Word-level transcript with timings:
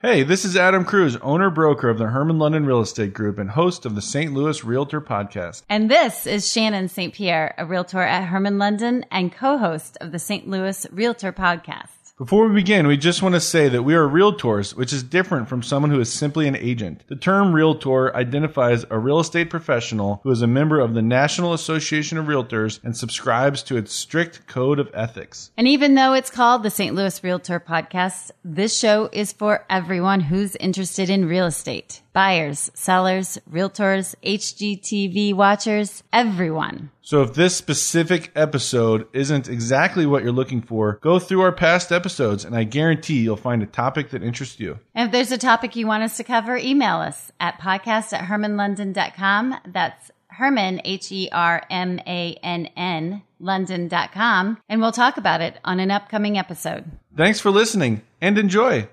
Hey, 0.00 0.22
this 0.22 0.44
is 0.44 0.56
Adam 0.56 0.84
Kruse, 0.84 1.18
owner 1.22 1.50
broker 1.50 1.88
of 1.88 1.98
the 1.98 2.06
Hermann 2.06 2.38
London 2.38 2.64
Real 2.64 2.80
Estate 2.80 3.12
Group 3.12 3.36
and 3.36 3.50
host 3.50 3.84
of 3.84 3.96
the 3.96 4.00
St. 4.00 4.32
Louis 4.32 4.62
Realtor 4.62 5.00
Podcast. 5.00 5.62
And 5.68 5.90
this 5.90 6.24
is 6.24 6.48
Shannon 6.48 6.86
St. 6.86 7.12
Pierre, 7.12 7.52
a 7.58 7.66
realtor 7.66 8.02
at 8.02 8.26
Hermann 8.28 8.58
London 8.58 9.04
and 9.10 9.32
co 9.32 9.58
host 9.58 9.98
of 10.00 10.12
the 10.12 10.20
St. 10.20 10.46
Louis 10.46 10.86
Realtor 10.92 11.32
Podcast. 11.32 11.97
Before 12.18 12.48
we 12.48 12.54
begin, 12.56 12.88
we 12.88 12.96
just 12.96 13.22
want 13.22 13.36
to 13.36 13.40
say 13.40 13.68
that 13.68 13.84
we 13.84 13.94
are 13.94 14.04
realtors, 14.04 14.74
which 14.74 14.92
is 14.92 15.04
different 15.04 15.48
from 15.48 15.62
someone 15.62 15.92
who 15.92 16.00
is 16.00 16.12
simply 16.12 16.48
an 16.48 16.56
agent. 16.56 17.04
The 17.06 17.14
term 17.14 17.52
realtor 17.52 18.12
identifies 18.16 18.84
a 18.90 18.98
real 18.98 19.20
estate 19.20 19.50
professional 19.50 20.18
who 20.24 20.32
is 20.32 20.42
a 20.42 20.48
member 20.48 20.80
of 20.80 20.94
the 20.94 21.00
National 21.00 21.52
Association 21.52 22.18
of 22.18 22.26
Realtors 22.26 22.82
and 22.82 22.96
subscribes 22.96 23.62
to 23.62 23.76
its 23.76 23.92
strict 23.92 24.48
code 24.48 24.80
of 24.80 24.90
ethics. 24.94 25.52
And 25.56 25.68
even 25.68 25.94
though 25.94 26.12
it's 26.12 26.28
called 26.28 26.64
the 26.64 26.70
St. 26.70 26.92
Louis 26.92 27.22
Realtor 27.22 27.60
Podcast, 27.60 28.32
this 28.44 28.76
show 28.76 29.08
is 29.12 29.32
for 29.32 29.64
everyone 29.70 30.18
who's 30.18 30.56
interested 30.56 31.08
in 31.10 31.28
real 31.28 31.46
estate 31.46 32.02
buyers, 32.18 32.68
sellers, 32.74 33.38
realtors, 33.48 34.16
HGTV 34.24 35.32
watchers, 35.34 36.02
everyone. 36.12 36.90
So 37.00 37.22
if 37.22 37.34
this 37.34 37.54
specific 37.54 38.32
episode 38.34 39.06
isn't 39.12 39.48
exactly 39.48 40.04
what 40.04 40.24
you're 40.24 40.32
looking 40.32 40.60
for, 40.60 40.98
go 41.00 41.20
through 41.20 41.42
our 41.42 41.52
past 41.52 41.92
episodes 41.92 42.44
and 42.44 42.56
I 42.56 42.64
guarantee 42.64 43.20
you'll 43.20 43.36
find 43.36 43.62
a 43.62 43.66
topic 43.66 44.10
that 44.10 44.24
interests 44.24 44.58
you. 44.58 44.80
And 44.96 45.06
if 45.06 45.12
there's 45.12 45.30
a 45.30 45.38
topic 45.38 45.76
you 45.76 45.86
want 45.86 46.02
us 46.02 46.16
to 46.16 46.24
cover, 46.24 46.56
email 46.56 46.96
us 46.96 47.30
at 47.38 47.60
podcast 47.60 48.12
at 48.12 48.24
hermannlondon.com. 48.24 49.54
That's 49.68 50.10
Hermann, 50.26 50.80
H 50.84 51.12
E 51.12 51.28
R 51.30 51.62
M 51.70 52.00
A 52.00 52.36
N 52.42 52.66
N, 52.76 53.22
London.com, 53.38 54.58
and 54.68 54.80
we'll 54.80 54.90
talk 54.90 55.18
about 55.18 55.40
it 55.40 55.60
on 55.64 55.78
an 55.78 55.92
upcoming 55.92 56.36
episode. 56.36 56.84
Thanks 57.16 57.38
for 57.38 57.52
listening 57.52 58.02
and 58.20 58.36
enjoy. 58.38 58.88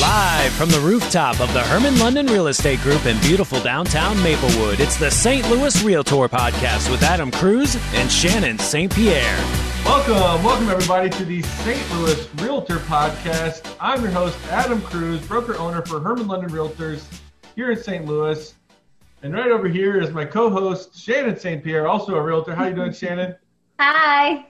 Live 0.00 0.52
from 0.52 0.68
the 0.68 0.78
rooftop 0.80 1.40
of 1.40 1.50
the 1.54 1.62
Hermann 1.62 1.98
London 1.98 2.26
Real 2.26 2.48
Estate 2.48 2.80
Group 2.80 3.06
in 3.06 3.18
beautiful 3.20 3.58
downtown 3.60 4.22
Maplewood, 4.22 4.78
it's 4.78 4.98
the 4.98 5.10
St. 5.10 5.48
Louis 5.48 5.82
Realtor 5.82 6.28
Podcast 6.28 6.90
with 6.90 7.02
Adam 7.02 7.30
Kruse 7.30 7.76
and 7.94 8.12
Shannon 8.12 8.58
St. 8.58 8.94
Pierre. 8.94 9.38
Welcome, 9.86 10.44
welcome 10.44 10.68
everybody 10.68 11.08
to 11.08 11.24
the 11.24 11.40
St. 11.40 11.92
Louis 11.94 12.28
Realtor 12.42 12.76
Podcast. 12.80 13.74
I'm 13.80 14.02
your 14.02 14.10
host, 14.10 14.36
Adam 14.50 14.82
Kruse, 14.82 15.26
broker 15.26 15.56
owner 15.56 15.80
for 15.80 15.98
Hermann 15.98 16.28
London 16.28 16.50
Realtors 16.50 17.06
here 17.54 17.70
in 17.70 17.82
St. 17.82 18.04
Louis. 18.04 18.52
And 19.22 19.32
right 19.32 19.50
over 19.50 19.66
here 19.66 19.98
is 19.98 20.10
my 20.10 20.26
co-host, 20.26 20.94
Shannon 20.94 21.38
St. 21.38 21.64
Pierre, 21.64 21.88
also 21.88 22.16
a 22.16 22.22
realtor. 22.22 22.54
How 22.54 22.66
you 22.66 22.74
doing, 22.74 22.92
Shannon? 22.92 23.34
Hi. 23.80 24.44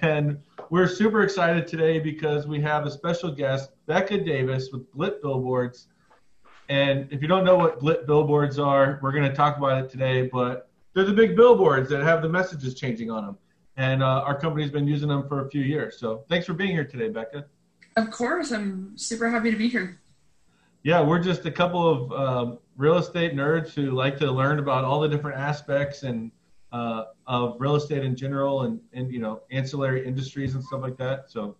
And 0.00 0.38
we're 0.72 0.88
super 0.88 1.22
excited 1.22 1.66
today 1.66 1.98
because 1.98 2.46
we 2.46 2.58
have 2.58 2.86
a 2.86 2.90
special 2.90 3.30
guest, 3.30 3.72
Becca 3.84 4.24
Davis 4.24 4.70
with 4.72 4.90
Blip 4.90 5.20
Billboards. 5.20 5.88
And 6.70 7.06
if 7.12 7.20
you 7.20 7.28
don't 7.28 7.44
know 7.44 7.56
what 7.58 7.78
Blip 7.78 8.06
Billboards 8.06 8.58
are, 8.58 8.98
we're 9.02 9.12
going 9.12 9.28
to 9.28 9.34
talk 9.34 9.58
about 9.58 9.84
it 9.84 9.90
today. 9.90 10.30
But 10.32 10.70
they're 10.94 11.04
the 11.04 11.12
big 11.12 11.36
billboards 11.36 11.90
that 11.90 12.02
have 12.02 12.22
the 12.22 12.28
messages 12.30 12.74
changing 12.74 13.10
on 13.10 13.26
them. 13.26 13.38
And 13.76 14.02
uh, 14.02 14.22
our 14.24 14.34
company's 14.34 14.70
been 14.70 14.88
using 14.88 15.10
them 15.10 15.28
for 15.28 15.46
a 15.46 15.50
few 15.50 15.60
years. 15.60 15.98
So 15.98 16.24
thanks 16.30 16.46
for 16.46 16.54
being 16.54 16.70
here 16.70 16.86
today, 16.86 17.10
Becca. 17.10 17.44
Of 17.98 18.10
course, 18.10 18.50
I'm 18.50 18.96
super 18.96 19.28
happy 19.28 19.50
to 19.50 19.56
be 19.58 19.68
here. 19.68 20.00
Yeah, 20.84 21.02
we're 21.02 21.22
just 21.22 21.44
a 21.44 21.50
couple 21.50 21.86
of 21.86 22.12
um, 22.12 22.58
real 22.78 22.96
estate 22.96 23.34
nerds 23.34 23.74
who 23.74 23.90
like 23.90 24.16
to 24.20 24.32
learn 24.32 24.58
about 24.58 24.86
all 24.86 25.00
the 25.00 25.08
different 25.10 25.38
aspects 25.38 26.02
and 26.02 26.32
uh, 26.72 27.04
of 27.26 27.56
real 27.58 27.76
estate 27.76 28.02
in 28.02 28.16
general 28.16 28.62
and, 28.62 28.80
and 28.92 29.12
you 29.12 29.20
know 29.20 29.42
ancillary 29.50 30.06
industries 30.06 30.54
and 30.54 30.64
stuff 30.64 30.80
like 30.82 30.96
that. 30.96 31.30
So, 31.30 31.56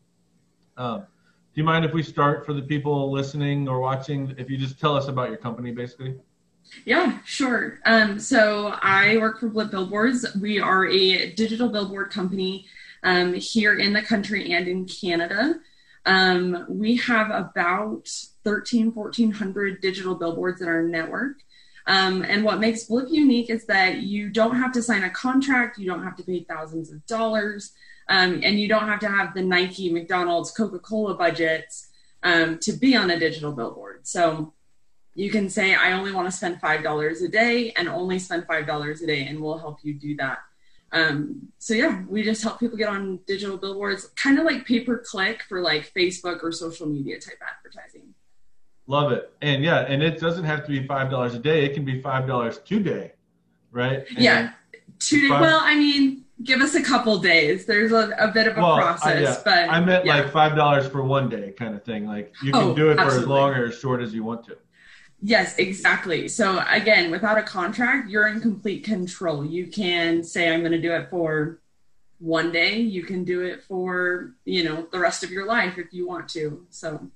um, 0.76 1.00
do 1.00 1.60
you 1.60 1.64
mind 1.64 1.84
if 1.84 1.92
we 1.92 2.02
start 2.02 2.46
for 2.46 2.54
the 2.54 2.62
people 2.62 3.12
listening 3.12 3.68
or 3.68 3.80
watching? 3.80 4.34
If 4.38 4.50
you 4.50 4.56
just 4.56 4.80
tell 4.80 4.96
us 4.96 5.08
about 5.08 5.28
your 5.28 5.38
company, 5.38 5.70
basically. 5.72 6.16
Yeah, 6.84 7.18
sure. 7.24 7.80
Um, 7.84 8.18
so 8.18 8.74
I 8.80 9.16
work 9.18 9.40
for 9.40 9.48
Blip 9.48 9.70
Billboards. 9.70 10.26
We 10.40 10.60
are 10.60 10.86
a 10.86 11.32
digital 11.32 11.68
billboard 11.68 12.10
company 12.10 12.66
um, 13.02 13.34
here 13.34 13.78
in 13.78 13.92
the 13.92 14.02
country 14.02 14.52
and 14.52 14.68
in 14.68 14.86
Canada. 14.86 15.56
Um, 16.06 16.66
we 16.68 16.96
have 16.96 17.30
about 17.30 18.08
13, 18.44 18.94
1400 18.94 19.80
digital 19.80 20.14
billboards 20.14 20.60
in 20.60 20.68
our 20.68 20.82
network. 20.82 21.38
Um, 21.86 22.22
and 22.22 22.44
what 22.44 22.60
makes 22.60 22.84
Blip 22.84 23.08
unique 23.10 23.50
is 23.50 23.66
that 23.66 23.98
you 23.98 24.30
don't 24.30 24.56
have 24.56 24.72
to 24.72 24.82
sign 24.82 25.02
a 25.02 25.10
contract, 25.10 25.78
you 25.78 25.86
don't 25.86 26.04
have 26.04 26.16
to 26.16 26.22
pay 26.22 26.44
thousands 26.44 26.92
of 26.92 27.04
dollars, 27.06 27.72
um, 28.08 28.40
and 28.42 28.60
you 28.60 28.68
don't 28.68 28.86
have 28.86 29.00
to 29.00 29.08
have 29.08 29.34
the 29.34 29.42
Nike, 29.42 29.92
McDonald's, 29.92 30.52
Coca 30.52 30.78
Cola 30.78 31.14
budgets 31.14 31.88
um, 32.22 32.58
to 32.60 32.72
be 32.72 32.94
on 32.94 33.10
a 33.10 33.18
digital 33.18 33.52
billboard. 33.52 34.06
So 34.06 34.52
you 35.14 35.30
can 35.30 35.48
say, 35.48 35.74
I 35.74 35.92
only 35.92 36.12
want 36.12 36.28
to 36.28 36.36
spend 36.36 36.60
$5 36.60 37.24
a 37.24 37.28
day 37.28 37.72
and 37.76 37.88
only 37.88 38.18
spend 38.18 38.46
$5 38.46 39.02
a 39.02 39.06
day, 39.06 39.26
and 39.26 39.40
we'll 39.40 39.58
help 39.58 39.78
you 39.82 39.94
do 39.94 40.16
that. 40.16 40.38
Um, 40.92 41.48
so 41.58 41.74
yeah, 41.74 42.02
we 42.06 42.22
just 42.22 42.42
help 42.42 42.60
people 42.60 42.76
get 42.76 42.88
on 42.88 43.20
digital 43.26 43.56
billboards, 43.56 44.08
kind 44.16 44.38
of 44.38 44.44
like 44.44 44.66
pay 44.66 44.80
per 44.80 44.98
click 44.98 45.42
for 45.48 45.60
like 45.60 45.92
Facebook 45.94 46.42
or 46.42 46.52
social 46.52 46.86
media 46.86 47.18
type 47.18 47.40
advertising. 47.40 48.14
Love 48.86 49.12
it. 49.12 49.32
And 49.42 49.62
yeah, 49.62 49.80
and 49.80 50.02
it 50.02 50.18
doesn't 50.18 50.44
have 50.44 50.64
to 50.66 50.68
be 50.70 50.86
five 50.86 51.10
dollars 51.10 51.34
a 51.34 51.38
day. 51.38 51.64
It 51.64 51.74
can 51.74 51.84
be 51.84 52.00
five 52.00 52.26
dollars 52.26 52.58
today, 52.58 53.12
right? 53.70 54.04
And 54.08 54.18
yeah, 54.18 54.52
two 54.98 55.20
days. 55.20 55.30
Well, 55.30 55.60
I 55.62 55.76
mean, 55.76 56.24
give 56.42 56.60
us 56.60 56.74
a 56.74 56.82
couple 56.82 57.18
days. 57.18 57.64
There's 57.64 57.92
a, 57.92 58.10
a 58.18 58.28
bit 58.28 58.48
of 58.48 58.58
a 58.58 58.60
well, 58.60 58.76
process, 58.76 59.06
I, 59.06 59.20
yeah. 59.20 59.36
but 59.44 59.74
I 59.74 59.80
meant 59.80 60.04
yeah. 60.04 60.16
like 60.16 60.32
five 60.32 60.56
dollars 60.56 60.86
for 60.88 61.02
one 61.04 61.28
day, 61.28 61.52
kind 61.52 61.74
of 61.74 61.84
thing. 61.84 62.06
Like 62.06 62.34
you 62.42 62.52
can 62.52 62.62
Oh, 62.62 62.74
do 62.74 62.90
it 62.90 62.96
for 62.96 63.06
as 63.06 63.26
long 63.26 63.52
or 63.52 63.66
as 63.66 63.78
short 63.78 64.02
as 64.02 64.12
you 64.12 64.24
want 64.24 64.44
to. 64.46 64.56
Yes, 65.24 65.56
exactly. 65.58 66.26
So 66.26 66.64
again, 66.68 67.12
without 67.12 67.38
a 67.38 67.42
contract, 67.44 68.10
you're 68.10 68.26
in 68.26 68.40
complete 68.40 68.82
control. 68.82 69.44
You 69.44 69.68
can 69.68 70.24
say, 70.24 70.52
I'm 70.52 70.60
going 70.60 70.72
to 70.72 70.80
do 70.80 70.92
it 70.92 71.08
for 71.10 71.60
one 72.18 72.50
day. 72.50 72.78
You 72.80 73.04
can 73.04 73.22
do 73.22 73.42
it 73.42 73.62
for, 73.62 74.34
you 74.44 74.64
know, 74.64 74.88
the 74.90 74.98
rest 74.98 75.22
of 75.22 75.30
your 75.30 75.46
life 75.46 75.78
if 75.78 75.92
you 75.92 76.08
want 76.08 76.28
to. 76.30 76.66
So 76.70 77.08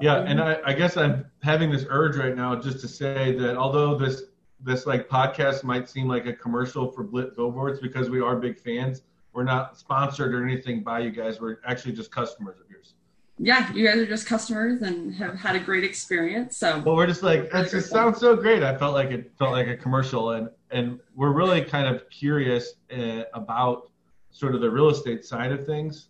Yeah, 0.00 0.22
and 0.22 0.40
I, 0.40 0.58
I 0.64 0.72
guess 0.72 0.96
I'm 0.96 1.26
having 1.42 1.70
this 1.70 1.84
urge 1.88 2.16
right 2.16 2.36
now 2.36 2.56
just 2.56 2.80
to 2.80 2.88
say 2.88 3.32
that 3.36 3.56
although 3.56 3.96
this 3.96 4.22
this 4.62 4.86
like 4.86 5.08
podcast 5.08 5.64
might 5.64 5.88
seem 5.88 6.06
like 6.06 6.26
a 6.26 6.32
commercial 6.32 6.90
for 6.90 7.02
Blip 7.02 7.36
Billboards 7.36 7.80
because 7.80 8.10
we 8.10 8.20
are 8.20 8.36
big 8.36 8.58
fans, 8.58 9.02
we're 9.32 9.44
not 9.44 9.78
sponsored 9.78 10.34
or 10.34 10.44
anything 10.44 10.82
by 10.82 11.00
you 11.00 11.10
guys. 11.10 11.40
We're 11.40 11.58
actually 11.66 11.92
just 11.92 12.10
customers 12.10 12.56
of 12.60 12.70
yours. 12.70 12.94
yeah, 13.38 13.72
you 13.72 13.86
guys 13.86 13.96
are 13.96 14.06
just 14.06 14.26
customers 14.26 14.82
and 14.82 15.14
have 15.14 15.34
had 15.34 15.56
a 15.56 15.60
great 15.60 15.84
experience. 15.84 16.56
So 16.56 16.82
Well, 16.84 16.96
we're 16.96 17.06
just 17.06 17.22
like 17.22 17.50
that 17.52 17.70
just 17.70 17.90
sounds 17.90 18.18
so 18.18 18.36
great. 18.36 18.62
I 18.62 18.76
felt 18.76 18.94
like 18.94 19.10
it 19.10 19.32
felt 19.38 19.52
like 19.52 19.66
a 19.66 19.76
commercial, 19.76 20.32
and 20.32 20.50
and 20.70 21.00
we're 21.16 21.32
really 21.32 21.62
kind 21.62 21.86
of 21.88 22.08
curious 22.10 22.74
uh, 22.94 23.22
about 23.32 23.90
sort 24.30 24.54
of 24.54 24.60
the 24.60 24.70
real 24.70 24.90
estate 24.90 25.24
side 25.24 25.52
of 25.52 25.64
things, 25.66 26.08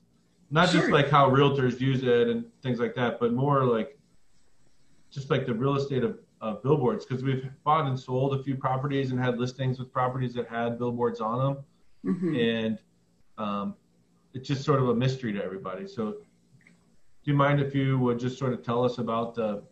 not 0.51 0.71
just 0.71 0.91
like 0.91 1.09
how 1.09 1.31
realtors 1.31 1.81
use 1.81 2.03
it 2.03 2.29
and 2.29 2.45
things 2.63 2.81
like 2.81 2.95
that, 2.97 3.21
but 3.21 3.33
more 3.33 3.65
like 3.65 3.97
just 5.11 5.31
like 5.31 5.47
the 5.47 5.55
real 5.55 5.77
estate 5.77 6.03
of, 6.03 6.19
of 6.41 6.63
billboards 6.63 7.05
because 7.05 7.23
we've 7.23 7.49
bought 7.65 7.87
and 7.87 7.99
sold 7.99 8.35
a 8.35 8.43
few 8.43 8.57
properties 8.57 9.13
and 9.13 9.21
had 9.21 9.39
listings 9.39 9.79
with 9.79 9.93
properties 9.93 10.35
that 10.35 10.49
had 10.49 10.79
billboards 10.79 11.21
on 11.21 11.65
them, 12.05 12.15
mhm. 12.17 12.65
and 12.67 12.79
um, 13.39 13.75
it's 14.35 14.49
just 14.49 14.65
sort 14.65 14.81
of 14.81 14.89
a 14.89 14.95
mystery 14.95 15.33
to 15.33 15.43
everybody. 15.43 15.87
So, 15.87 16.13
do 16.13 17.31
you 17.31 17.35
mind 17.35 17.61
if 17.61 17.75
you 17.75 17.99
would 17.99 18.19
just 18.19 18.39
sort 18.39 18.53
of 18.53 18.63
tell 18.65 18.85
us 18.85 18.99
about 18.99 19.35
the 19.35 19.63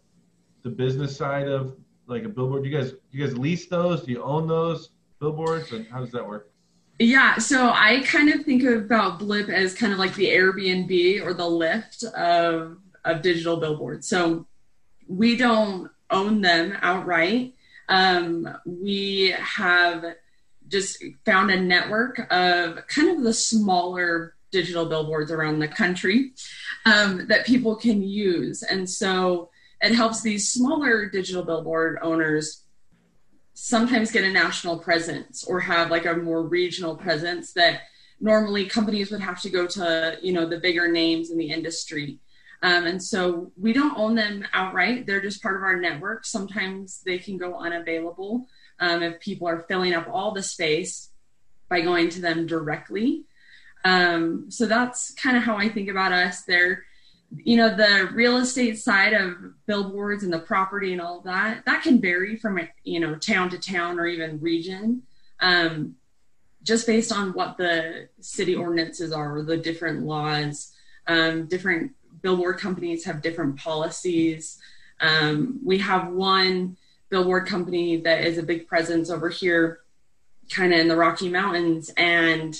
the 0.63 0.71
business 0.71 1.17
side 1.17 1.49
of 1.49 1.77
like 2.07 2.25
a 2.25 2.29
billboard? 2.29 2.63
Do 2.63 2.69
you 2.69 2.77
guys 2.77 2.93
do 2.93 2.99
you 3.19 3.27
guys 3.27 3.37
lease 3.37 3.67
those? 3.67 4.03
Do 4.03 4.13
you 4.13 4.23
own 4.23 4.47
those 4.47 4.91
billboards? 5.19 5.73
And 5.73 5.87
how 5.89 6.01
does 6.01 6.13
that 6.13 6.27
work? 6.27 6.48
Yeah, 6.99 7.39
so 7.39 7.71
I 7.71 8.00
kind 8.00 8.29
of 8.29 8.45
think 8.45 8.65
about 8.65 9.21
Blip 9.21 9.49
as 9.49 9.73
kind 9.73 9.93
of 9.93 10.00
like 10.00 10.15
the 10.17 10.31
Airbnb 10.31 11.25
or 11.25 11.33
the 11.33 11.45
Lyft 11.45 12.05
of 12.12 12.79
of 13.05 13.23
digital 13.23 13.56
billboards. 13.56 14.09
So 14.09 14.47
we 15.06 15.37
don't 15.37 15.91
own 16.11 16.41
them 16.41 16.77
outright. 16.83 17.55
Um, 17.89 18.49
we 18.67 19.35
have 19.39 20.05
just 20.67 21.03
found 21.25 21.50
a 21.50 21.61
network 21.61 22.21
of 22.33 22.87
kind 22.89 23.17
of 23.17 23.23
the 23.23 23.33
smaller 23.33 24.35
digital 24.50 24.87
billboards 24.87 25.31
around 25.31 25.61
the 25.61 25.69
country 25.69 26.33
um, 26.85 27.27
that 27.29 27.47
people 27.47 27.77
can 27.77 28.03
use, 28.03 28.65
and 28.65 28.91
so 28.91 29.50
it 29.81 29.95
helps 29.95 30.21
these 30.21 30.53
smaller 30.53 31.09
digital 31.09 31.45
billboard 31.45 31.99
owners 32.03 32.65
sometimes 33.61 34.13
get 34.13 34.23
a 34.23 34.31
national 34.31 34.79
presence 34.79 35.43
or 35.43 35.59
have 35.59 35.91
like 35.91 36.07
a 36.07 36.15
more 36.15 36.45
regional 36.45 36.97
presence 36.97 37.53
that 37.55 37.81
normally 38.21 38.65
companies 38.65 39.11
would 39.11 39.21
have 39.21 39.43
to 39.43 39.51
go 39.51 39.67
to 39.67 40.17
you 40.23 40.33
know 40.33 40.47
the 40.47 40.61
bigger 40.61 40.91
names 40.91 41.31
in 41.31 41.39
the 41.39 41.51
industry. 41.51 42.21
Um, 42.63 42.87
and 42.87 43.03
so 43.03 43.53
we 43.57 43.73
don't 43.73 43.99
own 43.99 44.15
them 44.15 44.47
outright. 44.53 45.07
They're 45.07 45.21
just 45.21 45.43
part 45.43 45.57
of 45.57 45.63
our 45.63 45.77
network. 45.77 46.25
Sometimes 46.25 47.03
they 47.05 47.19
can 47.19 47.37
go 47.37 47.57
unavailable 47.57 48.47
um, 48.79 49.03
if 49.03 49.21
people 49.21 49.49
are 49.49 49.61
filling 49.63 49.93
up 49.93 50.09
all 50.11 50.33
the 50.33 50.43
space 50.43 51.11
by 51.69 51.81
going 51.81 52.11
to 52.11 52.21
them 52.21 52.47
directly. 52.47 53.25
Um, 53.85 54.51
so 54.51 54.67
that's 54.67 55.15
kind 55.15 55.37
of 55.37 55.43
how 55.43 55.57
i 55.57 55.69
think 55.69 55.89
about 55.89 56.13
us. 56.13 56.43
They're 56.43 56.85
you 57.37 57.57
know 57.57 57.75
the 57.75 58.09
real 58.15 58.39
estate 58.39 58.79
side 58.79 59.13
of 59.13 59.35
billboards 59.67 60.25
and 60.25 60.33
the 60.33 60.39
property 60.39 60.93
and 60.93 61.01
all 61.01 61.21
that 61.21 61.65
that 61.67 61.83
can 61.83 62.01
vary 62.01 62.37
from 62.37 62.59
you 62.85 62.99
know 62.99 63.15
town 63.17 63.51
to 63.51 63.59
town 63.59 63.99
or 63.99 64.07
even 64.07 64.41
region 64.41 65.03
um, 65.41 65.95
just 66.63 66.87
based 66.87 67.13
on 67.13 67.33
what 67.33 67.57
the 67.57 68.09
city 68.21 68.55
ordinances 68.55 69.13
are 69.13 69.37
or 69.37 69.43
the 69.43 69.57
different 69.57 70.05
laws. 70.05 70.73
Um, 71.07 71.47
different 71.47 71.93
billboard 72.21 72.59
companies 72.59 73.05
have 73.05 73.23
different 73.23 73.59
policies. 73.59 74.59
Um, 75.01 75.61
we 75.65 75.79
have 75.79 76.09
one 76.09 76.77
billboard 77.09 77.47
company 77.47 77.97
that 77.99 78.25
is 78.25 78.37
a 78.37 78.43
big 78.43 78.67
presence 78.67 79.09
over 79.09 79.29
here 79.29 79.81
kind 80.51 80.73
of 80.75 80.81
in 80.81 80.89
the 80.89 80.97
rocky 80.97 81.29
mountains 81.29 81.91
and 81.97 82.55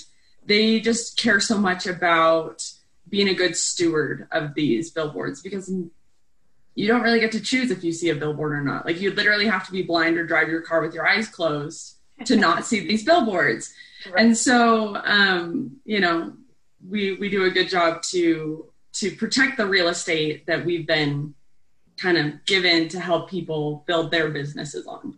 they 0.45 0.79
just 0.79 1.17
care 1.17 1.39
so 1.39 1.57
much 1.57 1.85
about 1.85 2.63
being 3.09 3.29
a 3.29 3.33
good 3.33 3.55
steward 3.55 4.27
of 4.31 4.53
these 4.53 4.91
billboards 4.91 5.41
because 5.41 5.71
you 6.75 6.87
don't 6.87 7.01
really 7.01 7.19
get 7.19 7.31
to 7.33 7.41
choose 7.41 7.71
if 7.71 7.83
you 7.83 7.91
see 7.91 8.09
a 8.09 8.15
billboard 8.15 8.53
or 8.53 8.61
not. 8.61 8.85
Like 8.85 9.01
you 9.01 9.11
literally 9.11 9.47
have 9.47 9.65
to 9.65 9.71
be 9.71 9.83
blind 9.83 10.17
or 10.17 10.25
drive 10.25 10.47
your 10.47 10.61
car 10.61 10.81
with 10.81 10.93
your 10.93 11.07
eyes 11.07 11.27
closed 11.27 11.97
to 12.25 12.35
not 12.35 12.65
see 12.65 12.79
these 12.87 13.03
billboards. 13.03 13.73
Right. 14.05 14.25
And 14.25 14.37
so, 14.37 14.95
um, 15.03 15.77
you 15.85 15.99
know, 15.99 16.33
we 16.87 17.15
we 17.15 17.29
do 17.29 17.45
a 17.45 17.49
good 17.49 17.67
job 17.67 18.01
to 18.03 18.65
to 18.93 19.11
protect 19.15 19.57
the 19.57 19.67
real 19.67 19.89
estate 19.89 20.45
that 20.45 20.65
we've 20.65 20.87
been 20.87 21.33
kind 21.97 22.17
of 22.17 22.45
given 22.45 22.87
to 22.89 22.99
help 22.99 23.29
people 23.29 23.83
build 23.85 24.09
their 24.09 24.29
businesses 24.29 24.87
on. 24.87 25.17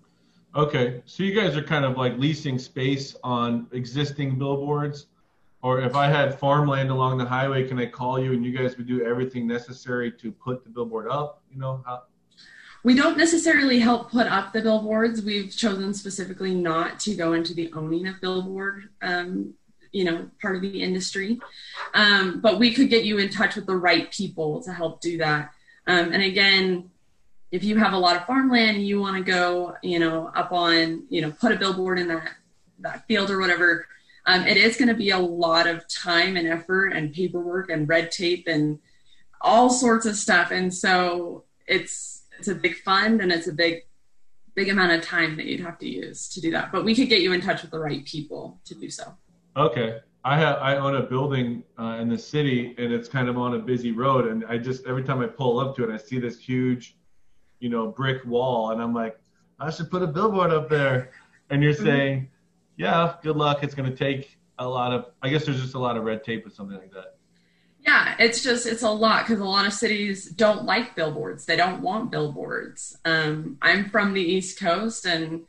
Okay, 0.55 1.01
so 1.05 1.23
you 1.23 1.33
guys 1.33 1.55
are 1.55 1.63
kind 1.63 1.85
of 1.85 1.95
like 1.95 2.17
leasing 2.17 2.59
space 2.59 3.15
on 3.23 3.67
existing 3.71 4.37
billboards 4.37 5.07
or 5.61 5.81
if 5.81 5.95
I 5.95 6.07
had 6.07 6.39
farmland 6.39 6.89
along 6.89 7.17
the 7.17 7.25
highway, 7.25 7.67
can 7.67 7.77
I 7.79 7.85
call 7.85 8.19
you 8.19 8.33
and 8.33 8.43
you 8.43 8.51
guys 8.51 8.77
would 8.77 8.87
do 8.87 9.05
everything 9.05 9.47
necessary 9.47 10.11
to 10.13 10.31
put 10.31 10.63
the 10.63 10.69
billboard 10.69 11.07
up? 11.09 11.43
You 11.51 11.59
know, 11.59 11.83
how? 11.85 12.03
we 12.83 12.95
don't 12.95 13.17
necessarily 13.17 13.79
help 13.79 14.11
put 14.11 14.27
up 14.27 14.53
the 14.53 14.61
billboards. 14.61 15.21
We've 15.21 15.55
chosen 15.55 15.93
specifically 15.93 16.55
not 16.55 16.99
to 17.01 17.15
go 17.15 17.33
into 17.33 17.53
the 17.53 17.71
owning 17.73 18.07
of 18.07 18.19
billboard, 18.21 18.89
um, 19.01 19.53
you 19.91 20.03
know, 20.03 20.29
part 20.41 20.55
of 20.55 20.61
the 20.61 20.81
industry. 20.81 21.39
Um, 21.93 22.41
but 22.41 22.57
we 22.57 22.73
could 22.73 22.89
get 22.89 23.05
you 23.05 23.19
in 23.19 23.29
touch 23.29 23.55
with 23.55 23.67
the 23.67 23.75
right 23.75 24.11
people 24.11 24.63
to 24.63 24.73
help 24.73 25.01
do 25.01 25.17
that. 25.19 25.51
Um, 25.85 26.11
and 26.11 26.23
again, 26.23 26.89
if 27.51 27.63
you 27.63 27.75
have 27.77 27.93
a 27.93 27.97
lot 27.97 28.15
of 28.15 28.25
farmland, 28.25 28.85
you 28.85 28.99
want 28.99 29.17
to 29.17 29.23
go, 29.23 29.75
you 29.83 29.99
know, 29.99 30.31
up 30.33 30.51
on, 30.51 31.05
you 31.09 31.21
know, 31.21 31.31
put 31.31 31.51
a 31.51 31.57
billboard 31.57 31.99
in 31.99 32.07
that 32.07 32.31
that 32.79 33.05
field 33.05 33.29
or 33.29 33.39
whatever 33.39 33.85
um, 34.25 34.45
it 34.45 34.57
is 34.57 34.77
going 34.77 34.88
to 34.88 34.94
be 34.94 35.09
a 35.09 35.19
lot 35.19 35.68
of 35.68 35.88
time 35.88 36.38
and 36.38 36.47
effort 36.47 36.89
and 36.89 37.13
paperwork 37.13 37.69
and 37.69 37.89
red 37.89 38.12
tape 38.12 38.47
and 38.47 38.79
all 39.41 39.69
sorts 39.69 40.06
of 40.06 40.15
stuff. 40.15 40.51
And 40.51 40.73
so 40.73 41.45
it's 41.68 42.23
it's 42.38 42.47
a 42.47 42.56
big 42.56 42.75
fund 42.77 43.21
and 43.21 43.31
it's 43.31 43.47
a 43.47 43.53
big 43.53 43.83
big 44.53 44.69
amount 44.69 44.91
of 44.91 45.01
time 45.03 45.38
that 45.38 45.45
you'd 45.45 45.62
have 45.62 45.79
to 45.79 45.88
use 45.88 46.27
to 46.29 46.41
do 46.41 46.51
that. 46.51 46.71
But 46.71 46.85
we 46.85 46.94
could 46.94 47.09
get 47.09 47.21
you 47.21 47.33
in 47.33 47.41
touch 47.41 47.62
with 47.62 47.71
the 47.71 47.79
right 47.79 48.06
people 48.06 48.59
to 48.65 48.75
do 48.75 48.89
so. 48.89 49.15
Okay. 49.56 50.00
I 50.23 50.38
have 50.38 50.57
I 50.57 50.75
own 50.75 50.95
a 50.95 51.01
building 51.01 51.63
uh, 51.79 51.97
in 52.00 52.07
the 52.07 52.18
city 52.18 52.75
and 52.77 52.94
it's 52.94 53.09
kind 53.09 53.27
of 53.27 53.38
on 53.39 53.56
a 53.56 53.59
busy 53.59 53.91
road 53.91 54.27
and 54.27 54.45
I 54.45 54.59
just 54.59 54.85
every 54.85 55.03
time 55.03 55.19
I 55.19 55.27
pull 55.27 55.59
up 55.59 55.75
to 55.77 55.83
it 55.83 55.91
I 55.91 55.97
see 55.97 56.19
this 56.19 56.39
huge, 56.39 56.95
you 57.59 57.69
know, 57.69 57.88
brick 57.88 58.23
wall 58.25 58.71
and 58.71 58.81
I'm 58.81 58.94
like 58.94 59.19
I 59.59 59.71
should 59.71 59.89
put 59.89 60.03
a 60.03 60.07
billboard 60.07 60.51
up 60.51 60.69
there. 60.69 61.12
And 61.50 61.63
you're 61.63 61.73
mm-hmm. 61.73 61.85
saying 61.85 62.29
yeah, 62.81 63.13
good 63.22 63.36
luck. 63.36 63.63
It's 63.63 63.75
going 63.75 63.89
to 63.89 63.95
take 63.95 64.39
a 64.57 64.68
lot 64.68 64.92
of, 64.92 65.06
I 65.22 65.30
guess 65.30 65.45
there's 65.45 65.62
just 65.62 65.75
a 65.75 65.80
lot 65.80 65.98
of 65.98 66.04
red 66.04 66.24
tape 66.24 66.44
with 66.44 66.56
something 66.56 66.78
like 66.78 66.92
that. 66.94 67.16
Yeah, 67.86 68.16
it's 68.18 68.42
just, 68.42 68.66
it's 68.66 68.81
a 68.81 68.89
lot 68.89 69.25
because 69.25 69.39
a 69.39 69.45
lot 69.45 69.68
of 69.68 69.74
cities 69.74 70.31
don't 70.31 70.66
like 70.66 70.95
billboards. 70.95 71.45
They 71.45 71.56
don't 71.56 71.81
want 71.81 72.10
billboards. 72.10 72.98
Um, 73.06 73.57
I'm 73.62 73.89
from 73.89 74.13
the 74.13 74.22
East 74.22 74.60
Coast 74.60 75.06
and 75.06 75.44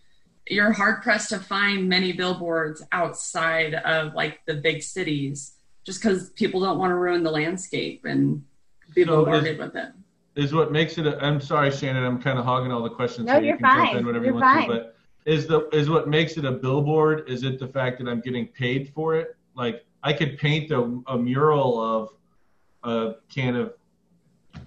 you're 0.47 0.73
hard 0.73 1.03
pressed 1.03 1.31
to 1.31 1.39
find 1.39 1.89
many 1.89 2.13
billboards 2.13 2.83
outside 2.93 3.75
of 3.75 4.13
like 4.15 4.41
the 4.47 4.55
big 4.55 4.83
cities 4.83 5.53
just 5.85 6.03
because 6.03 6.31
people 6.31 6.61
don't 6.61 6.79
want 6.79 6.91
to 6.91 6.97
ruin 6.97 7.23
the 7.23 7.31
landscape 7.31 8.05
and 8.05 8.45
be 8.95 9.05
so 9.05 9.25
bombarded 9.25 9.59
with 9.59 9.75
it. 9.75 9.89
Is 10.35 10.53
what 10.53 10.73
makes 10.73 10.97
it. 10.99 11.07
i 11.07 11.29
am 11.29 11.41
sorry, 11.41 11.71
Shannon. 11.71 12.05
I'm 12.05 12.21
kind 12.21 12.39
of 12.39 12.45
hogging 12.45 12.73
all 12.73 12.83
the 12.83 12.91
questions. 12.91 13.27
No, 13.27 13.35
so 13.35 13.41
you're 13.41 13.57
you 13.57 13.61
fine. 13.61 14.05
you're 14.05 14.25
you 14.25 14.41
fine. 14.41 14.69
To, 14.69 14.75
but 14.75 14.97
is 15.25 15.47
the 15.47 15.69
is 15.71 15.89
what 15.89 16.09
makes 16.09 16.37
it 16.37 16.45
a 16.45 16.53
billboard 16.53 17.29
is 17.29 17.45
it 17.45 17.59
the 17.59 17.69
fact 17.69 17.99
that 17.99 18.09
i'm 18.09 18.21
getting 18.21 18.47
paid 18.47 18.93
for 18.95 19.17
it? 19.17 19.37
Like 19.55 19.85
i 20.03 20.13
could 20.13 20.39
paint 20.39 20.71
a, 20.71 21.01
a 21.07 21.19
mural 21.19 21.81
of 21.81 22.11
a 22.85 23.15
can 23.33 23.55
of 23.57 23.75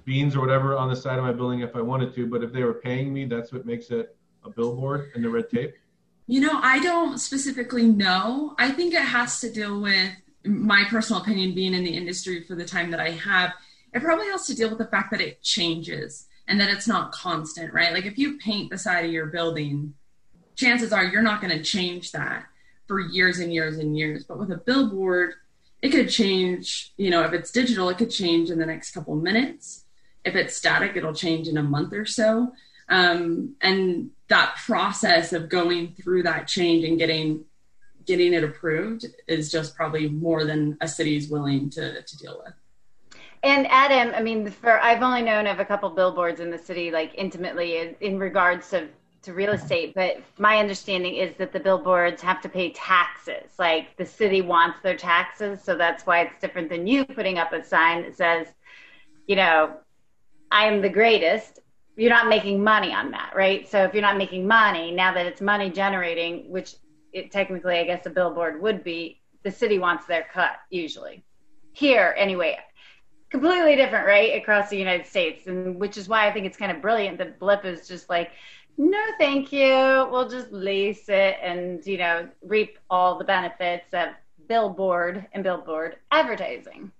beans 0.03 0.35
or 0.35 0.41
whatever 0.41 0.75
on 0.75 0.89
the 0.89 0.95
side 0.95 1.17
of 1.17 1.23
my 1.23 1.33
building 1.33 1.59
if 1.59 1.75
i 1.75 1.81
wanted 1.81 2.13
to 2.15 2.27
but 2.27 2.43
if 2.43 2.53
they 2.53 2.63
were 2.63 2.75
paying 2.75 3.13
me 3.13 3.25
that's 3.25 3.51
what 3.51 3.65
makes 3.65 3.89
it 3.89 4.15
a 4.43 4.49
billboard 4.49 5.11
and 5.15 5.23
the 5.23 5.29
red 5.29 5.49
tape. 5.49 5.73
You 6.27 6.41
know 6.41 6.59
i 6.61 6.79
don't 6.79 7.17
specifically 7.19 7.87
know. 7.87 8.55
I 8.57 8.71
think 8.71 8.93
it 8.93 9.01
has 9.01 9.39
to 9.41 9.51
deal 9.51 9.81
with 9.81 10.11
my 10.45 10.85
personal 10.89 11.21
opinion 11.21 11.55
being 11.55 11.73
in 11.73 11.83
the 11.83 11.95
industry 11.95 12.43
for 12.43 12.55
the 12.55 12.65
time 12.65 12.91
that 12.91 12.99
i 12.99 13.11
have. 13.11 13.53
It 13.93 14.03
probably 14.03 14.27
has 14.27 14.45
to 14.47 14.55
deal 14.55 14.69
with 14.69 14.77
the 14.77 14.87
fact 14.87 15.11
that 15.11 15.21
it 15.21 15.41
changes 15.41 16.27
and 16.47 16.59
that 16.59 16.69
it's 16.69 16.87
not 16.87 17.11
constant 17.11 17.73
right? 17.73 17.91
Like 17.91 18.05
if 18.05 18.17
you 18.17 18.37
paint 18.37 18.69
the 18.69 18.77
side 18.77 19.05
of 19.05 19.11
your 19.11 19.27
building 19.27 19.93
chances 20.55 20.93
are 20.93 21.03
you're 21.03 21.21
not 21.21 21.41
going 21.41 21.55
to 21.55 21.63
change 21.63 22.11
that 22.11 22.45
for 22.87 22.99
years 22.99 23.39
and 23.39 23.53
years 23.53 23.77
and 23.77 23.97
years. 23.97 24.23
But 24.23 24.39
with 24.39 24.51
a 24.51 24.57
billboard, 24.57 25.33
it 25.81 25.89
could 25.89 26.09
change, 26.09 26.93
you 26.97 27.09
know, 27.09 27.23
if 27.23 27.33
it's 27.33 27.51
digital, 27.51 27.89
it 27.89 27.97
could 27.97 28.11
change 28.11 28.49
in 28.49 28.59
the 28.59 28.65
next 28.65 28.91
couple 28.91 29.15
minutes. 29.15 29.85
If 30.23 30.35
it's 30.35 30.55
static, 30.55 30.95
it'll 30.95 31.13
change 31.13 31.47
in 31.47 31.57
a 31.57 31.63
month 31.63 31.93
or 31.93 32.05
so. 32.05 32.53
Um, 32.89 33.55
and 33.61 34.11
that 34.27 34.55
process 34.65 35.33
of 35.33 35.49
going 35.49 35.93
through 35.93 36.23
that 36.23 36.47
change 36.47 36.83
and 36.83 36.97
getting 36.97 37.45
getting 38.05 38.33
it 38.33 38.43
approved 38.43 39.07
is 39.27 39.51
just 39.51 39.75
probably 39.75 40.07
more 40.07 40.45
than 40.45 40.77
a 40.79 40.87
city 40.87 41.17
is 41.17 41.27
willing 41.27 41.71
to, 41.71 42.03
to 42.03 42.17
deal 42.17 42.39
with. 42.45 42.53
And 43.41 43.67
Adam, 43.69 44.13
I 44.15 44.21
mean, 44.21 44.49
for 44.49 44.79
I've 44.79 45.01
only 45.01 45.23
known 45.23 45.47
of 45.47 45.59
a 45.59 45.65
couple 45.65 45.89
billboards 45.89 46.39
in 46.39 46.51
the 46.51 46.57
city, 46.57 46.91
like 46.91 47.13
intimately, 47.15 47.77
in, 47.77 47.95
in 48.01 48.19
regards 48.19 48.69
to 48.71 48.87
to 49.25 49.33
real 49.33 49.53
estate, 49.53 49.93
but 49.93 50.17
my 50.37 50.57
understanding 50.57 51.15
is 51.15 51.35
that 51.37 51.51
the 51.51 51.59
billboards 51.59 52.21
have 52.21 52.41
to 52.41 52.49
pay 52.49 52.71
taxes. 52.71 53.51
Like 53.59 53.95
the 53.97 54.05
city 54.05 54.41
wants 54.41 54.79
their 54.81 54.95
taxes, 54.95 55.61
so 55.61 55.75
that's 55.75 56.05
why 56.05 56.21
it's 56.21 56.39
different 56.39 56.69
than 56.69 56.87
you 56.87 57.05
putting 57.05 57.37
up 57.37 57.53
a 57.53 57.63
sign 57.63 58.03
that 58.03 58.15
says, 58.15 58.47
you 59.27 59.35
know, 59.35 59.73
I 60.51 60.65
am 60.65 60.81
the 60.81 60.89
greatest. 60.89 61.59
You're 61.97 62.09
not 62.09 62.27
making 62.27 62.63
money 62.63 62.93
on 62.93 63.11
that, 63.11 63.33
right? 63.35 63.67
So 63.67 63.83
if 63.83 63.93
you're 63.93 64.01
not 64.01 64.17
making 64.17 64.47
money, 64.47 64.91
now 64.91 65.13
that 65.13 65.25
it's 65.25 65.41
money 65.41 65.69
generating, 65.69 66.49
which 66.49 66.75
it 67.13 67.31
technically 67.31 67.77
I 67.77 67.83
guess 67.83 68.05
a 68.05 68.09
billboard 68.09 68.61
would 68.61 68.83
be, 68.83 69.21
the 69.43 69.51
city 69.51 69.79
wants 69.79 70.05
their 70.05 70.25
cut 70.33 70.57
usually. 70.69 71.23
Here, 71.73 72.15
anyway, 72.17 72.57
completely 73.39 73.75
different, 73.75 74.07
right? 74.07 74.41
Across 74.41 74.69
the 74.69 74.77
United 74.77 75.05
States, 75.05 75.47
and 75.47 75.79
which 75.79 75.97
is 75.97 76.07
why 76.07 76.27
I 76.27 76.31
think 76.31 76.45
it's 76.45 76.57
kind 76.57 76.71
of 76.71 76.81
brilliant 76.81 77.17
that 77.17 77.37
Blip 77.37 77.65
is 77.65 77.87
just 77.87 78.09
like, 78.09 78.31
no, 78.77 79.01
thank 79.19 79.51
you. 79.51 80.07
We'll 80.11 80.29
just 80.29 80.51
lease 80.51 81.07
it 81.09 81.37
and, 81.41 81.85
you 81.85 81.97
know, 81.97 82.29
reap 82.41 82.77
all 82.89 83.17
the 83.17 83.23
benefits 83.23 83.93
of 83.93 84.09
billboard 84.47 85.25
and 85.33 85.43
billboard 85.43 85.97
advertising. 86.11 86.91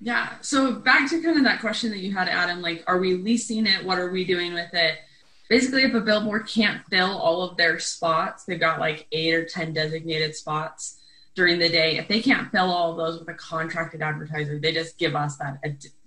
Yeah. 0.00 0.34
So 0.40 0.72
back 0.72 1.10
to 1.10 1.22
kind 1.22 1.36
of 1.36 1.44
that 1.44 1.60
question 1.60 1.90
that 1.90 1.98
you 1.98 2.12
had, 2.12 2.28
Adam, 2.28 2.62
like, 2.62 2.84
are 2.86 2.98
we 2.98 3.14
leasing 3.14 3.66
it? 3.66 3.84
What 3.84 3.98
are 3.98 4.10
we 4.10 4.24
doing 4.24 4.54
with 4.54 4.72
it? 4.72 4.96
Basically, 5.48 5.82
if 5.82 5.94
a 5.94 6.00
billboard 6.00 6.46
can't 6.46 6.84
fill 6.88 7.18
all 7.18 7.42
of 7.42 7.56
their 7.56 7.80
spots, 7.80 8.44
they've 8.44 8.60
got 8.60 8.78
like 8.78 9.06
eight 9.12 9.34
or 9.34 9.44
10 9.44 9.72
designated 9.72 10.36
spots 10.36 10.99
during 11.34 11.58
the 11.58 11.68
day. 11.68 11.98
If 11.98 12.08
they 12.08 12.20
can't 12.20 12.50
fill 12.50 12.70
all 12.70 12.92
of 12.92 12.96
those 12.96 13.18
with 13.18 13.28
a 13.28 13.34
contracted 13.34 14.02
advertiser, 14.02 14.58
they 14.58 14.72
just 14.72 14.98
give 14.98 15.14
us 15.14 15.36
that, 15.36 15.60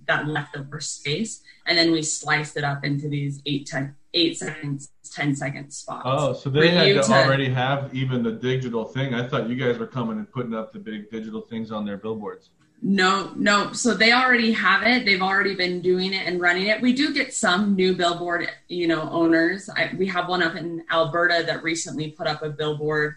that 0.07 0.27
leftover 0.27 0.79
space. 0.81 1.41
And 1.65 1.77
then 1.77 1.91
we 1.91 2.01
slice 2.01 2.55
it 2.55 2.63
up 2.63 2.83
into 2.83 3.07
these 3.07 3.41
eight, 3.45 3.67
10, 3.67 3.95
eight 4.13 4.37
seconds, 4.37 4.91
10 5.11 5.35
second 5.35 5.71
spots. 5.71 6.03
Oh, 6.05 6.33
so 6.33 6.49
they 6.49 6.69
had 6.69 6.85
to, 6.85 7.01
to, 7.01 7.13
already 7.13 7.49
have 7.49 7.93
even 7.93 8.23
the 8.23 8.31
digital 8.31 8.85
thing. 8.85 9.13
I 9.13 9.27
thought 9.27 9.49
you 9.49 9.55
guys 9.55 9.77
were 9.77 9.87
coming 9.87 10.17
and 10.17 10.29
putting 10.31 10.53
up 10.53 10.73
the 10.73 10.79
big 10.79 11.09
digital 11.09 11.41
things 11.41 11.71
on 11.71 11.85
their 11.85 11.97
billboards. 11.97 12.49
No, 12.85 13.31
no. 13.37 13.71
So 13.71 13.93
they 13.93 14.11
already 14.11 14.51
have 14.51 14.83
it. 14.83 15.05
They've 15.05 15.21
already 15.21 15.55
been 15.55 15.81
doing 15.81 16.11
it 16.11 16.27
and 16.27 16.41
running 16.41 16.67
it. 16.67 16.81
We 16.81 16.91
do 16.91 17.13
get 17.13 17.33
some 17.33 17.75
new 17.75 17.95
billboard, 17.95 18.49
you 18.67 18.89
know, 18.89 19.09
owners. 19.09 19.69
I, 19.69 19.93
we 19.97 20.05
have 20.07 20.27
one 20.27 20.43
up 20.43 20.55
in 20.55 20.83
Alberta 20.91 21.45
that 21.47 21.63
recently 21.63 22.11
put 22.11 22.27
up 22.27 22.43
a 22.43 22.49
billboard 22.49 23.15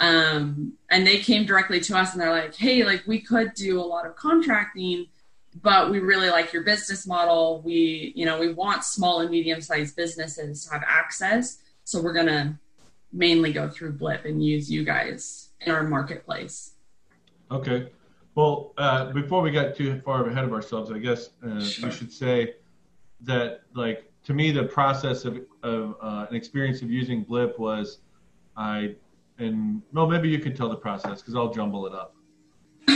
Um, 0.00 0.74
and 0.90 1.06
they 1.06 1.18
came 1.18 1.44
directly 1.44 1.80
to 1.80 1.96
us 1.96 2.12
and 2.12 2.20
they're 2.20 2.30
like, 2.30 2.54
hey, 2.54 2.84
like 2.84 3.02
we 3.06 3.20
could 3.20 3.54
do 3.54 3.80
a 3.80 3.82
lot 3.82 4.06
of 4.06 4.14
contracting, 4.14 5.06
but 5.60 5.90
we 5.90 5.98
really 5.98 6.30
like 6.30 6.52
your 6.52 6.62
business 6.62 7.06
model. 7.06 7.62
We, 7.64 8.12
you 8.14 8.24
know, 8.24 8.38
we 8.38 8.52
want 8.52 8.84
small 8.84 9.20
and 9.20 9.30
medium 9.30 9.60
sized 9.60 9.96
businesses 9.96 10.66
to 10.66 10.72
have 10.72 10.84
access. 10.86 11.58
So 11.84 12.00
we're 12.00 12.12
going 12.12 12.26
to 12.26 12.58
mainly 13.12 13.52
go 13.52 13.68
through 13.68 13.92
Blip 13.92 14.24
and 14.24 14.44
use 14.44 14.70
you 14.70 14.84
guys 14.84 15.48
in 15.60 15.72
our 15.72 15.82
marketplace. 15.82 16.72
Okay. 17.50 17.88
Well, 18.34 18.72
uh, 18.78 19.10
before 19.12 19.42
we 19.42 19.50
got 19.50 19.74
too 19.74 20.00
far 20.04 20.28
ahead 20.28 20.44
of 20.44 20.52
ourselves, 20.52 20.92
I 20.92 20.98
guess 20.98 21.30
uh, 21.44 21.60
sure. 21.60 21.88
we 21.88 21.94
should 21.94 22.12
say 22.12 22.54
that, 23.22 23.62
like, 23.74 24.04
to 24.26 24.34
me, 24.34 24.52
the 24.52 24.64
process 24.64 25.24
of, 25.24 25.40
of 25.64 25.96
uh, 26.00 26.26
an 26.30 26.36
experience 26.36 26.82
of 26.82 26.90
using 26.90 27.24
Blip 27.24 27.58
was 27.58 27.98
I, 28.56 28.94
and 29.38 29.82
well, 29.92 30.06
maybe 30.06 30.28
you 30.28 30.38
can 30.38 30.54
tell 30.54 30.68
the 30.68 30.76
process 30.76 31.20
because 31.20 31.34
I'll 31.34 31.52
jumble 31.52 31.86
it 31.86 31.94
up. 31.94 32.14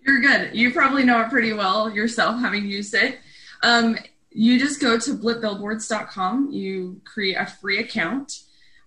You're 0.00 0.20
good. 0.20 0.54
You 0.54 0.72
probably 0.72 1.04
know 1.04 1.20
it 1.20 1.30
pretty 1.30 1.52
well 1.52 1.90
yourself, 1.90 2.40
having 2.40 2.66
used 2.66 2.94
it. 2.94 3.18
Um, 3.62 3.98
you 4.30 4.58
just 4.58 4.80
go 4.80 4.98
to 4.98 5.14
blipbillboards.com, 5.16 6.50
you 6.50 7.00
create 7.04 7.36
a 7.36 7.46
free 7.46 7.78
account, 7.78 8.42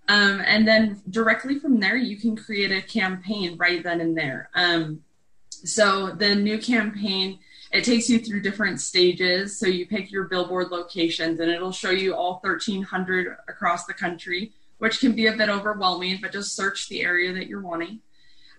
um, 0.08 0.42
and 0.46 0.68
then 0.68 1.02
directly 1.10 1.60
from 1.60 1.80
there, 1.80 1.96
you 1.96 2.18
can 2.18 2.36
create 2.36 2.72
a 2.72 2.82
campaign 2.82 3.58
right 3.58 3.84
then 3.84 4.02
and 4.02 4.18
there. 4.18 4.50
Um, 4.56 5.04
so 5.50 6.12
the 6.12 6.36
new 6.36 6.58
campaign, 6.58 7.40
it 7.72 7.84
takes 7.84 8.10
you 8.10 8.20
through 8.20 8.42
different 8.42 8.82
stages. 8.82 9.60
So 9.60 9.68
you 9.68 9.86
pick 9.86 10.12
your 10.12 10.24
billboard 10.26 10.72
locations 10.72 11.40
and 11.40 11.52
it'll 11.52 11.72
show 11.72 11.92
you 11.92 12.16
all 12.16 12.40
1,300 12.42 13.38
across 13.48 13.86
the 13.86 13.94
country, 13.94 14.54
which 14.80 15.00
can 15.00 15.14
be 15.14 15.28
a 15.28 15.34
bit 15.34 15.50
overwhelming, 15.50 16.20
but 16.22 16.32
just 16.32 16.56
search 16.56 16.90
the 16.90 17.02
area 17.02 17.32
that 17.34 17.48
you're 17.48 17.62
wanting. 17.62 18.00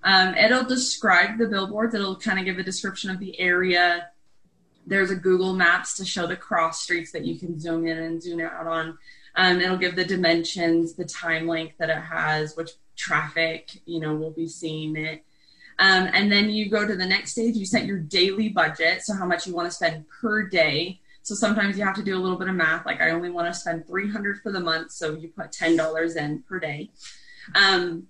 Um, 0.02 0.34
it'll 0.34 0.64
describe 0.64 1.38
the 1.38 1.46
billboards. 1.46 1.94
It'll 1.94 2.16
kind 2.16 2.38
of 2.38 2.44
give 2.44 2.58
a 2.58 2.62
description 2.62 3.10
of 3.10 3.18
the 3.18 3.38
area. 3.38 4.08
There's 4.86 5.10
a 5.10 5.16
Google 5.16 5.54
Maps 5.54 5.94
to 5.96 6.04
show 6.04 6.26
the 6.26 6.36
cross 6.36 6.80
streets 6.80 7.12
that 7.12 7.26
you 7.26 7.38
can 7.38 7.58
zoom 7.58 7.86
in 7.86 7.98
and 7.98 8.22
zoom 8.22 8.40
out 8.40 8.66
on. 8.66 8.98
Um, 9.34 9.60
it'll 9.60 9.76
give 9.76 9.96
the 9.96 10.04
dimensions, 10.04 10.94
the 10.94 11.04
time 11.04 11.46
length 11.46 11.76
that 11.78 11.90
it 11.90 12.00
has, 12.00 12.56
which 12.56 12.70
traffic, 12.96 13.70
you 13.86 14.00
know, 14.00 14.14
will 14.14 14.30
be 14.30 14.48
seeing 14.48 14.96
it. 14.96 15.24
Um, 15.78 16.10
and 16.12 16.30
then 16.30 16.50
you 16.50 16.68
go 16.68 16.86
to 16.86 16.96
the 16.96 17.06
next 17.06 17.32
stage, 17.32 17.56
you 17.56 17.64
set 17.64 17.86
your 17.86 17.98
daily 17.98 18.50
budget, 18.50 19.02
so 19.02 19.14
how 19.14 19.24
much 19.24 19.46
you 19.46 19.54
want 19.54 19.68
to 19.68 19.74
spend 19.74 20.04
per 20.08 20.46
day. 20.46 21.00
So 21.22 21.34
sometimes 21.34 21.78
you 21.78 21.84
have 21.84 21.96
to 21.96 22.02
do 22.02 22.16
a 22.16 22.20
little 22.20 22.38
bit 22.38 22.48
of 22.48 22.54
math, 22.54 22.86
like 22.86 23.00
I 23.00 23.10
only 23.10 23.30
want 23.30 23.52
to 23.52 23.58
spend 23.58 23.86
300 23.86 24.40
for 24.42 24.50
the 24.50 24.60
month, 24.60 24.92
so 24.92 25.14
you 25.14 25.28
put 25.28 25.52
$10 25.52 26.16
in 26.16 26.42
per 26.48 26.58
day. 26.58 26.90
Um, 27.54 28.06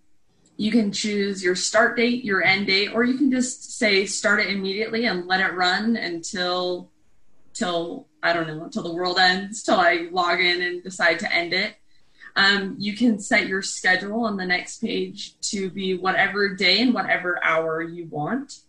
you 0.57 0.71
can 0.71 0.93
choose 0.93 1.43
your 1.43 1.55
start 1.55 1.97
date, 1.97 2.23
your 2.25 2.45
end 2.45 2.67
date, 2.67 2.91
or 2.93 3.03
you 3.03 3.17
can 3.17 3.31
just 3.31 3.79
say 3.79 4.05
start 4.07 4.41
it 4.41 4.49
immediately 4.49 5.07
and 5.07 5.27
let 5.27 5.41
it 5.41 5.55
run 5.55 5.97
until 5.97 6.91
till 7.55 8.09
I 8.23 8.33
don't 8.33 8.47
know 8.47 8.65
until 8.65 8.83
the 8.83 8.93
world 8.93 9.19
ends, 9.19 9.63
till 9.63 9.81
I 9.81 10.09
log 10.11 10.41
in 10.41 10.63
and 10.63 10.83
decide 10.83 11.19
to 11.21 11.33
end 11.33 11.53
it. 11.53 11.77
Um, 12.37 12.77
you 12.79 12.95
can 12.95 13.19
set 13.19 13.49
your 13.49 13.63
schedule 13.63 14.25
on 14.25 14.37
the 14.37 14.47
next 14.47 14.81
page 14.81 15.41
to 15.51 15.71
be 15.71 15.97
whatever 15.97 16.55
day 16.55 16.81
and 16.81 16.95
whatever 16.95 17.43
hour 17.43 17.83
you 17.83 18.07
want. 18.07 18.61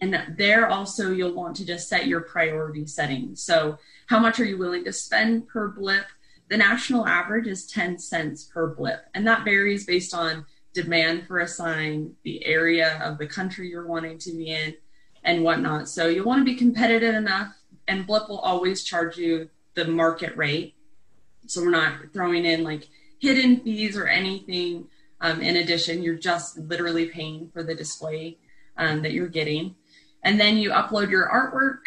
And 0.00 0.36
there 0.36 0.68
also 0.68 1.10
you'll 1.10 1.34
want 1.34 1.56
to 1.56 1.66
just 1.66 1.88
set 1.88 2.06
your 2.06 2.20
priority 2.20 2.86
settings. 2.86 3.42
So, 3.42 3.78
how 4.06 4.18
much 4.18 4.38
are 4.38 4.44
you 4.44 4.58
willing 4.58 4.84
to 4.84 4.92
spend 4.92 5.48
per 5.48 5.68
blip? 5.68 6.04
The 6.48 6.56
national 6.56 7.06
average 7.06 7.46
is 7.46 7.66
10 7.66 7.98
cents 7.98 8.44
per 8.44 8.68
blip, 8.68 9.06
and 9.14 9.26
that 9.26 9.44
varies 9.44 9.86
based 9.86 10.14
on 10.14 10.44
demand 10.74 11.26
for 11.26 11.38
a 11.38 11.48
sign, 11.48 12.14
the 12.22 12.44
area 12.44 13.00
of 13.02 13.18
the 13.18 13.26
country 13.26 13.68
you're 13.68 13.86
wanting 13.86 14.18
to 14.18 14.32
be 14.32 14.50
in, 14.50 14.74
and 15.24 15.42
whatnot. 15.42 15.88
So, 15.88 16.08
you'll 16.08 16.26
want 16.26 16.40
to 16.40 16.52
be 16.52 16.56
competitive 16.56 17.14
enough, 17.14 17.54
and 17.88 18.06
Blip 18.06 18.28
will 18.28 18.40
always 18.40 18.84
charge 18.84 19.16
you 19.16 19.48
the 19.74 19.86
market 19.86 20.36
rate 20.36 20.76
so 21.46 21.62
we're 21.62 21.70
not 21.70 22.12
throwing 22.12 22.44
in 22.44 22.64
like 22.64 22.88
hidden 23.18 23.60
fees 23.60 23.96
or 23.96 24.06
anything 24.06 24.88
um, 25.20 25.40
in 25.40 25.56
addition. 25.56 26.02
You're 26.02 26.16
just 26.16 26.58
literally 26.58 27.06
paying 27.06 27.50
for 27.52 27.62
the 27.62 27.74
display 27.74 28.38
um, 28.76 29.02
that 29.02 29.12
you're 29.12 29.28
getting. 29.28 29.76
And 30.26 30.40
then 30.40 30.58
you 30.58 30.70
upload 30.70 31.08
your 31.08 31.28
artwork 31.28 31.82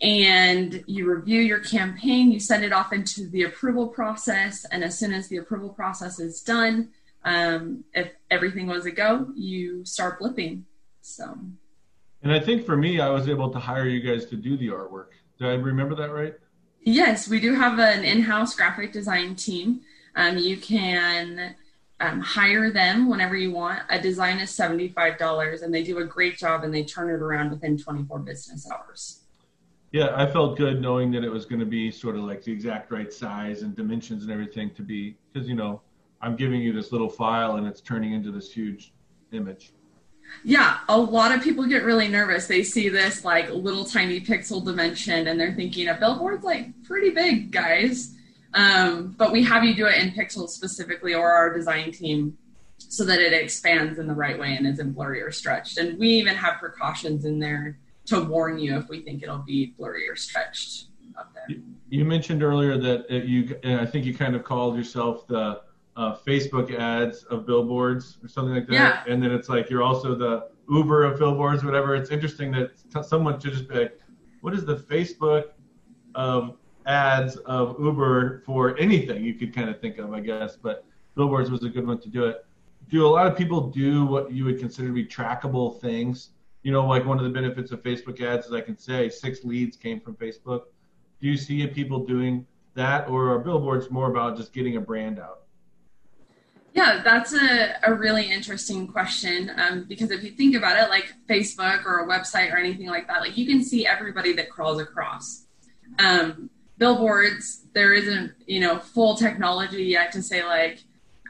and 0.00 0.82
you 0.86 1.06
review 1.06 1.42
your 1.42 1.60
campaign. 1.60 2.32
You 2.32 2.40
send 2.40 2.64
it 2.64 2.72
off 2.72 2.94
into 2.94 3.28
the 3.28 3.42
approval 3.42 3.88
process. 3.88 4.64
And 4.72 4.82
as 4.82 4.98
soon 4.98 5.12
as 5.12 5.28
the 5.28 5.36
approval 5.36 5.68
process 5.68 6.18
is 6.18 6.40
done, 6.40 6.88
um, 7.26 7.84
if 7.92 8.10
everything 8.30 8.68
was 8.68 8.86
a 8.86 8.90
go, 8.90 9.28
you 9.36 9.84
start 9.84 10.18
blipping. 10.18 10.62
So. 11.02 11.38
And 12.22 12.32
I 12.32 12.40
think 12.40 12.64
for 12.64 12.74
me, 12.74 13.00
I 13.00 13.10
was 13.10 13.28
able 13.28 13.50
to 13.50 13.58
hire 13.58 13.86
you 13.86 14.00
guys 14.00 14.24
to 14.30 14.36
do 14.36 14.56
the 14.56 14.68
artwork. 14.68 15.08
Do 15.38 15.46
I 15.46 15.52
remember 15.52 15.94
that 15.96 16.10
right? 16.10 16.36
Yes, 16.80 17.28
we 17.28 17.38
do 17.38 17.54
have 17.54 17.78
an 17.78 18.02
in-house 18.02 18.56
graphic 18.56 18.94
design 18.94 19.34
team. 19.34 19.82
Um, 20.16 20.38
you 20.38 20.56
can 20.56 21.54
um, 22.00 22.20
hire 22.20 22.70
them 22.70 23.08
whenever 23.08 23.36
you 23.36 23.50
want. 23.52 23.82
A 23.88 24.00
design 24.00 24.38
is 24.38 24.50
seventy-five 24.50 25.18
dollars, 25.18 25.62
and 25.62 25.74
they 25.74 25.82
do 25.82 25.98
a 25.98 26.04
great 26.04 26.38
job, 26.38 26.64
and 26.64 26.72
they 26.72 26.84
turn 26.84 27.10
it 27.10 27.22
around 27.22 27.50
within 27.50 27.76
twenty-four 27.76 28.20
business 28.20 28.68
hours. 28.70 29.20
Yeah, 29.90 30.12
I 30.14 30.26
felt 30.26 30.58
good 30.58 30.82
knowing 30.82 31.10
that 31.12 31.24
it 31.24 31.30
was 31.30 31.46
going 31.46 31.60
to 31.60 31.66
be 31.66 31.90
sort 31.90 32.16
of 32.16 32.22
like 32.22 32.42
the 32.42 32.52
exact 32.52 32.92
right 32.92 33.12
size 33.12 33.62
and 33.62 33.74
dimensions 33.74 34.22
and 34.22 34.30
everything 34.30 34.70
to 34.74 34.82
be 34.82 35.16
because 35.32 35.48
you 35.48 35.54
know 35.54 35.80
I'm 36.20 36.36
giving 36.36 36.60
you 36.60 36.72
this 36.72 36.92
little 36.92 37.08
file 37.08 37.56
and 37.56 37.66
it's 37.66 37.80
turning 37.80 38.12
into 38.12 38.30
this 38.30 38.52
huge 38.52 38.92
image. 39.32 39.72
Yeah, 40.44 40.80
a 40.90 40.98
lot 40.98 41.32
of 41.34 41.42
people 41.42 41.64
get 41.66 41.84
really 41.84 42.06
nervous. 42.06 42.46
They 42.46 42.62
see 42.62 42.90
this 42.90 43.24
like 43.24 43.50
little 43.50 43.84
tiny 43.84 44.20
pixel 44.20 44.62
dimension 44.62 45.26
and 45.26 45.40
they're 45.40 45.54
thinking 45.54 45.88
a 45.88 45.94
billboard's 45.94 46.44
like 46.44 46.70
pretty 46.84 47.10
big, 47.10 47.50
guys. 47.50 48.14
Um, 48.54 49.14
but 49.18 49.30
we 49.30 49.42
have 49.44 49.64
you 49.64 49.74
do 49.74 49.86
it 49.86 50.02
in 50.02 50.10
pixels 50.10 50.50
specifically 50.50 51.14
or 51.14 51.30
our 51.30 51.52
design 51.52 51.92
team 51.92 52.36
so 52.78 53.04
that 53.04 53.20
it 53.20 53.32
expands 53.32 53.98
in 53.98 54.06
the 54.06 54.14
right 54.14 54.38
way 54.38 54.56
and 54.56 54.66
isn't 54.66 54.92
blurry 54.92 55.20
or 55.20 55.30
stretched. 55.30 55.78
And 55.78 55.98
we 55.98 56.08
even 56.10 56.34
have 56.34 56.58
precautions 56.58 57.24
in 57.24 57.38
there 57.38 57.78
to 58.06 58.22
warn 58.22 58.58
you 58.58 58.78
if 58.78 58.88
we 58.88 59.00
think 59.00 59.22
it'll 59.22 59.38
be 59.38 59.74
blurry 59.76 60.08
or 60.08 60.16
stretched 60.16 60.86
up 61.18 61.34
there. 61.34 61.56
You 61.90 62.04
mentioned 62.04 62.42
earlier 62.42 62.78
that 62.78 63.10
you, 63.10 63.58
I 63.64 63.84
think 63.84 64.06
you 64.06 64.14
kind 64.14 64.34
of 64.34 64.44
called 64.44 64.76
yourself 64.76 65.26
the 65.26 65.62
uh, 65.96 66.16
Facebook 66.16 66.74
ads 66.74 67.24
of 67.24 67.44
billboards 67.44 68.18
or 68.22 68.28
something 68.28 68.54
like 68.54 68.68
that. 68.68 68.72
Yeah. 68.72 69.12
And 69.12 69.22
then 69.22 69.32
it's 69.32 69.48
like 69.48 69.68
you're 69.68 69.82
also 69.82 70.14
the 70.14 70.48
Uber 70.70 71.04
of 71.04 71.18
billboards, 71.18 71.64
whatever. 71.64 71.96
It's 71.96 72.10
interesting 72.10 72.52
that 72.52 72.70
t- 72.94 73.02
someone 73.02 73.40
should 73.40 73.52
just 73.52 73.68
be 73.68 73.74
like, 73.74 73.98
what 74.40 74.54
is 74.54 74.64
the 74.64 74.76
Facebook 74.76 75.46
of 76.14 76.56
ads 76.88 77.36
of 77.36 77.76
Uber 77.78 78.42
for 78.44 78.76
anything 78.78 79.22
you 79.22 79.34
could 79.34 79.54
kind 79.54 79.68
of 79.68 79.80
think 79.80 79.98
of, 79.98 80.12
I 80.12 80.20
guess. 80.20 80.56
But 80.56 80.84
billboards 81.14 81.50
was 81.50 81.62
a 81.62 81.68
good 81.68 81.86
one 81.86 82.00
to 82.00 82.08
do 82.08 82.24
it. 82.24 82.44
Do 82.88 83.06
a 83.06 83.08
lot 83.08 83.26
of 83.26 83.36
people 83.36 83.68
do 83.68 84.06
what 84.06 84.32
you 84.32 84.44
would 84.46 84.58
consider 84.58 84.88
to 84.88 84.94
be 84.94 85.04
trackable 85.04 85.78
things? 85.80 86.30
You 86.62 86.72
know, 86.72 86.86
like 86.86 87.04
one 87.04 87.18
of 87.18 87.24
the 87.24 87.30
benefits 87.30 87.70
of 87.70 87.82
Facebook 87.82 88.20
ads 88.20 88.46
is 88.46 88.52
I 88.52 88.62
can 88.62 88.76
say 88.76 89.08
six 89.08 89.44
leads 89.44 89.76
came 89.76 90.00
from 90.00 90.16
Facebook. 90.16 90.62
Do 91.20 91.28
you 91.28 91.36
see 91.36 91.66
people 91.66 92.04
doing 92.04 92.46
that, 92.74 93.08
or 93.08 93.32
are 93.32 93.38
billboards 93.38 93.90
more 93.90 94.10
about 94.10 94.36
just 94.36 94.52
getting 94.52 94.76
a 94.76 94.80
brand 94.80 95.18
out? 95.18 95.42
Yeah, 96.74 97.02
that's 97.02 97.34
a, 97.34 97.74
a 97.82 97.92
really 97.92 98.30
interesting 98.30 98.86
question 98.86 99.50
um, 99.56 99.84
because 99.88 100.10
if 100.10 100.22
you 100.22 100.30
think 100.30 100.54
about 100.54 100.78
it, 100.78 100.88
like 100.88 101.12
Facebook 101.28 101.84
or 101.84 102.00
a 102.00 102.06
website 102.06 102.52
or 102.52 102.56
anything 102.56 102.86
like 102.86 103.08
that, 103.08 103.20
like 103.20 103.36
you 103.36 103.46
can 103.46 103.64
see 103.64 103.86
everybody 103.86 104.32
that 104.34 104.48
crawls 104.48 104.80
across. 104.80 105.46
Um, 105.98 106.50
billboards, 106.78 107.66
there 107.74 107.92
isn't 107.92 108.32
you 108.46 108.60
know 108.60 108.78
full 108.78 109.16
technology 109.16 109.84
yet 109.84 110.12
to 110.12 110.22
say 110.22 110.44
like 110.44 110.80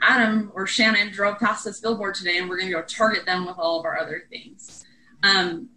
Adam 0.02 0.52
or 0.54 0.66
Shannon 0.66 1.10
drove 1.12 1.38
past 1.38 1.64
this 1.64 1.80
billboard 1.80 2.14
today 2.14 2.38
and 2.38 2.48
we're 2.48 2.58
going 2.58 2.70
to 2.70 2.74
go 2.74 2.82
target 2.82 3.26
them 3.26 3.46
with 3.46 3.58
all 3.58 3.80
of 3.80 3.84
our 3.84 3.98
other 3.98 4.24
things. 4.30 4.84
Um, 5.22 5.70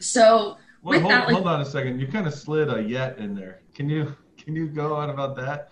so 0.00 0.56
well, 0.82 1.00
hold, 1.00 1.12
that, 1.12 1.26
like, 1.26 1.34
hold 1.34 1.48
on 1.48 1.60
a 1.60 1.64
second, 1.64 2.00
you 2.00 2.06
kind 2.06 2.26
of 2.26 2.34
slid 2.34 2.72
a 2.72 2.82
yet 2.82 3.18
in 3.18 3.34
there. 3.34 3.60
Can 3.74 3.88
you 3.88 4.16
can 4.36 4.56
you 4.56 4.66
go 4.66 4.94
on 4.94 5.10
about 5.10 5.36
that? 5.36 5.70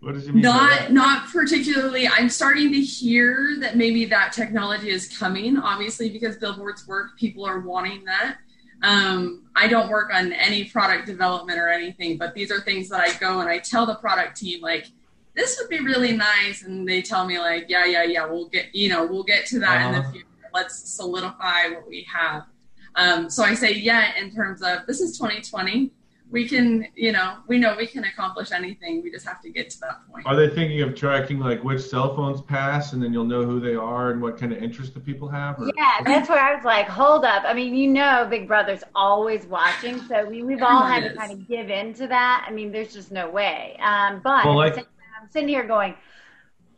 What 0.00 0.14
does 0.14 0.28
it 0.28 0.34
mean? 0.34 0.42
Not 0.42 0.92
not 0.92 1.28
particularly. 1.28 2.06
I'm 2.06 2.28
starting 2.28 2.70
to 2.72 2.80
hear 2.80 3.56
that 3.60 3.76
maybe 3.76 4.04
that 4.06 4.32
technology 4.32 4.90
is 4.90 5.16
coming. 5.16 5.56
Obviously, 5.56 6.10
because 6.10 6.36
billboards 6.36 6.86
work, 6.86 7.18
people 7.18 7.44
are 7.44 7.60
wanting 7.60 8.04
that. 8.04 8.36
Um, 8.84 9.44
I 9.56 9.66
don't 9.66 9.88
work 9.88 10.12
on 10.12 10.32
any 10.32 10.64
product 10.64 11.06
development 11.06 11.58
or 11.58 11.68
anything, 11.68 12.18
but 12.18 12.34
these 12.34 12.52
are 12.52 12.60
things 12.60 12.88
that 12.90 13.00
I 13.00 13.18
go 13.18 13.40
and 13.40 13.48
I 13.48 13.58
tell 13.58 13.86
the 13.86 13.94
product 13.94 14.36
team 14.36 14.60
like, 14.60 14.88
this 15.34 15.58
would 15.58 15.68
be 15.68 15.80
really 15.80 16.16
nice, 16.16 16.62
and 16.62 16.86
they 16.86 17.02
tell 17.02 17.26
me 17.26 17.38
like, 17.40 17.66
yeah, 17.68 17.84
yeah, 17.84 18.04
yeah, 18.04 18.24
we'll 18.24 18.48
get 18.48 18.72
you 18.72 18.88
know 18.88 19.04
we'll 19.04 19.24
get 19.24 19.46
to 19.46 19.58
that 19.60 19.78
uh-huh. 19.78 19.86
in 19.86 19.92
the 19.92 19.98
uh-huh. 20.00 20.12
future. 20.12 20.26
Let's 20.52 20.90
solidify 20.90 21.70
what 21.70 21.88
we 21.88 22.06
have. 22.12 22.44
Um, 22.94 23.28
so 23.28 23.42
I 23.42 23.54
say 23.54 23.72
yeah 23.72 24.16
in 24.16 24.32
terms 24.32 24.62
of 24.62 24.86
this 24.86 25.00
is 25.00 25.18
2020 25.18 25.90
we 26.34 26.48
can, 26.48 26.88
you 26.96 27.12
know, 27.12 27.36
we 27.46 27.58
know 27.58 27.76
we 27.76 27.86
can 27.86 28.02
accomplish 28.02 28.50
anything. 28.50 29.04
We 29.04 29.10
just 29.12 29.24
have 29.24 29.40
to 29.42 29.50
get 29.50 29.70
to 29.70 29.80
that 29.82 30.00
point. 30.10 30.26
Are 30.26 30.34
they 30.34 30.48
thinking 30.52 30.82
of 30.82 30.96
tracking 30.96 31.38
like 31.38 31.62
which 31.62 31.80
cell 31.80 32.16
phones 32.16 32.42
pass, 32.42 32.92
and 32.92 33.00
then 33.00 33.12
you'll 33.12 33.24
know 33.24 33.44
who 33.44 33.60
they 33.60 33.76
are 33.76 34.10
and 34.10 34.20
what 34.20 34.36
kind 34.36 34.52
of 34.52 34.60
interest 34.60 34.94
the 34.94 35.00
people 35.00 35.28
have? 35.28 35.60
Or? 35.60 35.70
Yeah, 35.76 36.00
that's 36.04 36.28
where 36.28 36.40
I 36.40 36.52
was 36.56 36.64
like, 36.64 36.88
hold 36.88 37.24
up. 37.24 37.44
I 37.46 37.54
mean, 37.54 37.76
you 37.76 37.88
know, 37.88 38.26
Big 38.28 38.48
Brother's 38.48 38.82
always 38.96 39.46
watching, 39.46 40.00
so 40.08 40.26
we, 40.26 40.42
we've 40.42 40.60
all 40.60 40.82
had 40.84 41.04
to 41.04 41.14
kind 41.14 41.30
of 41.30 41.46
give 41.46 41.70
in 41.70 41.94
to 41.94 42.08
that. 42.08 42.44
I 42.48 42.50
mean, 42.50 42.72
there's 42.72 42.92
just 42.92 43.12
no 43.12 43.30
way. 43.30 43.78
Um, 43.80 44.20
but 44.24 44.44
well, 44.44 44.56
like, 44.56 44.76
I'm 44.76 45.30
sitting 45.30 45.48
here 45.48 45.64
going, 45.64 45.94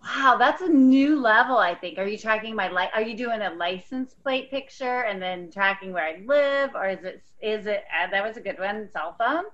Wow, 0.06 0.36
that's 0.38 0.62
a 0.62 0.68
new 0.68 1.20
level. 1.20 1.58
I 1.58 1.74
think. 1.74 1.98
Are 1.98 2.06
you 2.06 2.16
tracking 2.16 2.54
my 2.54 2.68
like? 2.68 2.90
Are 2.94 3.02
you 3.02 3.16
doing 3.16 3.40
a 3.40 3.50
license 3.54 4.14
plate 4.14 4.50
picture 4.50 5.02
and 5.02 5.20
then 5.20 5.50
tracking 5.50 5.92
where 5.92 6.04
I 6.04 6.22
live, 6.24 6.74
or 6.74 6.88
is 6.88 7.02
it 7.02 7.22
is 7.42 7.66
it 7.66 7.84
uh, 7.92 8.10
that 8.10 8.24
was 8.24 8.36
a 8.36 8.40
good 8.40 8.58
one? 8.58 8.88
Cell 8.92 9.16
phone. 9.18 9.44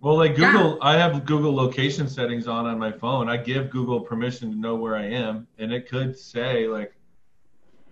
Well, 0.00 0.16
like 0.16 0.36
Google, 0.36 0.78
yeah. 0.80 0.88
I 0.88 0.96
have 0.96 1.26
Google 1.26 1.54
location 1.54 2.08
settings 2.08 2.48
on 2.48 2.64
on 2.66 2.78
my 2.78 2.92
phone. 2.92 3.28
I 3.28 3.36
give 3.36 3.68
Google 3.68 4.00
permission 4.00 4.50
to 4.50 4.56
know 4.56 4.76
where 4.76 4.96
I 4.96 5.04
am, 5.04 5.46
and 5.58 5.72
it 5.72 5.88
could 5.88 6.16
say 6.16 6.68
like, 6.68 6.94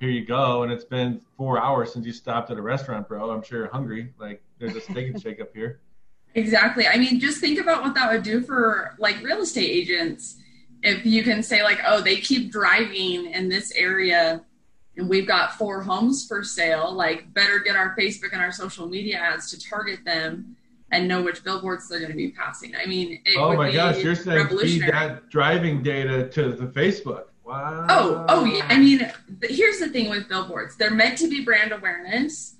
"Here 0.00 0.10
you 0.10 0.24
go," 0.24 0.62
and 0.62 0.72
it's 0.72 0.84
been 0.84 1.20
four 1.36 1.60
hours 1.60 1.92
since 1.92 2.06
you 2.06 2.12
stopped 2.12 2.50
at 2.50 2.56
a 2.56 2.62
restaurant, 2.62 3.08
bro. 3.08 3.30
I'm 3.30 3.42
sure 3.42 3.58
you're 3.58 3.72
hungry. 3.72 4.14
Like, 4.18 4.42
there's 4.58 4.74
a 4.74 4.80
steak 4.80 5.08
and 5.08 5.20
shake 5.20 5.40
up 5.40 5.52
here. 5.54 5.80
Exactly. 6.34 6.86
I 6.86 6.96
mean, 6.96 7.18
just 7.18 7.40
think 7.40 7.58
about 7.58 7.82
what 7.82 7.94
that 7.94 8.10
would 8.10 8.22
do 8.22 8.40
for 8.40 8.94
like 8.98 9.22
real 9.22 9.42
estate 9.42 9.70
agents 9.70 10.36
if 10.86 11.04
you 11.04 11.24
can 11.24 11.42
say 11.42 11.62
like, 11.62 11.80
oh, 11.84 12.00
they 12.00 12.16
keep 12.16 12.52
driving 12.52 13.26
in 13.26 13.48
this 13.48 13.72
area 13.72 14.44
and 14.96 15.08
we've 15.08 15.26
got 15.26 15.54
four 15.54 15.82
homes 15.82 16.26
for 16.26 16.42
sale, 16.44 16.92
like 16.92 17.32
better 17.34 17.58
get 17.58 17.76
our 17.76 17.94
Facebook 17.96 18.32
and 18.32 18.40
our 18.40 18.52
social 18.52 18.88
media 18.88 19.18
ads 19.18 19.50
to 19.50 19.68
target 19.68 20.04
them 20.04 20.56
and 20.92 21.08
know 21.08 21.22
which 21.22 21.42
billboards 21.42 21.88
they're 21.88 21.98
going 21.98 22.12
to 22.12 22.16
be 22.16 22.30
passing. 22.30 22.74
I 22.76 22.86
mean, 22.86 23.20
oh 23.36 23.56
my 23.56 23.72
gosh, 23.72 23.98
you're 23.98 24.14
saying 24.14 24.46
feed 24.58 24.82
that 24.82 25.28
driving 25.28 25.82
data 25.82 26.28
to 26.28 26.52
the 26.52 26.66
Facebook. 26.66 27.24
Wow. 27.44 27.86
Oh, 27.88 28.26
oh 28.28 28.44
yeah. 28.44 28.66
I 28.68 28.78
mean, 28.78 29.12
here's 29.42 29.80
the 29.80 29.88
thing 29.88 30.08
with 30.08 30.28
billboards: 30.28 30.76
they're 30.76 30.90
meant 30.90 31.18
to 31.18 31.28
be 31.28 31.44
brand 31.44 31.72
awareness, 31.72 32.54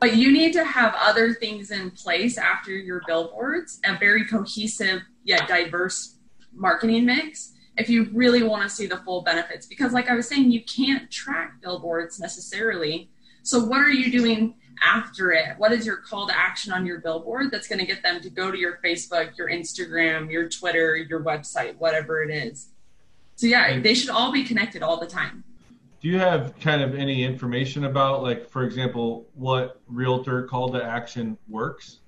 but 0.00 0.16
you 0.16 0.32
need 0.32 0.52
to 0.54 0.64
have 0.64 0.94
other 0.98 1.32
things 1.32 1.70
in 1.70 1.92
place 1.92 2.36
after 2.36 2.72
your 2.72 3.02
billboards, 3.06 3.80
a 3.84 3.96
very 3.96 4.26
cohesive 4.26 5.02
yet 5.24 5.46
diverse 5.46 6.16
marketing 6.52 7.06
mix 7.06 7.51
if 7.76 7.88
you 7.88 8.10
really 8.12 8.42
want 8.42 8.62
to 8.62 8.68
see 8.68 8.86
the 8.86 8.98
full 8.98 9.22
benefits. 9.22 9.66
Because, 9.66 9.92
like 9.92 10.08
I 10.08 10.14
was 10.14 10.28
saying, 10.28 10.50
you 10.50 10.62
can't 10.64 11.10
track 11.10 11.60
billboards 11.62 12.20
necessarily. 12.20 13.10
So, 13.42 13.64
what 13.64 13.80
are 13.80 13.90
you 13.90 14.10
doing 14.10 14.54
after 14.84 15.32
it? 15.32 15.58
What 15.58 15.72
is 15.72 15.86
your 15.86 15.96
call 15.96 16.26
to 16.28 16.38
action 16.38 16.72
on 16.72 16.86
your 16.86 17.00
billboard 17.00 17.50
that's 17.50 17.68
going 17.68 17.78
to 17.78 17.86
get 17.86 18.02
them 18.02 18.20
to 18.20 18.30
go 18.30 18.50
to 18.50 18.58
your 18.58 18.78
Facebook, 18.84 19.36
your 19.38 19.48
Instagram, 19.48 20.30
your 20.30 20.48
Twitter, 20.48 20.96
your 20.96 21.22
website, 21.22 21.76
whatever 21.76 22.22
it 22.22 22.30
is? 22.30 22.68
So, 23.36 23.46
yeah, 23.46 23.80
they 23.80 23.94
should 23.94 24.10
all 24.10 24.32
be 24.32 24.44
connected 24.44 24.82
all 24.82 25.00
the 25.00 25.06
time. 25.06 25.44
Do 26.00 26.08
you 26.08 26.18
have 26.18 26.58
kind 26.60 26.82
of 26.82 26.96
any 26.96 27.24
information 27.24 27.84
about, 27.84 28.22
like, 28.22 28.48
for 28.50 28.64
example, 28.64 29.28
what 29.34 29.80
realtor 29.86 30.42
call 30.42 30.72
to 30.72 30.84
action 30.84 31.38
works? 31.48 32.00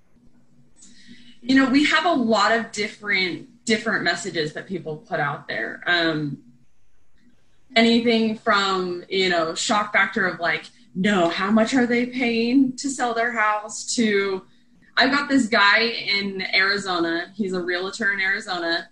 You 1.41 1.55
know, 1.57 1.69
we 1.69 1.85
have 1.85 2.05
a 2.05 2.13
lot 2.13 2.53
of 2.53 2.73
different 2.73 3.49
different 3.65 4.05
messages 4.05 4.53
that 4.53 4.67
people 4.67 4.99
put 4.99 5.21
out 5.21 5.49
there. 5.49 5.83
Um, 5.87 6.39
anything 7.77 8.37
from 8.37 9.05
you 9.09 9.29
know 9.29 9.55
shock 9.55 9.93
factor 9.93 10.27
of 10.27 10.41
like, 10.41 10.65
no, 10.95 11.29
how 11.29 11.51
much 11.51 11.75
are 11.75 11.87
they 11.87 12.07
paying 12.07 12.77
to 12.77 12.91
sell 12.91 13.15
their 13.15 13.33
house? 13.33 13.95
To 13.97 14.45
I've 14.97 15.11
got 15.11 15.29
this 15.29 15.47
guy 15.47 15.81
in 15.81 16.43
Arizona. 16.55 17.33
He's 17.35 17.53
a 17.53 17.61
realtor 17.61 18.13
in 18.13 18.21
Arizona. 18.21 18.89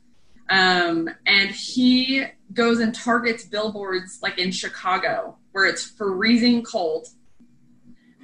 Um, 0.51 1.09
and 1.25 1.51
he 1.51 2.25
goes 2.53 2.81
and 2.81 2.95
targets 2.95 3.45
billboards 3.45 4.19
like 4.21 4.39
in 4.39 4.51
Chicago 4.51 5.39
where 5.53 5.65
it's 5.65 5.85
freezing 5.85 6.63
cold 6.63 7.07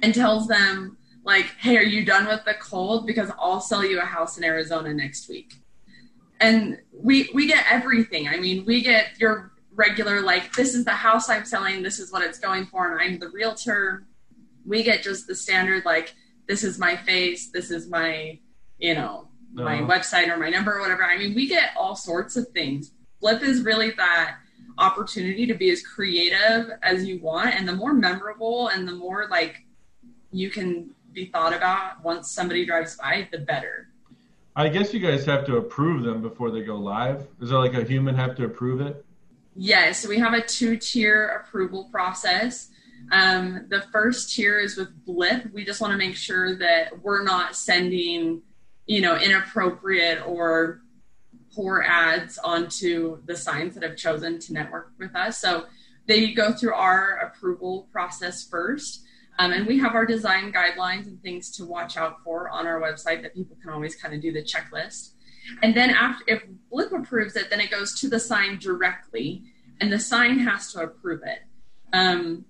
and 0.03 0.13
tells 0.13 0.47
them 0.47 0.97
like, 1.23 1.45
"Hey, 1.59 1.77
are 1.77 1.83
you 1.83 2.05
done 2.05 2.27
with 2.27 2.43
the 2.45 2.53
cold? 2.55 3.07
Because 3.07 3.31
I'll 3.39 3.61
sell 3.61 3.85
you 3.85 3.99
a 3.99 4.05
house 4.05 4.37
in 4.37 4.43
Arizona 4.43 4.93
next 4.93 5.29
week." 5.29 5.53
And 6.39 6.79
we 6.91 7.29
we 7.33 7.47
get 7.47 7.65
everything. 7.69 8.27
I 8.27 8.37
mean, 8.37 8.65
we 8.65 8.81
get 8.81 9.19
your 9.19 9.51
regular 9.73 10.21
like 10.21 10.53
this 10.53 10.75
is 10.75 10.85
the 10.85 10.91
house 10.91 11.29
I'm 11.29 11.45
selling, 11.45 11.81
this 11.81 11.99
is 11.99 12.11
what 12.11 12.23
it's 12.23 12.39
going 12.39 12.65
for, 12.65 12.91
and 12.91 13.01
I'm 13.01 13.19
the 13.19 13.29
realtor. 13.29 14.05
We 14.65 14.83
get 14.83 15.03
just 15.03 15.27
the 15.27 15.35
standard 15.35 15.85
like 15.85 16.13
this 16.47 16.63
is 16.63 16.77
my 16.77 16.95
face, 16.95 17.49
this 17.51 17.71
is 17.71 17.89
my 17.89 18.39
you 18.77 18.95
know 18.95 19.27
my 19.53 19.79
uh-huh. 19.79 19.91
website 19.91 20.29
or 20.29 20.37
my 20.37 20.49
number 20.49 20.77
or 20.77 20.81
whatever. 20.81 21.03
I 21.03 21.17
mean, 21.17 21.33
we 21.33 21.47
get 21.47 21.71
all 21.75 21.95
sorts 21.95 22.35
of 22.35 22.47
things. 22.49 22.91
Blip 23.19 23.41
is 23.41 23.61
really 23.61 23.91
that 23.91 24.37
opportunity 24.77 25.45
to 25.45 25.53
be 25.53 25.71
as 25.71 25.81
creative 25.81 26.71
as 26.83 27.05
you 27.05 27.19
want, 27.19 27.55
and 27.55 27.67
the 27.67 27.75
more 27.75 27.93
memorable 27.93 28.69
and 28.69 28.87
the 28.87 28.93
more 28.93 29.27
like 29.29 29.65
you 30.31 30.49
can 30.49 30.91
be 31.11 31.25
thought 31.25 31.53
about 31.53 32.03
once 32.03 32.31
somebody 32.31 32.65
drives 32.65 32.95
by, 32.95 33.27
the 33.31 33.39
better. 33.39 33.89
I 34.59 34.67
guess 34.67 34.93
you 34.93 34.99
guys 34.99 35.23
have 35.23 35.45
to 35.45 35.55
approve 35.55 36.03
them 36.03 36.21
before 36.21 36.51
they 36.51 36.63
go 36.63 36.75
live. 36.75 37.25
Is 37.39 37.47
there 37.47 37.59
like 37.59 37.75
a 37.75 37.83
human 37.85 38.13
have 38.15 38.35
to 38.35 38.43
approve 38.43 38.81
it? 38.81 39.05
Yes, 39.55 40.05
we 40.05 40.19
have 40.19 40.33
a 40.33 40.41
two 40.41 40.75
tier 40.75 41.27
approval 41.41 41.85
process. 41.85 42.67
Um, 43.09 43.67
the 43.69 43.83
first 43.93 44.35
tier 44.35 44.59
is 44.59 44.75
with 44.75 44.89
Blip. 45.05 45.49
We 45.53 45.63
just 45.63 45.79
want 45.79 45.91
to 45.91 45.97
make 45.97 46.17
sure 46.17 46.57
that 46.57 47.01
we're 47.01 47.23
not 47.23 47.55
sending, 47.55 48.41
you 48.85 48.99
know, 48.99 49.15
inappropriate 49.15 50.27
or 50.27 50.81
poor 51.55 51.81
ads 51.81 52.37
onto 52.37 53.23
the 53.27 53.37
signs 53.37 53.75
that 53.75 53.83
have 53.83 53.95
chosen 53.95 54.39
to 54.39 54.51
network 54.51 54.91
with 54.99 55.15
us. 55.15 55.37
So 55.37 55.67
they 56.05 56.33
go 56.33 56.51
through 56.51 56.73
our 56.73 57.19
approval 57.19 57.87
process 57.93 58.45
first. 58.45 59.05
Um, 59.39 59.53
and 59.53 59.65
we 59.65 59.79
have 59.79 59.95
our 59.95 60.05
design 60.05 60.51
guidelines 60.51 61.07
and 61.07 61.21
things 61.23 61.49
to 61.51 61.65
watch 61.65 61.95
out 61.95 62.17
for 62.25 62.49
on 62.49 62.67
our 62.67 62.81
website 62.81 63.21
that 63.21 63.33
people 63.33 63.55
can 63.61 63.71
always 63.71 63.95
kind 63.95 64.13
of 64.13 64.21
do 64.21 64.33
the 64.33 64.43
checklist. 64.43 65.13
And 65.63 65.73
then 65.73 65.91
after, 65.91 66.25
if 66.27 66.43
Blip 66.69 66.91
approves 66.91 67.37
it, 67.37 67.49
then 67.49 67.61
it 67.61 67.71
goes 67.71 67.97
to 68.01 68.09
the 68.09 68.19
sign 68.19 68.59
directly, 68.59 69.43
and 69.79 69.91
the 69.91 69.97
sign 69.97 70.39
has 70.39 70.73
to 70.73 70.81
approve 70.81 71.21
it. 71.25 71.39
Um, 71.93 72.45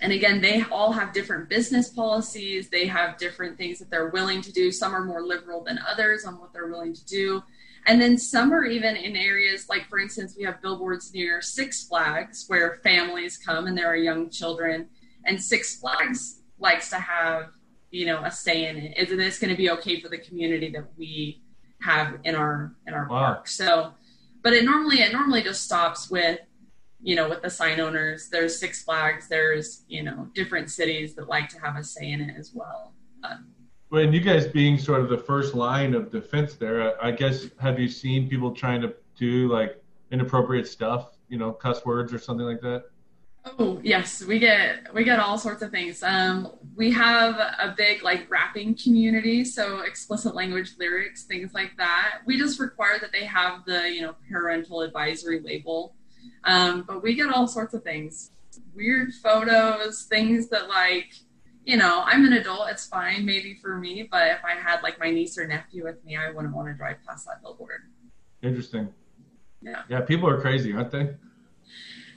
and 0.00 0.12
again, 0.12 0.40
they 0.40 0.62
all 0.72 0.92
have 0.92 1.12
different 1.12 1.50
business 1.50 1.90
policies. 1.90 2.70
They 2.70 2.86
have 2.86 3.18
different 3.18 3.58
things 3.58 3.78
that 3.78 3.90
they're 3.90 4.08
willing 4.08 4.40
to 4.40 4.50
do. 4.50 4.72
Some 4.72 4.94
are 4.94 5.04
more 5.04 5.22
liberal 5.22 5.62
than 5.62 5.78
others 5.86 6.24
on 6.24 6.40
what 6.40 6.54
they're 6.54 6.68
willing 6.68 6.94
to 6.94 7.04
do. 7.04 7.42
And 7.86 8.00
then 8.00 8.16
some 8.16 8.52
are 8.52 8.64
even 8.64 8.96
in 8.96 9.14
areas 9.14 9.68
like, 9.68 9.88
for 9.90 9.98
instance, 9.98 10.34
we 10.38 10.44
have 10.44 10.62
billboards 10.62 11.12
near 11.12 11.42
Six 11.42 11.84
Flags 11.84 12.46
where 12.48 12.80
families 12.82 13.36
come 13.36 13.66
and 13.66 13.76
there 13.76 13.88
are 13.88 13.96
young 13.96 14.30
children 14.30 14.88
and 15.24 15.40
Six 15.40 15.76
Flags 15.76 16.40
likes 16.58 16.90
to 16.90 16.96
have 16.96 17.50
you 17.90 18.06
know 18.06 18.22
a 18.24 18.30
say 18.30 18.68
in 18.68 18.76
it. 18.76 18.98
Is 18.98 19.08
this 19.08 19.38
going 19.38 19.50
to 19.50 19.56
be 19.56 19.70
okay 19.70 20.00
for 20.00 20.08
the 20.08 20.18
community 20.18 20.70
that 20.70 20.86
we 20.96 21.42
have 21.82 22.18
in 22.24 22.34
our 22.34 22.74
in 22.86 22.94
our 22.94 23.06
wow. 23.08 23.18
park? 23.18 23.48
So, 23.48 23.92
but 24.42 24.52
it 24.52 24.64
normally 24.64 25.00
it 25.00 25.12
normally 25.12 25.42
just 25.42 25.64
stops 25.64 26.10
with 26.10 26.40
you 27.02 27.16
know 27.16 27.28
with 27.28 27.42
the 27.42 27.50
sign 27.50 27.80
owners. 27.80 28.28
There's 28.28 28.58
Six 28.58 28.82
Flags. 28.82 29.28
There's 29.28 29.82
you 29.88 30.02
know 30.02 30.28
different 30.34 30.70
cities 30.70 31.14
that 31.14 31.28
like 31.28 31.48
to 31.50 31.60
have 31.60 31.76
a 31.76 31.84
say 31.84 32.10
in 32.10 32.20
it 32.20 32.36
as 32.38 32.52
well. 32.54 32.92
Well, 33.90 34.04
and 34.04 34.14
you 34.14 34.20
guys 34.20 34.46
being 34.46 34.78
sort 34.78 35.00
of 35.00 35.08
the 35.08 35.18
first 35.18 35.54
line 35.54 35.94
of 35.94 36.12
defense 36.12 36.54
there, 36.54 37.02
I 37.04 37.10
guess 37.10 37.46
have 37.58 37.80
you 37.80 37.88
seen 37.88 38.28
people 38.28 38.52
trying 38.52 38.80
to 38.82 38.94
do 39.16 39.48
like 39.48 39.82
inappropriate 40.12 40.68
stuff, 40.68 41.16
you 41.28 41.38
know, 41.38 41.50
cuss 41.52 41.84
words 41.84 42.14
or 42.14 42.18
something 42.18 42.46
like 42.46 42.60
that? 42.60 42.84
Oh 43.44 43.80
yes, 43.82 44.22
we 44.22 44.38
get 44.38 44.92
we 44.92 45.02
get 45.02 45.18
all 45.18 45.38
sorts 45.38 45.62
of 45.62 45.70
things. 45.70 46.02
Um, 46.02 46.52
we 46.76 46.90
have 46.90 47.36
a 47.36 47.74
big 47.76 48.02
like 48.02 48.30
rapping 48.30 48.76
community, 48.76 49.44
so 49.44 49.80
explicit 49.80 50.34
language 50.34 50.72
lyrics, 50.78 51.24
things 51.24 51.54
like 51.54 51.76
that. 51.78 52.18
We 52.26 52.38
just 52.38 52.60
require 52.60 52.98
that 53.00 53.12
they 53.12 53.24
have 53.24 53.64
the 53.64 53.90
you 53.90 54.02
know 54.02 54.14
parental 54.30 54.82
advisory 54.82 55.40
label. 55.40 55.94
Um, 56.44 56.84
but 56.86 57.02
we 57.02 57.14
get 57.14 57.30
all 57.30 57.46
sorts 57.46 57.72
of 57.72 57.82
things, 57.82 58.30
weird 58.74 59.14
photos, 59.14 60.04
things 60.04 60.48
that 60.50 60.68
like 60.68 61.14
you 61.64 61.78
know 61.78 62.02
I'm 62.04 62.26
an 62.26 62.34
adult, 62.34 62.68
it's 62.68 62.86
fine 62.86 63.24
maybe 63.24 63.54
for 63.54 63.78
me, 63.78 64.06
but 64.10 64.28
if 64.28 64.44
I 64.44 64.52
had 64.52 64.82
like 64.82 64.98
my 64.98 65.10
niece 65.10 65.38
or 65.38 65.46
nephew 65.46 65.84
with 65.84 66.04
me, 66.04 66.14
I 66.16 66.30
wouldn't 66.30 66.54
want 66.54 66.68
to 66.68 66.74
drive 66.74 66.96
past 67.06 67.24
that 67.24 67.40
billboard. 67.40 67.80
Interesting. 68.42 68.92
Yeah. 69.62 69.82
Yeah, 69.88 70.02
people 70.02 70.28
are 70.28 70.40
crazy, 70.40 70.74
aren't 70.74 70.90
they? 70.90 71.14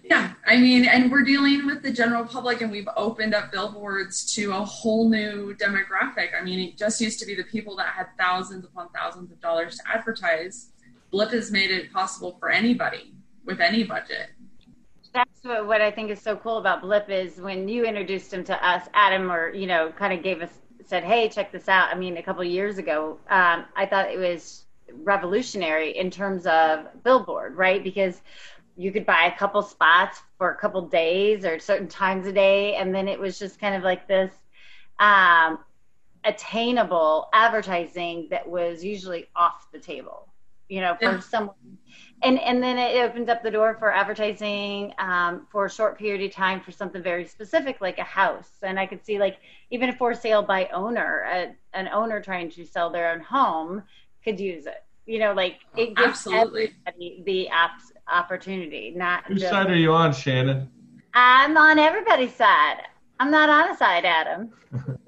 Yeah, 0.04 0.34
I 0.46 0.58
mean, 0.58 0.86
and 0.86 1.10
we're 1.10 1.24
dealing 1.24 1.66
with 1.66 1.82
the 1.82 1.92
general 1.92 2.26
public, 2.26 2.62
and 2.62 2.70
we've 2.70 2.90
opened 2.98 3.34
up 3.34 3.54
billboards 3.54 4.34
to 4.36 4.52
a 4.52 4.64
whole 4.66 5.10
new 5.10 5.56
demographic. 5.56 6.30
I 6.38 6.44
mean, 6.44 6.60
it 6.60 6.78
just 6.78 7.00
used 7.00 7.20
to 7.20 7.26
be 7.26 7.36
the 7.36 7.46
people 7.46 7.78
that 7.78 7.88
had 7.88 8.08
thousands 8.20 8.66
upon 8.66 8.90
thousands 8.90 9.32
of 9.32 9.40
dollars 9.40 9.78
to 9.78 9.84
advertise. 9.88 10.72
Blip 11.10 11.32
has 11.32 11.52
made 11.52 11.72
it 11.72 11.94
possible 11.94 12.36
for 12.38 12.50
anybody 12.50 13.14
with 13.46 13.62
any 13.62 13.84
budget. 13.84 14.32
That's 15.14 15.44
what, 15.44 15.68
what 15.68 15.82
I 15.82 15.90
think 15.90 16.12
is 16.12 16.20
so 16.20 16.36
cool 16.36 16.58
about 16.58 16.82
Blip 16.82 17.10
is 17.10 17.40
when 17.40 17.70
you 17.70 17.86
introduced 17.86 18.34
him 18.34 18.44
to 18.46 18.68
us, 18.68 18.90
Adam, 18.94 19.32
or 19.32 19.54
you 19.54 19.68
know, 19.68 19.94
kind 19.98 20.12
of 20.12 20.22
gave 20.22 20.42
us 20.42 20.50
said, 20.86 21.04
"Hey, 21.06 21.30
check 21.30 21.52
this 21.52 21.70
out." 21.70 21.90
I 21.90 21.98
mean, 21.98 22.18
a 22.18 22.24
couple 22.24 22.44
years 22.44 22.78
ago, 22.78 23.20
um, 23.30 23.66
I 23.76 23.86
thought 23.86 24.12
it 24.12 24.20
was 24.20 24.66
revolutionary 24.92 25.98
in 25.98 26.12
terms 26.12 26.46
of 26.46 27.04
billboard, 27.04 27.56
right? 27.56 27.84
Because 27.84 28.22
you 28.76 28.92
could 28.92 29.06
buy 29.06 29.26
a 29.26 29.38
couple 29.38 29.62
spots 29.62 30.22
for 30.38 30.52
a 30.52 30.56
couple 30.56 30.82
days 30.88 31.46
or 31.46 31.60
certain 31.60 31.88
times 31.88 32.26
a 32.28 32.32
day, 32.32 32.76
and 32.76 32.94
then 32.94 33.08
it 33.08 33.20
was 33.20 33.38
just 33.38 33.60
kind 33.60 33.76
of 33.76 33.84
like 33.84 34.08
this 34.08 34.34
um, 35.00 35.60
attainable 36.24 37.30
advertising 37.34 38.28
that 38.32 38.48
was 38.48 38.84
usually 38.84 39.28
off 39.36 39.68
the 39.72 39.80
table, 39.80 40.28
you 40.70 40.82
know, 40.82 40.96
for 40.96 41.14
yeah. 41.14 41.20
someone. 41.20 41.56
And 42.24 42.40
and 42.40 42.64
then 42.64 42.78
it 42.78 43.04
opens 43.04 43.30
up 43.30 43.44
the 43.44 43.52
door 43.52 43.76
for 43.78 43.92
advertising 43.92 44.94
um, 44.98 45.46
for 45.52 45.66
a 45.66 45.70
short 45.70 46.00
period 46.00 46.24
of 46.24 46.32
time 46.34 46.62
for 46.62 46.72
something 46.72 47.04
very 47.04 47.26
specific, 47.26 47.82
like 47.82 48.00
a 48.00 48.04
house. 48.04 48.50
And 48.62 48.80
I 48.80 48.86
could 48.86 49.06
see 49.06 49.20
like 49.20 49.38
even 49.72 49.90
a 49.90 49.94
for 49.94 50.14
sale 50.14 50.42
by 50.42 50.68
owner, 50.68 51.26
a, 51.32 51.56
an 51.78 51.90
owner 51.90 52.22
trying 52.22 52.50
to 52.52 52.66
sell 52.66 52.90
their 52.90 53.12
own 53.12 53.20
home 53.20 53.84
could 54.24 54.40
use 54.40 54.66
it. 54.66 54.84
You 55.06 55.20
know, 55.20 55.34
like 55.34 55.58
it 55.76 55.98
gives 55.98 56.26
Absolutely. 56.26 56.74
everybody 56.88 57.24
the 57.26 57.50
apps 57.52 57.92
opportunity. 58.12 58.94
Not 58.96 59.26
whose 59.26 59.42
side 59.42 59.70
are 59.70 59.76
you 59.76 59.94
on, 59.94 60.14
Shannon? 60.14 60.70
I'm 61.14 61.58
on 61.58 61.80
everybody's 61.80 62.34
side. 62.34 62.82
I'm 63.20 63.32
not 63.32 63.50
on 63.50 63.70
a 63.72 63.78
side, 63.78 64.06
Adam. 64.06 64.52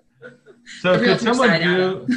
so 0.81 0.99
could 0.99 1.19
someone 1.19 1.59
do? 1.59 2.07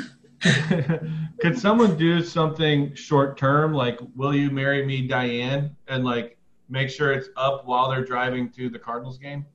could 1.41 1.59
someone 1.59 1.97
do 1.97 2.23
something 2.23 2.95
short 2.95 3.37
term, 3.37 3.73
like 3.73 3.99
"Will 4.15 4.35
you 4.35 4.51
marry 4.51 4.85
me, 4.85 5.07
Diane," 5.07 5.75
and 5.89 6.05
like 6.05 6.39
make 6.69 6.91
sure 6.91 7.13
it's 7.13 7.29
up 7.37 7.67
while 7.67 7.91
they're 7.91 8.05
driving 8.05 8.51
to 8.51 8.69
the 8.69 8.79
Cardinals 8.79 9.19
game? 9.19 9.47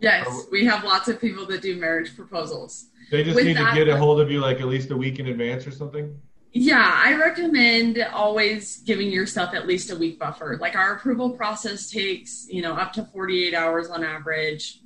Yes, 0.00 0.26
or, 0.26 0.50
we 0.50 0.64
have 0.64 0.84
lots 0.84 1.08
of 1.08 1.20
people 1.20 1.46
that 1.46 1.62
do 1.62 1.76
marriage 1.76 2.14
proposals. 2.16 2.86
They 3.10 3.22
just 3.22 3.36
With 3.36 3.44
need 3.44 3.56
to 3.56 3.70
get 3.74 3.88
a 3.88 3.96
hold 3.96 4.20
of 4.20 4.30
you 4.30 4.40
like 4.40 4.60
at 4.60 4.66
least 4.66 4.90
a 4.90 4.96
week 4.96 5.18
in 5.18 5.28
advance 5.28 5.66
or 5.66 5.70
something. 5.70 6.18
Yeah, 6.56 7.00
I 7.04 7.16
recommend 7.16 7.98
always 8.12 8.76
giving 8.82 9.10
yourself 9.10 9.54
at 9.54 9.66
least 9.66 9.90
a 9.90 9.96
week 9.96 10.20
buffer. 10.20 10.56
Like 10.60 10.76
our 10.76 10.94
approval 10.94 11.30
process 11.30 11.90
takes, 11.90 12.46
you 12.48 12.62
know, 12.62 12.74
up 12.74 12.92
to 12.92 13.04
48 13.04 13.54
hours 13.54 13.90
on 13.90 14.04
average. 14.04 14.78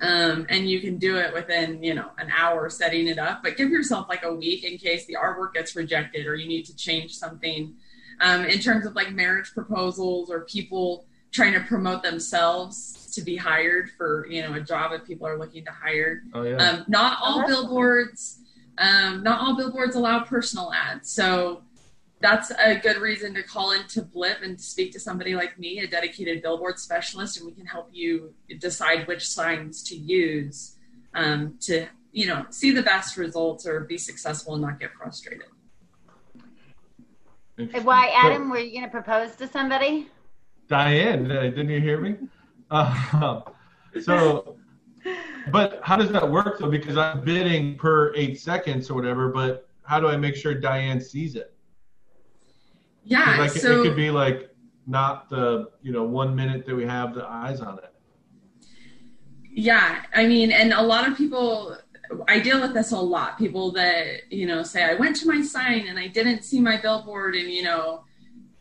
Um, 0.00 0.46
and 0.48 0.68
you 0.68 0.80
can 0.80 0.96
do 0.96 1.18
it 1.18 1.34
within, 1.34 1.82
you 1.82 1.92
know, 1.92 2.08
an 2.16 2.32
hour 2.34 2.70
setting 2.70 3.06
it 3.06 3.18
up, 3.18 3.42
but 3.42 3.58
give 3.58 3.68
yourself 3.68 4.08
like 4.08 4.24
a 4.24 4.34
week 4.34 4.64
in 4.64 4.78
case 4.78 5.04
the 5.04 5.18
artwork 5.22 5.52
gets 5.52 5.76
rejected 5.76 6.26
or 6.26 6.36
you 6.36 6.48
need 6.48 6.64
to 6.64 6.76
change 6.76 7.14
something. 7.14 7.74
Um, 8.20 8.46
in 8.46 8.58
terms 8.60 8.86
of 8.86 8.94
like 8.94 9.12
marriage 9.12 9.52
proposals 9.52 10.30
or 10.30 10.46
people 10.46 11.04
trying 11.32 11.52
to 11.52 11.60
promote 11.60 12.02
themselves 12.02 13.12
to 13.14 13.20
be 13.20 13.36
hired 13.36 13.90
for, 13.90 14.26
you 14.30 14.40
know, 14.40 14.54
a 14.54 14.60
job 14.60 14.92
that 14.92 15.06
people 15.06 15.26
are 15.26 15.38
looking 15.38 15.66
to 15.66 15.70
hire. 15.70 16.22
Oh, 16.32 16.44
yeah. 16.44 16.56
um, 16.56 16.84
not 16.88 17.18
all 17.20 17.46
billboards 17.46 18.38
um, 18.78 19.22
not 19.22 19.40
all 19.40 19.56
billboards 19.56 19.94
allow 19.94 20.24
personal 20.24 20.72
ads. 20.72 21.10
So 21.10 21.62
that's 22.20 22.50
a 22.50 22.76
good 22.76 22.96
reason 22.98 23.34
to 23.34 23.42
call 23.42 23.72
into 23.72 24.02
Blip 24.02 24.42
and 24.42 24.60
speak 24.60 24.92
to 24.92 25.00
somebody 25.00 25.34
like 25.34 25.58
me, 25.58 25.80
a 25.80 25.86
dedicated 25.86 26.42
billboard 26.42 26.78
specialist, 26.78 27.38
and 27.38 27.46
we 27.46 27.52
can 27.52 27.66
help 27.66 27.88
you 27.92 28.32
decide 28.58 29.06
which 29.06 29.28
signs 29.28 29.82
to 29.84 29.96
use 29.96 30.76
um, 31.14 31.56
to, 31.60 31.86
you 32.12 32.26
know, 32.26 32.46
see 32.50 32.70
the 32.70 32.82
best 32.82 33.16
results 33.16 33.66
or 33.66 33.80
be 33.80 33.98
successful 33.98 34.54
and 34.54 34.62
not 34.62 34.80
get 34.80 34.92
frustrated. 34.94 35.46
Why, 37.82 38.08
Adam? 38.14 38.50
Were 38.50 38.58
you 38.58 38.72
going 38.72 38.84
to 38.84 38.90
propose 38.90 39.36
to 39.36 39.46
somebody? 39.46 40.08
Diane, 40.66 41.28
didn't 41.28 41.68
you 41.68 41.80
hear 41.80 42.00
me? 42.00 42.16
Uh, 42.70 43.42
so 44.00 44.56
but 45.50 45.80
how 45.82 45.96
does 45.96 46.10
that 46.10 46.28
work 46.28 46.58
though? 46.58 46.70
Because 46.70 46.96
I'm 46.96 47.22
bidding 47.22 47.76
per 47.76 48.14
eight 48.14 48.40
seconds 48.40 48.90
or 48.90 48.94
whatever, 48.94 49.28
but 49.28 49.68
how 49.82 50.00
do 50.00 50.08
I 50.08 50.16
make 50.16 50.36
sure 50.36 50.54
Diane 50.54 51.00
sees 51.00 51.36
it? 51.36 51.54
Yeah, 53.04 53.36
like 53.38 53.50
so, 53.50 53.80
it 53.80 53.84
could 53.84 53.96
be 53.96 54.10
like 54.10 54.50
not 54.86 55.28
the 55.28 55.70
you 55.82 55.92
know 55.92 56.04
one 56.04 56.34
minute 56.34 56.64
that 56.66 56.74
we 56.74 56.86
have 56.86 57.14
the 57.14 57.26
eyes 57.26 57.60
on 57.60 57.78
it. 57.78 57.92
Yeah, 59.50 60.02
I 60.14 60.26
mean, 60.26 60.50
and 60.50 60.72
a 60.72 60.82
lot 60.82 61.06
of 61.06 61.16
people, 61.16 61.76
I 62.26 62.40
deal 62.40 62.60
with 62.60 62.74
this 62.74 62.92
a 62.92 62.98
lot. 62.98 63.38
People 63.38 63.72
that 63.72 64.32
you 64.32 64.46
know 64.46 64.62
say, 64.62 64.82
"I 64.82 64.94
went 64.94 65.16
to 65.16 65.28
my 65.28 65.42
sign 65.42 65.86
and 65.86 65.98
I 65.98 66.08
didn't 66.08 66.44
see 66.44 66.60
my 66.60 66.78
billboard," 66.78 67.34
and 67.34 67.50
you 67.50 67.62
know, 67.62 68.04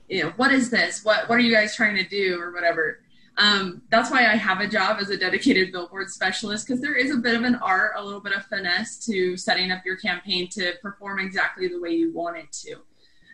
you 0.10 0.24
know, 0.24 0.34
what 0.36 0.52
is 0.52 0.70
this? 0.70 1.06
What 1.06 1.30
what 1.30 1.38
are 1.38 1.42
you 1.42 1.54
guys 1.54 1.76
trying 1.76 1.96
to 1.96 2.08
do 2.08 2.38
or 2.40 2.52
whatever? 2.52 3.00
Um, 3.38 3.82
that's 3.90 4.12
why 4.12 4.28
I 4.28 4.36
have 4.36 4.60
a 4.60 4.68
job 4.68 4.98
as 5.00 5.10
a 5.10 5.18
dedicated 5.18 5.72
billboard 5.72 6.10
specialist 6.10 6.68
because 6.68 6.82
there 6.82 6.96
is 6.96 7.12
a 7.12 7.18
bit 7.18 7.36
of 7.36 7.44
an 7.44 7.56
art, 7.56 7.94
a 7.98 8.04
little 8.04 8.20
bit 8.20 8.34
of 8.34 8.46
finesse 8.46 9.04
to 9.06 9.36
setting 9.38 9.72
up 9.72 9.84
your 9.86 9.96
campaign 9.96 10.48
to 10.50 10.74
perform 10.82 11.20
exactly 11.20 11.68
the 11.68 11.80
way 11.80 11.92
you 11.92 12.14
want 12.14 12.38
it 12.38 12.52
to. 12.52 12.76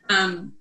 Um, 0.09 0.53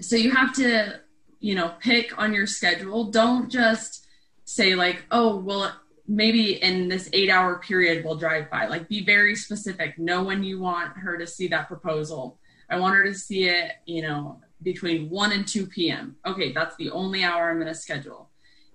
so 0.00 0.16
you 0.16 0.30
have 0.30 0.54
to, 0.54 1.00
you 1.40 1.54
know, 1.54 1.74
pick 1.80 2.18
on 2.18 2.32
your 2.32 2.46
schedule. 2.46 3.04
Don't 3.10 3.50
just 3.50 4.06
say 4.44 4.74
like, 4.74 5.04
oh, 5.10 5.36
well, 5.36 5.70
maybe 6.06 6.62
in 6.62 6.88
this 6.88 7.10
eight 7.12 7.28
hour 7.28 7.58
period 7.58 8.04
we'll 8.04 8.16
drive 8.16 8.50
by. 8.50 8.68
Like, 8.68 8.88
be 8.88 9.04
very 9.04 9.36
specific. 9.36 9.98
Know 9.98 10.24
when 10.24 10.42
you 10.42 10.60
want 10.60 10.96
her 10.96 11.18
to 11.18 11.26
see 11.26 11.48
that 11.48 11.68
proposal. 11.68 12.38
I 12.70 12.78
want 12.78 12.96
her 12.96 13.04
to 13.04 13.14
see 13.14 13.48
it, 13.48 13.72
you 13.84 14.00
know, 14.00 14.40
between 14.62 15.10
1 15.10 15.32
and 15.32 15.46
2 15.46 15.66
p.m. 15.66 16.16
Okay, 16.26 16.52
that's 16.52 16.76
the 16.76 16.90
only 16.90 17.22
hour 17.22 17.50
I'm 17.50 17.56
going 17.56 17.68
to 17.68 17.74
schedule 17.74 18.27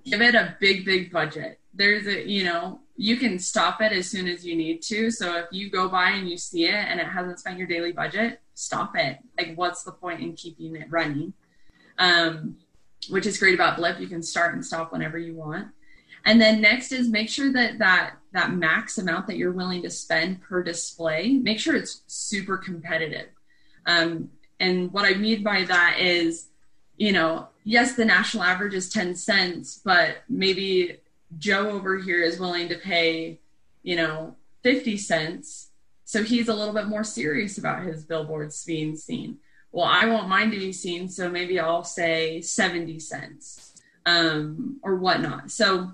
give 0.06 0.22
it 0.22 0.36
a 0.36 0.56
big, 0.60 0.86
big 0.86 1.12
budget. 1.12 1.60
There's 1.74 2.08
a, 2.08 2.28
you 2.28 2.44
know, 2.44 2.80
you 2.96 3.18
can 3.18 3.40
stop 3.40 3.82
it 3.82 3.92
as 3.92 4.10
soon 4.10 4.28
as 4.28 4.46
you 4.46 4.56
need 4.56 4.82
to. 4.84 5.10
So 5.10 5.38
if 5.38 5.46
you 5.52 5.70
go 5.70 5.90
by 5.90 6.12
and 6.12 6.30
you 6.30 6.38
see 6.38 6.66
it 6.66 6.74
and 6.74 7.00
it 7.00 7.08
hasn't 7.08 7.40
spent 7.40 7.58
your 7.58 7.68
daily 7.68 7.92
budget, 7.92 8.40
stop 8.54 8.96
it. 8.96 9.18
Like, 9.38 9.56
what's 9.56 9.84
the 9.84 9.92
point 9.92 10.22
in 10.22 10.34
keeping 10.34 10.76
it 10.76 10.88
running? 10.90 11.34
Um, 11.98 12.58
which 13.10 13.26
is 13.26 13.38
great 13.38 13.56
about 13.56 13.78
Blip. 13.78 14.00
You 14.00 14.08
can 14.08 14.22
start 14.22 14.54
and 14.54 14.66
stop 14.66 14.92
whenever 14.92 15.18
you 15.18 15.36
want. 15.36 15.68
And 16.26 16.40
then 16.40 16.62
next 16.62 16.92
is 16.92 17.10
make 17.10 17.30
sure 17.30 17.52
that 17.52 17.80
that 17.80 18.16
that 18.32 18.54
max 18.54 18.98
amount 18.98 19.28
that 19.28 19.36
you're 19.36 19.52
willing 19.52 19.82
to 19.84 19.90
spend 19.90 20.42
per 20.42 20.64
display, 20.64 21.34
make 21.34 21.60
sure 21.60 21.76
it's 21.76 22.02
super 22.08 22.58
competitive. 22.58 23.28
Um, 23.86 24.30
and 24.60 24.92
what 24.94 25.06
I 25.06 25.16
mean 25.16 25.44
by 25.44 25.66
that 25.66 25.98
is, 26.00 26.48
you 26.96 27.12
know, 27.12 27.50
yes, 27.64 27.96
the 27.96 28.06
national 28.06 28.44
average 28.44 28.74
is 28.74 28.90
10 28.90 29.16
cents, 29.16 29.82
but 29.84 30.18
maybe 30.30 30.98
Joe 31.38 31.70
over 31.72 31.98
here 31.98 32.22
is 32.22 32.40
willing 32.40 32.70
to 32.70 32.78
pay, 32.78 33.40
you 33.82 33.96
know, 33.96 34.36
50 34.64 34.98
cents. 34.98 35.70
So 36.06 36.24
he's 36.24 36.48
a 36.48 36.54
little 36.54 36.74
bit 36.74 36.88
more 36.88 37.04
serious 37.04 37.58
about 37.58 37.84
his 37.84 38.04
billboards 38.04 38.64
being 38.66 38.96
seen. 38.96 39.38
Well, 39.72 39.86
I 39.86 40.06
want 40.06 40.30
mine 40.30 40.52
to 40.52 40.60
be 40.60 40.72
seen, 40.72 41.10
so 41.10 41.30
maybe 41.30 41.60
I'll 41.60 41.84
say 41.84 42.42
70 42.42 43.00
cents 43.00 43.74
um, 44.06 44.80
or 44.84 44.98
whatnot. 44.98 45.50
So 45.50 45.94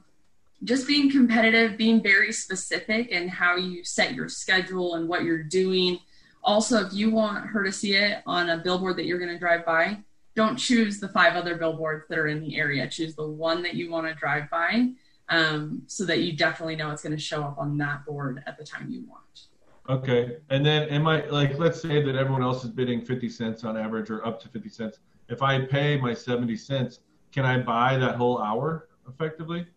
just 0.64 0.88
being 0.88 1.10
competitive, 1.10 1.78
being 1.78 2.04
very 2.04 2.34
specific 2.34 3.10
in 3.10 3.30
how 3.30 3.56
you 3.56 3.86
set 3.86 4.14
your 4.14 4.28
schedule 4.28 4.96
and 4.96 5.08
what 5.08 5.24
you're 5.24 5.44
doing. 5.44 6.00
Also, 6.44 6.86
if 6.86 6.94
you 6.94 7.12
want 7.12 7.48
her 7.48 7.64
to 7.64 7.72
see 7.72 7.96
it 7.96 8.22
on 8.26 8.50
a 8.50 8.58
billboard 8.58 8.98
that 8.98 9.06
you're 9.06 9.20
going 9.20 9.32
to 9.32 9.40
drive 9.40 9.66
by, 9.66 10.00
don't 10.40 10.56
choose 10.56 11.02
the 11.02 11.10
five 11.10 11.36
other 11.36 11.56
billboards 11.56 12.06
that 12.08 12.18
are 12.18 12.28
in 12.28 12.40
the 12.40 12.56
area. 12.56 12.88
Choose 12.88 13.14
the 13.14 13.28
one 13.28 13.62
that 13.64 13.74
you 13.74 13.92
want 13.92 14.08
to 14.08 14.14
drive 14.14 14.50
by 14.50 14.92
um, 15.28 15.82
so 15.86 16.06
that 16.06 16.20
you 16.20 16.32
definitely 16.32 16.78
know 16.78 16.92
it's 16.92 17.04
going 17.04 17.16
to 17.16 17.22
show 17.22 17.44
up 17.44 17.58
on 17.58 17.78
that 17.80 18.06
board 18.06 18.42
at 18.48 18.58
the 18.58 18.64
time 18.64 18.90
you 18.90 19.04
want. 19.06 19.48
Okay. 19.90 20.38
And 20.50 20.66
then 20.66 20.88
am 20.88 21.08
I 21.08 21.26
like, 21.26 21.60
let's 21.60 21.82
say 21.82 22.02
that 22.02 22.16
everyone 22.16 22.42
else 22.42 22.64
is 22.64 22.70
bidding 22.70 23.02
50 23.02 23.28
cents 23.28 23.66
on 23.66 23.76
average 23.76 24.10
or 24.10 24.26
up 24.26 24.40
to 24.44 24.48
50 24.48 24.70
cents. 24.70 25.00
If 25.28 25.42
I 25.42 25.66
pay 25.66 25.98
my 25.98 26.14
70 26.14 26.56
cents, 26.56 27.02
can 27.34 27.44
I 27.44 27.60
buy 27.60 27.98
that 27.98 28.16
whole 28.16 28.42
hour 28.42 28.88
effectively 29.10 29.68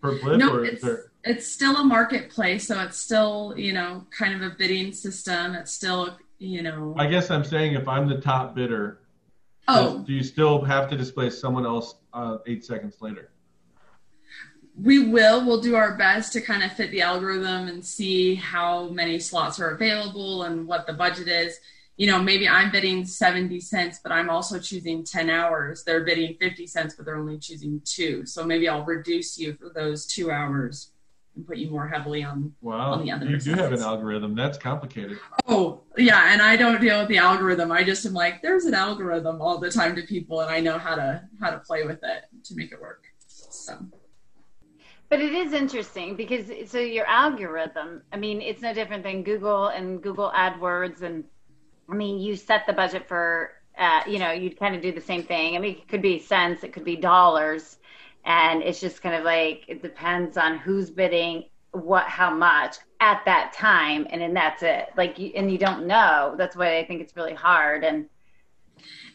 per 0.00 0.18
blip? 0.18 0.38
No, 0.38 0.62
it's, 0.62 0.80
there... 0.80 1.12
it's 1.24 1.46
still 1.46 1.76
a 1.76 1.84
marketplace. 1.84 2.68
So 2.68 2.80
it's 2.80 2.96
still, 2.96 3.52
you 3.54 3.74
know, 3.74 4.06
kind 4.16 4.34
of 4.34 4.40
a 4.40 4.54
bidding 4.56 4.92
system. 4.92 5.54
It's 5.54 5.74
still, 5.74 6.16
you 6.38 6.62
know. 6.62 6.94
I 6.96 7.06
guess 7.06 7.30
I'm 7.30 7.44
saying 7.44 7.74
if 7.74 7.86
I'm 7.86 8.08
the 8.08 8.18
top 8.18 8.54
bidder, 8.54 9.00
Oh. 9.68 10.04
Do 10.06 10.12
you 10.12 10.22
still 10.22 10.62
have 10.62 10.88
to 10.90 10.96
displace 10.96 11.40
someone 11.40 11.66
else 11.66 11.96
uh, 12.12 12.38
eight 12.46 12.64
seconds 12.64 12.96
later? 13.00 13.30
We 14.80 15.08
will. 15.08 15.44
We'll 15.44 15.60
do 15.60 15.74
our 15.74 15.96
best 15.96 16.32
to 16.34 16.40
kind 16.40 16.62
of 16.62 16.72
fit 16.72 16.90
the 16.90 17.00
algorithm 17.02 17.68
and 17.68 17.84
see 17.84 18.34
how 18.34 18.88
many 18.88 19.18
slots 19.18 19.58
are 19.58 19.70
available 19.70 20.42
and 20.44 20.66
what 20.66 20.86
the 20.86 20.92
budget 20.92 21.28
is. 21.28 21.58
You 21.96 22.06
know, 22.08 22.22
maybe 22.22 22.46
I'm 22.46 22.70
bidding 22.70 23.06
70 23.06 23.58
cents, 23.60 24.00
but 24.02 24.12
I'm 24.12 24.28
also 24.28 24.58
choosing 24.58 25.02
10 25.02 25.30
hours. 25.30 25.82
They're 25.82 26.04
bidding 26.04 26.36
50 26.38 26.66
cents, 26.66 26.94
but 26.94 27.06
they're 27.06 27.16
only 27.16 27.38
choosing 27.38 27.80
two. 27.86 28.26
So 28.26 28.44
maybe 28.44 28.68
I'll 28.68 28.84
reduce 28.84 29.38
you 29.38 29.54
for 29.54 29.70
those 29.74 30.06
two 30.06 30.30
hours 30.30 30.90
and 31.36 31.46
put 31.46 31.58
you 31.58 31.70
more 31.70 31.86
heavily 31.86 32.24
on 32.24 32.52
wow 32.60 32.92
on 32.92 33.04
the 33.04 33.12
other 33.12 33.26
you 33.26 33.38
do 33.38 33.52
have 33.54 33.72
an 33.72 33.80
algorithm 33.80 34.34
that's 34.34 34.58
complicated 34.58 35.18
oh 35.46 35.82
yeah 35.96 36.32
and 36.32 36.42
i 36.42 36.56
don't 36.56 36.80
deal 36.80 36.98
with 37.00 37.08
the 37.08 37.18
algorithm 37.18 37.70
i 37.70 37.84
just 37.84 38.04
am 38.06 38.12
like 38.12 38.42
there's 38.42 38.64
an 38.64 38.74
algorithm 38.74 39.40
all 39.40 39.58
the 39.58 39.70
time 39.70 39.94
to 39.94 40.02
people 40.02 40.40
and 40.40 40.50
i 40.50 40.60
know 40.60 40.78
how 40.78 40.94
to 40.94 41.22
how 41.40 41.50
to 41.50 41.58
play 41.58 41.84
with 41.84 42.00
it 42.02 42.24
to 42.42 42.54
make 42.56 42.72
it 42.72 42.80
work 42.80 43.04
so 43.26 43.78
But 45.08 45.20
it 45.20 45.32
is 45.32 45.52
interesting 45.52 46.16
because 46.16 46.50
so 46.70 46.78
your 46.78 47.06
algorithm, 47.06 48.02
I 48.12 48.16
mean, 48.16 48.40
it's 48.40 48.60
no 48.60 48.74
different 48.74 49.04
than 49.04 49.22
Google 49.22 49.68
and 49.68 50.02
Google 50.02 50.32
AdWords. 50.34 51.02
And 51.02 51.24
I 51.88 51.94
mean, 51.94 52.18
you 52.18 52.34
set 52.34 52.66
the 52.66 52.72
budget 52.72 53.06
for, 53.06 53.52
uh, 53.78 54.00
you 54.06 54.18
know, 54.18 54.32
you'd 54.32 54.58
kind 54.58 54.74
of 54.74 54.82
do 54.82 54.92
the 54.92 55.00
same 55.00 55.22
thing. 55.22 55.54
I 55.54 55.60
mean, 55.60 55.76
it 55.76 55.88
could 55.88 56.02
be 56.02 56.18
cents, 56.18 56.64
it 56.64 56.72
could 56.72 56.84
be 56.84 56.96
dollars. 56.96 57.78
And 58.26 58.62
it's 58.62 58.80
just 58.80 59.02
kind 59.02 59.14
of 59.14 59.24
like, 59.24 59.64
it 59.68 59.82
depends 59.82 60.36
on 60.36 60.58
who's 60.58 60.90
bidding, 60.90 61.44
what, 61.70 62.04
how 62.06 62.34
much 62.34 62.76
at 63.00 63.22
that 63.24 63.52
time. 63.52 64.06
And 64.10 64.20
then 64.20 64.34
that's 64.34 64.62
it. 64.62 64.88
Like, 64.96 65.18
you, 65.18 65.32
and 65.36 65.50
you 65.50 65.58
don't 65.58 65.86
know. 65.86 66.34
That's 66.36 66.56
why 66.56 66.78
I 66.78 66.84
think 66.84 67.00
it's 67.00 67.16
really 67.16 67.34
hard. 67.34 67.84
And, 67.84 68.06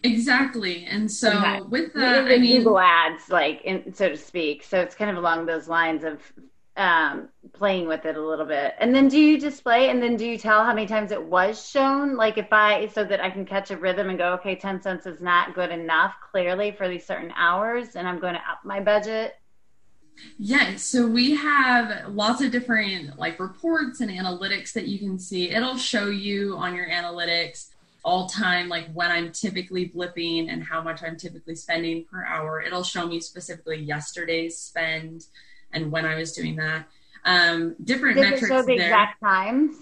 Exactly. 0.03 0.85
And 0.85 1.11
so 1.11 1.67
with 1.69 1.93
the, 1.93 2.05
I 2.05 2.37
mean, 2.39 2.57
Google 2.57 2.79
ads, 2.79 3.29
like, 3.29 3.61
in, 3.63 3.93
so 3.93 4.09
to 4.09 4.17
speak. 4.17 4.63
So 4.63 4.79
it's 4.79 4.95
kind 4.95 5.11
of 5.11 5.17
along 5.17 5.45
those 5.45 5.67
lines 5.67 6.03
of 6.03 6.19
um, 6.77 7.29
playing 7.53 7.87
with 7.87 8.05
it 8.05 8.15
a 8.15 8.21
little 8.21 8.45
bit. 8.45 8.75
And 8.79 8.95
then 8.95 9.07
do 9.07 9.19
you 9.19 9.39
display 9.39 9.89
and 9.89 10.01
then 10.01 10.15
do 10.15 10.25
you 10.25 10.37
tell 10.37 10.63
how 10.63 10.73
many 10.73 10.87
times 10.87 11.11
it 11.11 11.21
was 11.21 11.67
shown? 11.69 12.15
Like 12.15 12.37
if 12.37 12.51
I, 12.51 12.87
so 12.87 13.03
that 13.03 13.19
I 13.19 13.29
can 13.29 13.45
catch 13.45 13.71
a 13.71 13.77
rhythm 13.77 14.09
and 14.09 14.17
go, 14.17 14.33
okay, 14.33 14.55
10 14.55 14.81
cents 14.81 15.05
is 15.05 15.21
not 15.21 15.53
good 15.53 15.71
enough 15.71 16.15
clearly 16.31 16.71
for 16.71 16.87
these 16.87 17.05
certain 17.05 17.31
hours 17.35 17.95
and 17.95 18.07
I'm 18.07 18.19
going 18.19 18.35
to 18.35 18.39
up 18.39 18.59
my 18.63 18.79
budget. 18.79 19.35
Yes, 20.37 20.83
so 20.83 21.07
we 21.07 21.35
have 21.35 22.09
lots 22.09 22.41
of 22.41 22.51
different 22.51 23.17
like 23.17 23.39
reports 23.39 24.01
and 24.01 24.11
analytics 24.11 24.73
that 24.73 24.87
you 24.87 24.99
can 24.99 25.17
see. 25.17 25.49
It'll 25.49 25.77
show 25.77 26.07
you 26.07 26.55
on 26.57 26.75
your 26.75 26.87
analytics 26.89 27.67
all 28.03 28.27
time 28.27 28.67
like 28.67 28.91
when 28.93 29.11
I'm 29.11 29.31
typically 29.31 29.89
blipping 29.89 30.51
and 30.51 30.63
how 30.63 30.81
much 30.81 31.03
I'm 31.03 31.17
typically 31.17 31.55
spending 31.55 32.05
per 32.05 32.25
hour. 32.25 32.61
It'll 32.61 32.83
show 32.83 33.07
me 33.07 33.19
specifically 33.19 33.77
yesterday's 33.77 34.57
spend 34.57 35.25
and 35.73 35.91
when 35.91 36.05
I 36.05 36.15
was 36.15 36.31
doing 36.33 36.55
that. 36.57 36.87
Um, 37.23 37.75
different 37.83 38.15
Does 38.15 38.23
metrics. 38.23 38.43
It 38.43 38.47
show 38.47 38.61
the 38.61 38.77
there. 38.77 38.87
exact 38.87 39.19
times. 39.21 39.75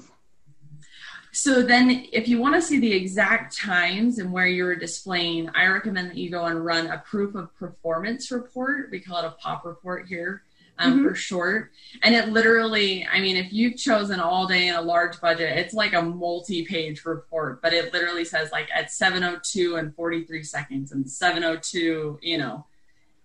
So 1.32 1.62
then, 1.62 2.08
if 2.12 2.28
you 2.28 2.40
want 2.40 2.56
to 2.56 2.62
see 2.62 2.80
the 2.80 2.92
exact 2.92 3.56
times 3.56 4.18
and 4.18 4.32
where 4.32 4.48
you're 4.48 4.76
displaying, 4.76 5.50
I 5.56 5.68
recommend 5.68 6.10
that 6.10 6.18
you 6.18 6.30
go 6.30 6.46
and 6.46 6.66
run 6.66 6.88
a 6.88 6.98
proof 6.98 7.36
of 7.36 7.56
performance 7.56 8.32
report. 8.32 8.90
We 8.92 9.00
call 9.00 9.20
it 9.20 9.26
a 9.26 9.32
POP 9.32 9.64
report 9.64 10.08
here 10.08 10.44
um, 10.80 10.94
mm-hmm. 10.94 11.08
for 11.08 11.16
short. 11.16 11.72
And 12.02 12.16
it 12.16 12.30
literally, 12.30 13.08
I 13.12 13.20
mean, 13.20 13.38
if 13.38 13.54
you've 13.54 13.78
chosen 13.78 14.20
all 14.20 14.48
day 14.48 14.70
in 14.70 14.76
a 14.76 14.82
large 14.82 15.22
budget, 15.22 15.58
it's 15.58 15.74
like 15.74 15.94
a 15.94 16.02
multi-page 16.02 17.06
report, 17.06 17.62
but 17.62 17.74
it 17.74 17.94
literally 17.94 18.26
says 18.26 18.52
like 18.52 18.70
at 18.74 18.92
702 18.92 19.76
and 19.76 19.94
43 19.96 20.44
seconds 20.44 20.92
and 20.92 21.10
702, 21.10 22.20
you 22.22 22.38
know. 22.38 22.66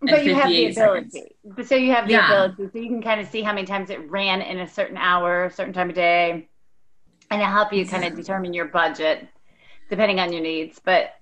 But 0.06 0.24
you 0.24 0.34
have 0.34 0.48
the 0.48 0.70
ability. 0.70 1.10
Seconds. 1.10 1.68
So 1.68 1.74
you 1.74 1.92
have 1.92 2.06
the 2.06 2.12
yeah. 2.12 2.44
ability. 2.44 2.72
So 2.72 2.78
you 2.78 2.88
can 2.88 3.02
kind 3.02 3.20
of 3.20 3.28
see 3.28 3.42
how 3.42 3.52
many 3.52 3.66
times 3.66 3.90
it 3.90 4.10
ran 4.10 4.42
in 4.42 4.60
a 4.60 4.68
certain 4.68 4.96
hour, 4.96 5.44
a 5.44 5.50
certain 5.50 5.72
time 5.72 5.88
of 5.88 5.94
day, 5.94 6.48
and 7.30 7.40
it'll 7.40 7.52
help 7.52 7.72
you 7.72 7.86
kind 7.86 8.04
of 8.04 8.14
determine 8.14 8.54
your 8.54 8.66
budget 8.66 9.28
depending 9.90 10.20
on 10.20 10.32
your 10.32 10.42
needs. 10.42 10.80
But 10.82 11.14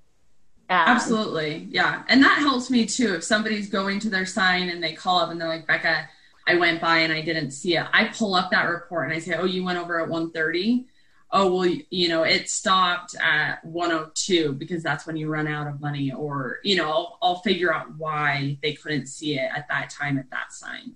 um, 0.71 0.89
Absolutely. 0.89 1.69
Yeah. 1.71 2.03
And 2.09 2.23
that 2.23 2.39
helps 2.39 2.71
me 2.71 2.87
too. 2.87 3.15
If 3.15 3.25
somebody's 3.25 3.69
going 3.69 3.99
to 4.01 4.09
their 4.09 4.27
sign 4.27 4.69
and 4.69 4.83
they 4.83 4.95
call 4.95 5.19
up 5.19 5.31
and 5.31 5.41
they're 5.41 5.49
like, 5.49 5.67
Becca, 5.67 6.09
I 6.47 6.55
went 6.57 6.81
by 6.81 6.99
and 6.99 7.13
I 7.13 7.21
didn't 7.23 7.51
see 7.53 7.77
it. 7.77 7.87
I 7.93 8.07
pull 8.07 8.35
up 8.35 8.51
that 8.51 8.69
report 8.69 9.05
and 9.05 9.15
I 9.15 9.19
say, 9.19 9.35
"Oh, 9.35 9.45
you 9.45 9.65
went 9.65 9.79
over 9.79 10.01
at 10.01 10.09
1:30." 10.09 10.87
Oh, 11.35 11.55
well, 11.55 11.75
you 11.91 12.09
know, 12.09 12.25
it 12.25 12.51
stopped 12.51 13.15
at 13.15 13.65
102 13.65 14.53
because 14.53 14.83
that's 14.83 15.07
when 15.07 15.17
you 15.17 15.29
run 15.29 15.49
out 15.49 15.67
of 15.67 15.81
money 15.81 16.13
or, 16.13 16.59
you 16.63 16.77
know, 16.77 16.91
I'll, 16.91 17.19
I'll 17.23 17.39
figure 17.41 17.73
out 17.73 17.97
why 17.97 18.59
they 18.63 18.75
couldn't 18.75 19.07
see 19.07 19.39
it 19.39 19.51
at 19.55 19.67
that 19.69 19.89
time 19.89 20.19
at 20.19 20.31
that 20.31 20.53
sign 20.53 20.95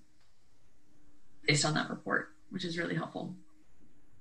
based 1.47 1.65
on 1.65 1.73
that 1.75 1.89
report, 1.89 2.35
which 2.51 2.65
is 2.65 2.77
really 2.77 2.95
helpful. 2.95 3.35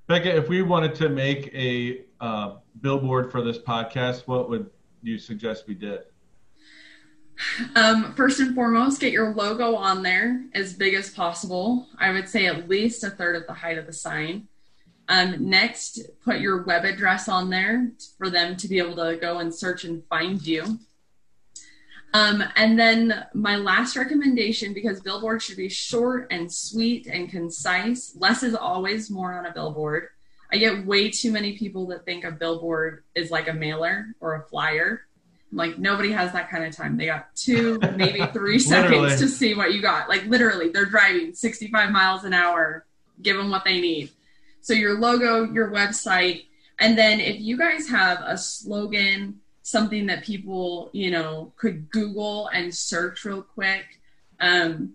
Becca, 0.07 0.37
if 0.37 0.47
we 0.47 0.61
wanted 0.61 0.95
to 0.95 1.09
make 1.09 1.53
a 1.53 2.05
uh, 2.21 2.55
billboard 2.79 3.31
for 3.31 3.41
this 3.41 3.57
podcast, 3.57 4.27
what 4.27 4.49
would 4.49 4.69
you 5.01 5.17
suggest 5.17 5.65
we 5.67 5.73
did? 5.73 6.01
Um, 7.75 8.13
first 8.13 8.39
and 8.39 8.55
foremost, 8.55 9.01
get 9.01 9.11
your 9.11 9.33
logo 9.33 9.75
on 9.75 10.03
there 10.03 10.45
as 10.53 10.73
big 10.73 10.93
as 10.93 11.09
possible. 11.09 11.87
I 11.97 12.11
would 12.11 12.29
say 12.29 12.45
at 12.45 12.69
least 12.69 13.03
a 13.03 13.09
third 13.09 13.35
of 13.35 13.47
the 13.47 13.53
height 13.53 13.77
of 13.77 13.87
the 13.87 13.93
sign. 13.93 14.47
Um, 15.07 15.49
next, 15.49 15.99
put 16.23 16.39
your 16.39 16.63
web 16.63 16.83
address 16.83 17.29
on 17.29 17.49
there 17.49 17.91
for 18.17 18.29
them 18.29 18.57
to 18.57 18.67
be 18.67 18.79
able 18.79 18.95
to 18.95 19.17
go 19.17 19.39
and 19.39 19.53
search 19.53 19.83
and 19.83 20.03
find 20.05 20.45
you. 20.45 20.79
Um, 22.13 22.43
and 22.55 22.79
then 22.79 23.25
my 23.33 23.57
last 23.57 23.95
recommendation, 23.95 24.73
because 24.73 25.01
billboards 25.01 25.43
should 25.43 25.57
be 25.57 25.69
short 25.69 26.27
and 26.31 26.51
sweet 26.51 27.07
and 27.07 27.29
concise, 27.29 28.15
less 28.15 28.41
is 28.41 28.55
always 28.55 29.11
more 29.11 29.33
on 29.33 29.45
a 29.45 29.53
billboard. 29.53 30.07
I 30.51 30.57
get 30.57 30.85
way 30.85 31.09
too 31.09 31.31
many 31.31 31.57
people 31.57 31.87
that 31.87 32.05
think 32.05 32.23
a 32.23 32.31
billboard 32.31 33.03
is 33.15 33.31
like 33.31 33.49
a 33.49 33.53
mailer 33.53 34.07
or 34.21 34.35
a 34.35 34.43
flyer 34.43 35.01
like 35.55 35.77
nobody 35.79 36.11
has 36.11 36.33
that 36.33 36.49
kind 36.49 36.65
of 36.65 36.75
time. 36.75 36.97
They 36.97 37.05
got 37.05 37.33
two, 37.35 37.79
maybe 37.95 38.23
three 38.33 38.59
seconds 38.59 39.19
to 39.19 39.27
see 39.27 39.55
what 39.55 39.73
you 39.73 39.81
got. 39.81 40.09
Like 40.09 40.25
literally, 40.25 40.69
they're 40.69 40.85
driving 40.85 41.33
65 41.33 41.91
miles 41.91 42.23
an 42.25 42.33
hour. 42.33 42.85
Give 43.21 43.37
them 43.37 43.49
what 43.49 43.63
they 43.63 43.79
need. 43.79 44.11
So 44.65 44.73
your 44.73 44.97
logo, 44.97 45.43
your 45.43 45.69
website, 45.69 46.45
and 46.79 46.97
then 46.97 47.19
if 47.19 47.39
you 47.39 47.55
guys 47.55 47.87
have 47.87 48.19
a 48.25 48.35
slogan, 48.35 49.39
something 49.61 50.07
that 50.07 50.23
people 50.23 50.89
you 50.91 51.11
know 51.11 51.53
could 51.55 51.91
Google 51.91 52.47
and 52.47 52.73
search 52.73 53.25
real 53.25 53.43
quick, 53.43 53.99
um, 54.39 54.93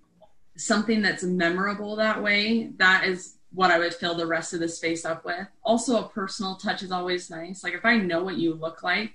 something 0.56 1.02
that's 1.02 1.22
memorable 1.22 1.94
that 1.94 2.20
way. 2.20 2.72
That 2.78 3.04
is 3.04 3.36
what 3.52 3.70
I 3.70 3.78
would 3.78 3.94
fill 3.94 4.16
the 4.16 4.26
rest 4.26 4.54
of 4.54 4.58
the 4.58 4.68
space 4.68 5.04
up 5.04 5.24
with. 5.24 5.46
Also, 5.62 6.04
a 6.04 6.08
personal 6.08 6.56
touch 6.56 6.82
is 6.82 6.90
always 6.90 7.30
nice. 7.30 7.62
Like 7.62 7.74
if 7.74 7.84
I 7.84 7.96
know 7.96 8.24
what 8.24 8.38
you 8.38 8.54
look 8.54 8.82
like 8.82 9.12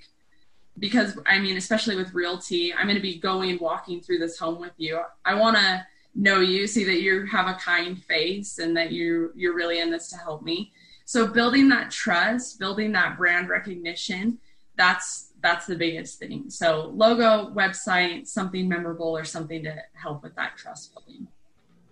because 0.79 1.19
I 1.25 1.37
mean, 1.39 1.57
especially 1.57 1.97
with 1.97 2.13
realty, 2.13 2.73
I'm 2.73 2.85
going 2.85 2.95
to 2.95 3.01
be 3.01 3.19
going 3.19 3.59
walking 3.59 3.99
through 3.99 4.19
this 4.19 4.39
home 4.39 4.61
with 4.61 4.73
you. 4.77 5.01
I 5.25 5.35
want 5.35 5.57
to 5.57 5.85
know 6.15 6.39
you, 6.39 6.65
see 6.65 6.83
that 6.85 7.01
you 7.01 7.25
have 7.25 7.47
a 7.47 7.55
kind 7.55 8.01
face, 8.03 8.59
and 8.59 8.75
that 8.77 8.91
you 8.91 9.31
you're 9.35 9.55
really 9.55 9.79
in 9.79 9.91
this 9.91 10.09
to 10.09 10.17
help 10.17 10.41
me. 10.41 10.71
So 11.05 11.27
building 11.27 11.69
that 11.69 11.91
trust, 11.91 12.59
building 12.59 12.91
that 12.93 13.17
brand 13.17 13.49
recognition, 13.49 14.39
that's 14.77 15.33
that's 15.41 15.67
the 15.67 15.75
biggest 15.75 16.17
thing. 16.17 16.49
So 16.49 16.91
logo, 16.95 17.53
website, 17.53 18.27
something 18.27 18.67
memorable, 18.67 19.15
or 19.15 19.23
something 19.23 19.63
to 19.63 19.75
help 19.93 20.23
with 20.23 20.35
that 20.35 20.57
trust 20.57 20.93
building. 20.93 21.27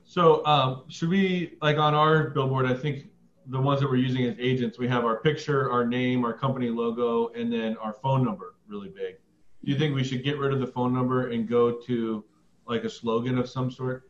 So 0.05 0.45
um, 0.45 0.83
should 0.89 1.09
we 1.09 1.57
like 1.61 1.77
on 1.77 1.93
our 1.93 2.29
billboard? 2.29 2.65
I 2.65 2.73
think 2.73 3.07
the 3.47 3.59
ones 3.59 3.81
that 3.81 3.89
we're 3.89 3.97
using 3.97 4.25
as 4.25 4.35
agents, 4.39 4.79
we 4.79 4.87
have 4.87 5.05
our 5.05 5.17
picture, 5.17 5.71
our 5.71 5.85
name, 5.85 6.23
our 6.23 6.33
company 6.33 6.69
logo, 6.69 7.27
and 7.29 7.51
then 7.51 7.75
our 7.77 7.93
phone 7.93 8.23
number 8.23 8.55
really 8.67 8.89
big. 8.89 9.17
Do 9.63 9.71
you 9.71 9.77
think 9.77 9.95
we 9.95 10.03
should 10.03 10.23
get 10.23 10.37
rid 10.37 10.53
of 10.53 10.59
the 10.59 10.67
phone 10.67 10.93
number 10.93 11.29
and 11.29 11.47
go 11.47 11.71
to 11.71 12.23
like 12.67 12.83
a 12.83 12.89
slogan 12.89 13.37
of 13.37 13.49
some 13.49 13.69
sort? 13.69 14.09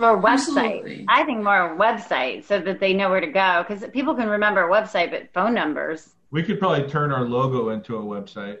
Or 0.00 0.20
website. 0.20 0.32
Absolutely. 0.32 1.04
I 1.08 1.24
think 1.24 1.42
more 1.42 1.74
a 1.74 1.76
website 1.76 2.44
so 2.44 2.58
that 2.60 2.80
they 2.80 2.94
know 2.94 3.10
where 3.10 3.20
to 3.20 3.26
go 3.26 3.64
because 3.66 3.88
people 3.90 4.14
can 4.14 4.28
remember 4.28 4.68
a 4.68 4.70
website, 4.70 5.10
but 5.10 5.32
phone 5.32 5.54
numbers. 5.54 6.14
We 6.30 6.42
could 6.42 6.58
probably 6.58 6.88
turn 6.88 7.12
our 7.12 7.24
logo 7.24 7.70
into 7.70 7.96
a 7.96 8.02
website. 8.02 8.58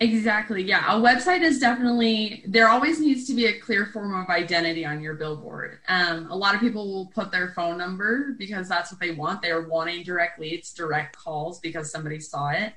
Exactly. 0.00 0.62
Yeah. 0.62 0.96
A 0.96 1.00
website 1.00 1.42
is 1.42 1.58
definitely, 1.60 2.42
there 2.46 2.68
always 2.68 2.98
needs 2.98 3.26
to 3.28 3.34
be 3.34 3.46
a 3.46 3.58
clear 3.60 3.86
form 3.86 4.20
of 4.20 4.28
identity 4.30 4.84
on 4.84 5.00
your 5.00 5.14
billboard. 5.14 5.78
Um, 5.86 6.30
a 6.30 6.36
lot 6.36 6.54
of 6.54 6.60
people 6.60 6.92
will 6.92 7.06
put 7.06 7.30
their 7.30 7.50
phone 7.50 7.78
number 7.78 8.34
because 8.38 8.68
that's 8.68 8.90
what 8.90 9.00
they 9.00 9.12
want. 9.12 9.42
They're 9.42 9.68
wanting 9.68 10.02
direct 10.02 10.40
leads, 10.40 10.72
direct 10.72 11.16
calls 11.16 11.60
because 11.60 11.90
somebody 11.90 12.18
saw 12.18 12.50
it. 12.50 12.72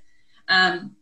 Um, 0.50 0.96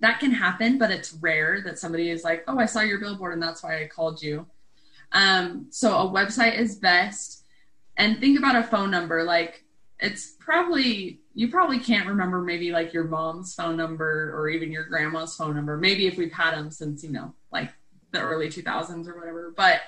that 0.00 0.18
can 0.18 0.32
happen, 0.32 0.78
but 0.78 0.90
it's 0.90 1.14
rare 1.14 1.62
that 1.62 1.78
somebody 1.78 2.10
is 2.10 2.24
like, 2.24 2.42
"Oh, 2.48 2.58
I 2.58 2.66
saw 2.66 2.80
your 2.80 2.98
billboard 2.98 3.32
and 3.34 3.42
that's 3.42 3.62
why 3.62 3.82
I 3.82 3.86
called 3.86 4.20
you." 4.20 4.46
Um, 5.12 5.66
so 5.70 5.96
a 5.96 6.10
website 6.10 6.58
is 6.58 6.76
best, 6.76 7.44
and 7.96 8.18
think 8.18 8.38
about 8.38 8.56
a 8.56 8.62
phone 8.62 8.90
number. 8.90 9.24
Like 9.24 9.64
it's 10.00 10.32
probably 10.40 11.20
you 11.34 11.50
probably 11.50 11.78
can't 11.78 12.08
remember 12.08 12.42
maybe 12.42 12.72
like 12.72 12.92
your 12.92 13.04
mom's 13.04 13.54
phone 13.54 13.76
number 13.76 14.32
or 14.36 14.48
even 14.48 14.70
your 14.70 14.84
grandma's 14.84 15.36
phone 15.36 15.54
number. 15.54 15.76
Maybe 15.76 16.06
if 16.06 16.16
we've 16.16 16.32
had 16.32 16.52
them 16.52 16.70
since 16.70 17.02
you 17.02 17.10
know 17.10 17.34
like 17.50 17.70
the 18.10 18.20
early 18.20 18.48
2000s 18.48 19.06
or 19.06 19.18
whatever, 19.18 19.54
but 19.56 19.80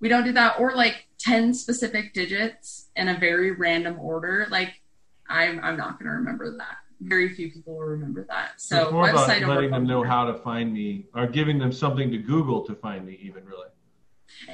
we 0.00 0.08
don't 0.08 0.24
do 0.24 0.32
that. 0.32 0.60
Or 0.60 0.74
like 0.74 1.06
10 1.18 1.54
specific 1.54 2.12
digits 2.12 2.90
in 2.96 3.08
a 3.08 3.18
very 3.18 3.52
random 3.52 3.98
order. 3.98 4.46
Like 4.50 4.74
I'm 5.28 5.60
I'm 5.60 5.76
not 5.76 5.98
going 5.98 6.10
to 6.10 6.16
remember 6.16 6.56
that 6.58 6.76
very 7.04 7.34
few 7.34 7.50
people 7.50 7.74
will 7.74 7.82
remember 7.82 8.24
that. 8.28 8.60
So, 8.60 8.90
more 8.90 9.10
about 9.10 9.28
letting 9.28 9.70
them 9.70 9.86
know 9.86 10.02
how 10.02 10.24
to 10.24 10.34
find 10.34 10.72
me, 10.72 11.06
or 11.14 11.26
giving 11.26 11.58
them 11.58 11.72
something 11.72 12.10
to 12.10 12.18
Google 12.18 12.64
to 12.66 12.74
find 12.74 13.04
me, 13.04 13.18
even 13.22 13.44
really. 13.44 13.66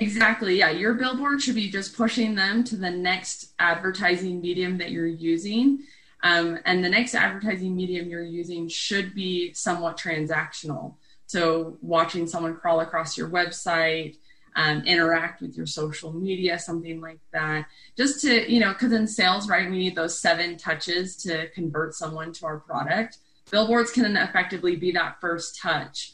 Exactly. 0.00 0.58
Yeah, 0.58 0.70
your 0.70 0.94
billboard 0.94 1.40
should 1.40 1.54
be 1.54 1.70
just 1.70 1.96
pushing 1.96 2.34
them 2.34 2.64
to 2.64 2.76
the 2.76 2.90
next 2.90 3.52
advertising 3.58 4.40
medium 4.40 4.78
that 4.78 4.90
you're 4.90 5.06
using. 5.06 5.80
Um, 6.22 6.58
and 6.64 6.84
the 6.84 6.88
next 6.88 7.14
advertising 7.14 7.76
medium 7.76 8.08
you're 8.08 8.22
using 8.22 8.68
should 8.68 9.14
be 9.14 9.52
somewhat 9.54 9.96
transactional. 9.96 10.94
So, 11.26 11.76
watching 11.82 12.26
someone 12.26 12.56
crawl 12.56 12.80
across 12.80 13.16
your 13.16 13.28
website, 13.28 14.16
um, 14.56 14.82
interact 14.84 15.40
with 15.40 15.56
your 15.56 15.66
social 15.66 16.12
media, 16.12 16.58
something 16.58 17.00
like 17.00 17.20
that. 17.32 17.66
Just 17.96 18.20
to, 18.22 18.50
you 18.50 18.58
know, 18.58 18.72
because 18.72 18.92
in 18.92 19.06
sales, 19.06 19.48
right, 19.48 19.70
we 19.70 19.78
need 19.78 19.94
those 19.94 20.20
seven 20.20 20.56
touches 20.56 21.16
to 21.18 21.48
convert 21.50 21.94
someone 21.94 22.32
to 22.32 22.46
our 22.46 22.58
product. 22.58 23.18
Billboards 23.50 23.92
can 23.92 24.16
effectively 24.16 24.74
be 24.74 24.90
that 24.92 25.20
first 25.20 25.58
touch. 25.60 26.12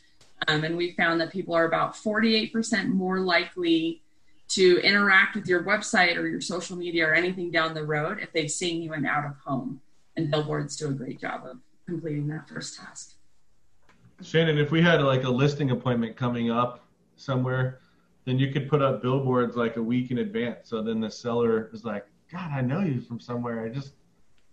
Um, 0.48 0.64
and 0.64 0.76
we 0.76 0.92
found 0.92 1.20
that 1.20 1.32
people 1.32 1.54
are 1.54 1.64
about 1.64 1.94
48% 1.94 2.88
more 2.88 3.20
likely 3.20 4.02
to 4.48 4.78
interact 4.80 5.34
with 5.34 5.46
your 5.46 5.64
website 5.64 6.16
or 6.16 6.26
your 6.26 6.40
social 6.40 6.76
media 6.76 7.08
or 7.08 7.14
anything 7.14 7.50
down 7.50 7.74
the 7.74 7.84
road 7.84 8.18
if 8.20 8.32
they've 8.32 8.50
seen 8.50 8.82
you 8.82 8.92
in 8.92 9.06
out 9.06 9.24
of 9.24 9.36
home. 9.44 9.80
And 10.16 10.30
billboards 10.30 10.76
do 10.76 10.88
a 10.88 10.92
great 10.92 11.20
job 11.20 11.44
of 11.46 11.58
completing 11.86 12.28
that 12.28 12.48
first 12.48 12.78
task. 12.78 13.14
Shannon, 14.22 14.58
if 14.58 14.70
we 14.70 14.80
had 14.80 15.02
like 15.02 15.24
a 15.24 15.30
listing 15.30 15.70
appointment 15.70 16.16
coming 16.16 16.50
up 16.50 16.84
somewhere, 17.16 17.80
then 18.24 18.38
you 18.38 18.52
could 18.52 18.68
put 18.68 18.80
up 18.80 19.02
billboards 19.02 19.56
like 19.56 19.76
a 19.76 19.82
week 19.82 20.10
in 20.10 20.18
advance. 20.18 20.68
So 20.68 20.82
then 20.82 21.00
the 21.00 21.10
seller 21.10 21.70
is 21.72 21.84
like, 21.84 22.06
God, 22.30 22.50
I 22.52 22.60
know 22.60 22.80
you 22.80 23.00
from 23.00 23.20
somewhere. 23.20 23.64
I 23.64 23.68
just, 23.68 23.92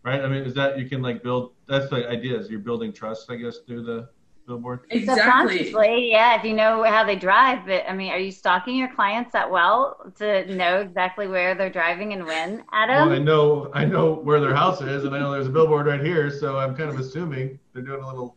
right? 0.04 0.22
I 0.22 0.28
mean, 0.28 0.44
is 0.44 0.54
that 0.56 0.80
you 0.80 0.90
can 0.90 1.02
like 1.02 1.24
build, 1.24 1.52
that's 1.68 1.90
the 1.90 2.10
idea 2.10 2.38
is 2.38 2.50
you're 2.50 2.60
building 2.60 2.92
trust, 2.92 3.30
I 3.30 3.36
guess, 3.36 3.60
through 3.60 3.84
the 3.84 4.10
billboard. 4.52 4.82
Exactly. 4.90 6.12
Yeah. 6.12 6.38
If 6.38 6.44
you 6.44 6.54
know 6.54 6.84
how 6.84 7.04
they 7.04 7.16
drive, 7.16 7.66
but 7.66 7.84
I 7.88 7.94
mean, 7.94 8.12
are 8.12 8.20
you 8.20 8.32
stalking 8.32 8.76
your 8.76 8.94
clients 8.94 9.32
that 9.34 9.50
well 9.50 10.12
to 10.18 10.46
know 10.54 10.82
exactly 10.82 11.28
where 11.28 11.56
they're 11.56 11.70
driving 11.70 12.14
and 12.14 12.26
when, 12.26 12.64
Adam? 12.72 13.10
Well, 13.10 13.16
I 13.16 13.20
know, 13.20 13.72
I 13.74 13.86
know 13.86 14.14
where 14.14 14.40
their 14.40 14.56
house 14.56 14.82
is 14.82 15.06
and 15.06 15.16
I 15.16 15.20
know 15.20 15.32
there's 15.32 15.48
a 15.48 15.52
billboard 15.52 15.88
right 15.88 16.04
here. 16.04 16.30
So 16.30 16.60
I'm 16.60 16.76
kind 16.76 16.90
of 16.90 17.00
assuming 17.00 17.60
they're 17.74 17.84
doing 17.84 18.04
a 18.04 18.08
little 18.08 18.36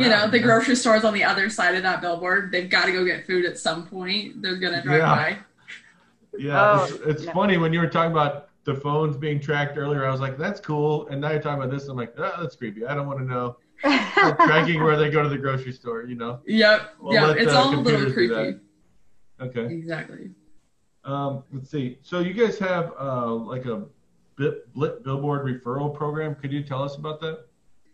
you 0.00 0.08
know, 0.08 0.26
the 0.26 0.38
grocery 0.38 0.74
store's 0.74 1.04
on 1.04 1.12
the 1.12 1.22
other 1.22 1.50
side 1.50 1.74
of 1.74 1.82
that 1.82 2.00
billboard. 2.00 2.50
They've 2.50 2.70
got 2.70 2.86
to 2.86 2.92
go 2.92 3.04
get 3.04 3.26
food 3.26 3.44
at 3.44 3.58
some 3.58 3.86
point. 3.86 4.40
They're 4.40 4.56
gonna 4.56 4.82
drive 4.82 4.98
yeah. 4.98 5.14
by. 5.14 5.38
Yeah, 6.38 6.62
oh, 6.62 6.84
it's, 6.84 6.92
it's 7.06 7.24
no. 7.24 7.32
funny 7.34 7.58
when 7.58 7.74
you 7.74 7.80
were 7.80 7.88
talking 7.88 8.12
about 8.12 8.48
the 8.64 8.74
phones 8.74 9.18
being 9.18 9.38
tracked 9.38 9.76
earlier. 9.76 10.06
I 10.06 10.10
was 10.10 10.20
like, 10.20 10.38
"That's 10.38 10.60
cool," 10.60 11.06
and 11.08 11.20
now 11.20 11.30
you're 11.30 11.42
talking 11.42 11.62
about 11.62 11.70
this. 11.70 11.88
I'm 11.88 11.96
like, 11.96 12.14
oh, 12.16 12.36
"That's 12.40 12.56
creepy. 12.56 12.86
I 12.86 12.94
don't 12.94 13.06
want 13.06 13.18
to 13.18 13.26
know." 13.26 13.58
Tracking 13.80 14.82
where 14.82 14.96
they 14.96 15.10
go 15.10 15.22
to 15.22 15.28
the 15.28 15.38
grocery 15.38 15.72
store. 15.72 16.02
You 16.02 16.16
know. 16.16 16.40
Yep. 16.46 16.94
We'll 17.00 17.14
yeah, 17.14 17.34
it's 17.36 17.52
all 17.52 17.74
a 17.74 17.76
little 17.76 18.12
creepy. 18.12 18.58
Okay. 19.40 19.66
Exactly. 19.66 20.30
Um, 21.04 21.44
let's 21.52 21.70
see. 21.70 21.98
So 22.02 22.20
you 22.20 22.32
guys 22.34 22.58
have 22.58 22.92
uh, 22.98 23.32
like 23.32 23.66
a 23.66 23.84
bit, 24.36 24.72
Blip 24.74 25.04
billboard 25.04 25.46
referral 25.46 25.94
program. 25.94 26.34
Could 26.34 26.52
you 26.52 26.62
tell 26.62 26.82
us 26.82 26.96
about 26.96 27.20
that? 27.20 27.46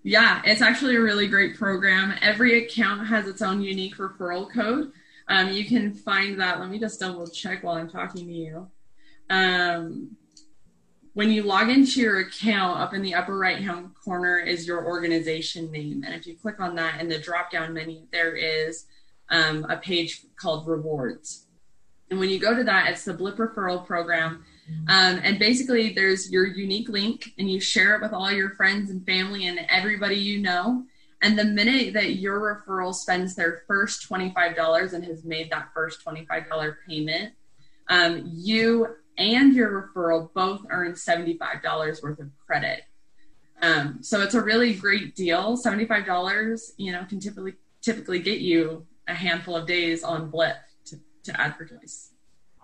Yeah, 0.03 0.43
it's 0.45 0.63
actually 0.63 0.97
a 0.97 1.01
really 1.01 1.29
great 1.29 1.57
program. 1.57 2.15
Every 2.21 2.65
account 2.65 3.07
has 3.07 3.29
its 3.29 3.43
own 3.43 3.61
unique 3.61 3.97
referral 3.97 4.53
code. 4.53 4.93
Um, 5.29 5.53
you 5.53 5.65
can 5.65 5.95
find 5.95 6.41
that. 6.41 6.59
Let 6.59 6.71
me 6.71 6.79
just 6.81 6.99
double 6.99 7.27
check 7.29 7.63
while 7.63 7.77
I'm 7.77 7.89
talking 7.89 8.27
to 8.27 8.33
you. 8.33 8.71
Um, 9.31 10.17
when 11.15 11.31
you 11.31 11.43
log 11.43 11.69
into 11.69 12.01
your 12.01 12.21
account, 12.21 12.81
up 12.81 12.95
in 12.95 13.03
the 13.03 13.15
upper 13.15 13.37
right 13.37 13.59
hand 13.59 13.91
corner 14.03 14.39
is 14.39 14.67
your 14.67 14.87
organization 14.87 15.71
name. 15.71 16.03
And 16.05 16.15
if 16.15 16.27
you 16.27 16.37
click 16.37 16.59
on 16.59 16.75
that 16.77 17.01
in 17.01 17.09
the 17.09 17.19
drop 17.19 17.51
down 17.51 17.75
menu, 17.75 18.07
there 18.13 18.35
is 18.35 18.87
um, 19.29 19.67
a 19.69 19.77
page 19.77 20.25
called 20.37 20.67
rewards. 20.67 21.47
And 22.11 22.19
when 22.19 22.31
you 22.31 22.39
go 22.39 22.55
to 22.55 22.65
that, 22.65 22.91
it's 22.91 23.05
the 23.05 23.15
Blip 23.15 23.37
referral 23.37 23.87
program. 23.87 24.45
Um, 24.89 25.21
and 25.23 25.39
basically, 25.39 25.93
there's 25.93 26.31
your 26.31 26.47
unique 26.47 26.89
link, 26.89 27.33
and 27.39 27.51
you 27.51 27.61
share 27.61 27.97
it 27.97 28.03
with 28.03 28.13
all 28.13 28.31
your 28.31 28.51
friends 28.51 28.91
and 28.91 29.05
family 29.05 29.47
and 29.47 29.61
everybody 29.69 30.17
you 30.17 30.41
know. 30.41 30.85
And 31.23 31.39
the 31.39 31.45
minute 31.45 31.95
that 31.95 32.17
your 32.17 32.65
referral 32.67 32.95
spends 32.95 33.35
their 33.35 33.63
first 33.67 34.09
$25 34.09 34.93
and 34.93 35.05
has 35.05 35.25
made 35.25 35.51
that 35.51 35.69
first 35.73 36.05
$25 36.05 36.77
payment, 36.87 37.33
um, 37.89 38.31
you 38.33 38.97
and 39.19 39.55
your 39.55 39.93
referral 39.95 40.33
both 40.35 40.63
earn 40.71 40.93
$75 40.93 42.03
worth 42.03 42.19
of 42.19 42.31
credit. 42.45 42.83
Um, 43.61 43.99
so 44.03 44.23
it's 44.23 44.35
a 44.35 44.41
really 44.41 44.75
great 44.75 45.15
deal. 45.15 45.57
$75, 45.57 46.71
you 46.77 46.93
know, 46.93 47.05
can 47.05 47.21
typically 47.21 47.55
typically 47.81 48.21
get 48.21 48.39
you 48.39 48.87
a 49.09 49.15
handful 49.15 49.57
of 49.57 49.67
days 49.67 50.05
on 50.05 50.31
Blip 50.31 50.57
to, 50.87 50.97
to 51.25 51.41
advertise. 51.41 52.11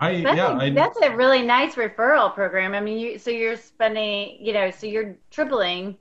I 0.01 0.23
that's 0.23 0.37
yeah, 0.37 0.53
a, 0.53 0.59
I, 0.59 0.71
that's 0.71 0.99
a 1.03 1.15
really 1.17 1.43
nice 1.43 1.75
referral 1.75 2.33
program. 2.33 2.73
I 2.73 2.81
mean, 2.81 2.99
you 2.99 3.19
so 3.19 3.31
you're 3.31 3.57
spending, 3.57 4.39
you 4.41 4.53
know, 4.53 4.71
so 4.71 4.87
you're 4.87 5.17
tripling 5.31 5.97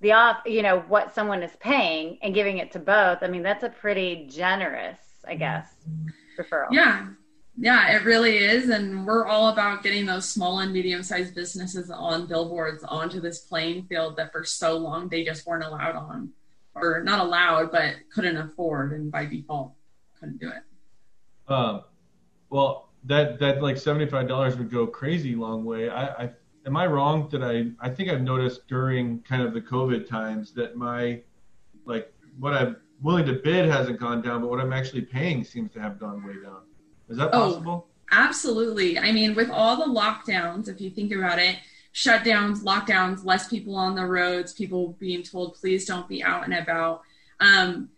the 0.00 0.12
off, 0.12 0.38
you 0.46 0.62
know, 0.62 0.80
what 0.88 1.14
someone 1.14 1.42
is 1.42 1.52
paying 1.60 2.18
and 2.22 2.34
giving 2.34 2.58
it 2.58 2.72
to 2.72 2.78
both. 2.80 3.18
I 3.22 3.28
mean, 3.28 3.42
that's 3.42 3.62
a 3.62 3.68
pretty 3.68 4.26
generous, 4.28 4.98
I 5.26 5.36
guess, 5.36 5.72
referral. 6.38 6.68
Yeah. 6.72 7.06
Yeah, 7.56 7.96
it 7.96 8.04
really 8.04 8.38
is. 8.38 8.68
And 8.68 9.06
we're 9.06 9.26
all 9.26 9.48
about 9.48 9.82
getting 9.82 10.06
those 10.06 10.28
small 10.28 10.58
and 10.60 10.72
medium 10.72 11.02
sized 11.02 11.34
businesses 11.34 11.90
on 11.90 12.26
billboards 12.26 12.82
onto 12.84 13.20
this 13.20 13.40
playing 13.40 13.84
field 13.84 14.16
that 14.16 14.32
for 14.32 14.44
so 14.44 14.76
long 14.76 15.08
they 15.08 15.24
just 15.24 15.46
weren't 15.46 15.64
allowed 15.64 15.96
on. 15.96 16.30
Or 16.74 17.02
not 17.04 17.20
allowed, 17.20 17.70
but 17.70 17.94
couldn't 18.12 18.36
afford 18.36 18.92
and 18.92 19.10
by 19.10 19.26
default 19.26 19.74
couldn't 20.18 20.40
do 20.40 20.48
it. 20.48 21.52
Um, 21.52 21.84
well, 22.50 22.88
that 23.04 23.38
that 23.38 23.62
like 23.62 23.76
seventy 23.76 24.06
five 24.06 24.26
dollars 24.26 24.56
would 24.56 24.70
go 24.70 24.86
crazy 24.86 25.36
long 25.36 25.64
way. 25.64 25.88
I, 25.88 26.24
I 26.24 26.30
am 26.66 26.76
I 26.76 26.86
wrong 26.86 27.28
that 27.30 27.44
I 27.44 27.70
I 27.78 27.90
think 27.90 28.10
I've 28.10 28.22
noticed 28.22 28.66
during 28.66 29.20
kind 29.20 29.42
of 29.42 29.54
the 29.54 29.60
COVID 29.60 30.08
times 30.08 30.52
that 30.54 30.76
my 30.76 31.20
like 31.84 32.12
what 32.38 32.54
I'm 32.54 32.76
willing 33.02 33.26
to 33.26 33.34
bid 33.34 33.68
hasn't 33.68 34.00
gone 34.00 34.22
down, 34.22 34.40
but 34.40 34.50
what 34.50 34.60
I'm 34.60 34.72
actually 34.72 35.02
paying 35.02 35.44
seems 35.44 35.70
to 35.72 35.80
have 35.80 36.00
gone 36.00 36.26
way 36.26 36.34
down. 36.42 36.62
Is 37.08 37.16
that 37.18 37.30
oh, 37.32 37.50
possible? 37.50 37.86
Oh, 37.88 37.92
absolutely. 38.10 38.98
I 38.98 39.12
mean, 39.12 39.34
with 39.34 39.50
all 39.50 39.76
the 39.76 40.00
lockdowns, 40.00 40.68
if 40.68 40.80
you 40.80 40.90
think 40.90 41.12
about 41.12 41.38
it, 41.38 41.56
shutdowns, 41.92 42.62
lockdowns, 42.62 43.24
less 43.24 43.48
people 43.48 43.76
on 43.76 43.94
the 43.94 44.06
roads, 44.06 44.52
people 44.52 44.96
being 44.98 45.22
told 45.22 45.54
please 45.54 45.84
don't 45.84 46.08
be 46.08 46.22
out 46.22 46.44
and 46.44 46.54
about. 46.54 47.02
Um, 47.40 47.90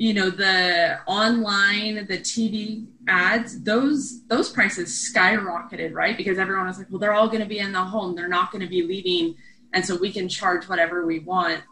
you 0.00 0.14
know 0.14 0.30
the 0.30 0.98
online 1.06 2.06
the 2.06 2.16
tv 2.16 2.86
ads 3.06 3.62
those 3.64 4.26
those 4.28 4.48
prices 4.48 5.12
skyrocketed 5.14 5.92
right 5.92 6.16
because 6.16 6.38
everyone 6.38 6.66
was 6.66 6.78
like 6.78 6.86
well 6.88 6.98
they're 6.98 7.12
all 7.12 7.26
going 7.26 7.42
to 7.42 7.46
be 7.46 7.58
in 7.58 7.70
the 7.70 7.84
home 7.84 8.14
they're 8.14 8.26
not 8.26 8.50
going 8.50 8.62
to 8.62 8.66
be 8.66 8.82
leaving 8.82 9.36
and 9.74 9.84
so 9.84 9.94
we 9.94 10.10
can 10.10 10.26
charge 10.26 10.66
whatever 10.70 11.04
we 11.04 11.18
want 11.18 11.62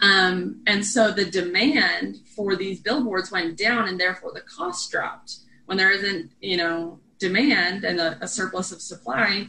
um, 0.00 0.62
and 0.66 0.84
so 0.84 1.10
the 1.10 1.24
demand 1.24 2.20
for 2.34 2.56
these 2.56 2.80
billboards 2.80 3.30
went 3.30 3.58
down 3.58 3.88
and 3.88 4.00
therefore 4.00 4.32
the 4.32 4.40
cost 4.40 4.90
dropped. 4.90 5.38
When 5.66 5.76
there 5.76 5.92
isn't 5.92 6.32
you 6.40 6.56
know 6.56 7.00
demand 7.18 7.84
and 7.84 8.00
a, 8.00 8.18
a 8.22 8.28
surplus 8.28 8.72
of 8.72 8.80
supply 8.80 9.48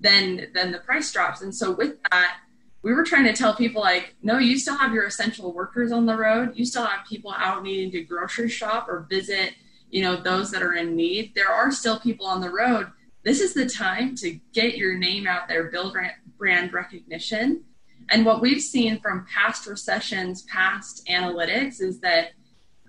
then 0.00 0.48
then 0.54 0.72
the 0.72 0.78
price 0.78 1.12
drops. 1.12 1.42
And 1.42 1.54
so 1.54 1.72
with 1.72 1.96
that 2.10 2.38
we 2.82 2.92
were 2.92 3.04
trying 3.04 3.24
to 3.24 3.32
tell 3.32 3.54
people 3.54 3.80
like 3.80 4.14
no 4.22 4.38
you 4.38 4.58
still 4.58 4.76
have 4.76 4.92
your 4.92 5.04
essential 5.04 5.52
workers 5.52 5.92
on 5.92 6.06
the 6.06 6.16
road. 6.16 6.52
You 6.54 6.64
still 6.64 6.84
have 6.84 7.06
people 7.06 7.32
out 7.36 7.62
needing 7.62 7.90
to 7.92 8.02
grocery 8.02 8.48
shop 8.48 8.88
or 8.88 9.06
visit 9.08 9.54
you 9.90 10.02
know 10.02 10.16
those 10.16 10.50
that 10.52 10.62
are 10.62 10.74
in 10.74 10.96
need. 10.96 11.34
There 11.34 11.50
are 11.50 11.70
still 11.70 12.00
people 12.00 12.26
on 12.26 12.40
the 12.40 12.50
road. 12.50 12.88
This 13.24 13.40
is 13.40 13.54
the 13.54 13.68
time 13.68 14.16
to 14.16 14.32
get 14.52 14.76
your 14.76 14.96
name 14.96 15.26
out 15.26 15.48
there 15.48 15.64
build 15.64 15.96
brand 16.38 16.72
recognition 16.72 17.64
and 18.12 18.26
what 18.26 18.42
we've 18.42 18.60
seen 18.60 19.00
from 19.00 19.26
past 19.26 19.66
recessions 19.66 20.42
past 20.42 21.04
analytics 21.06 21.80
is 21.80 21.98
that 22.00 22.32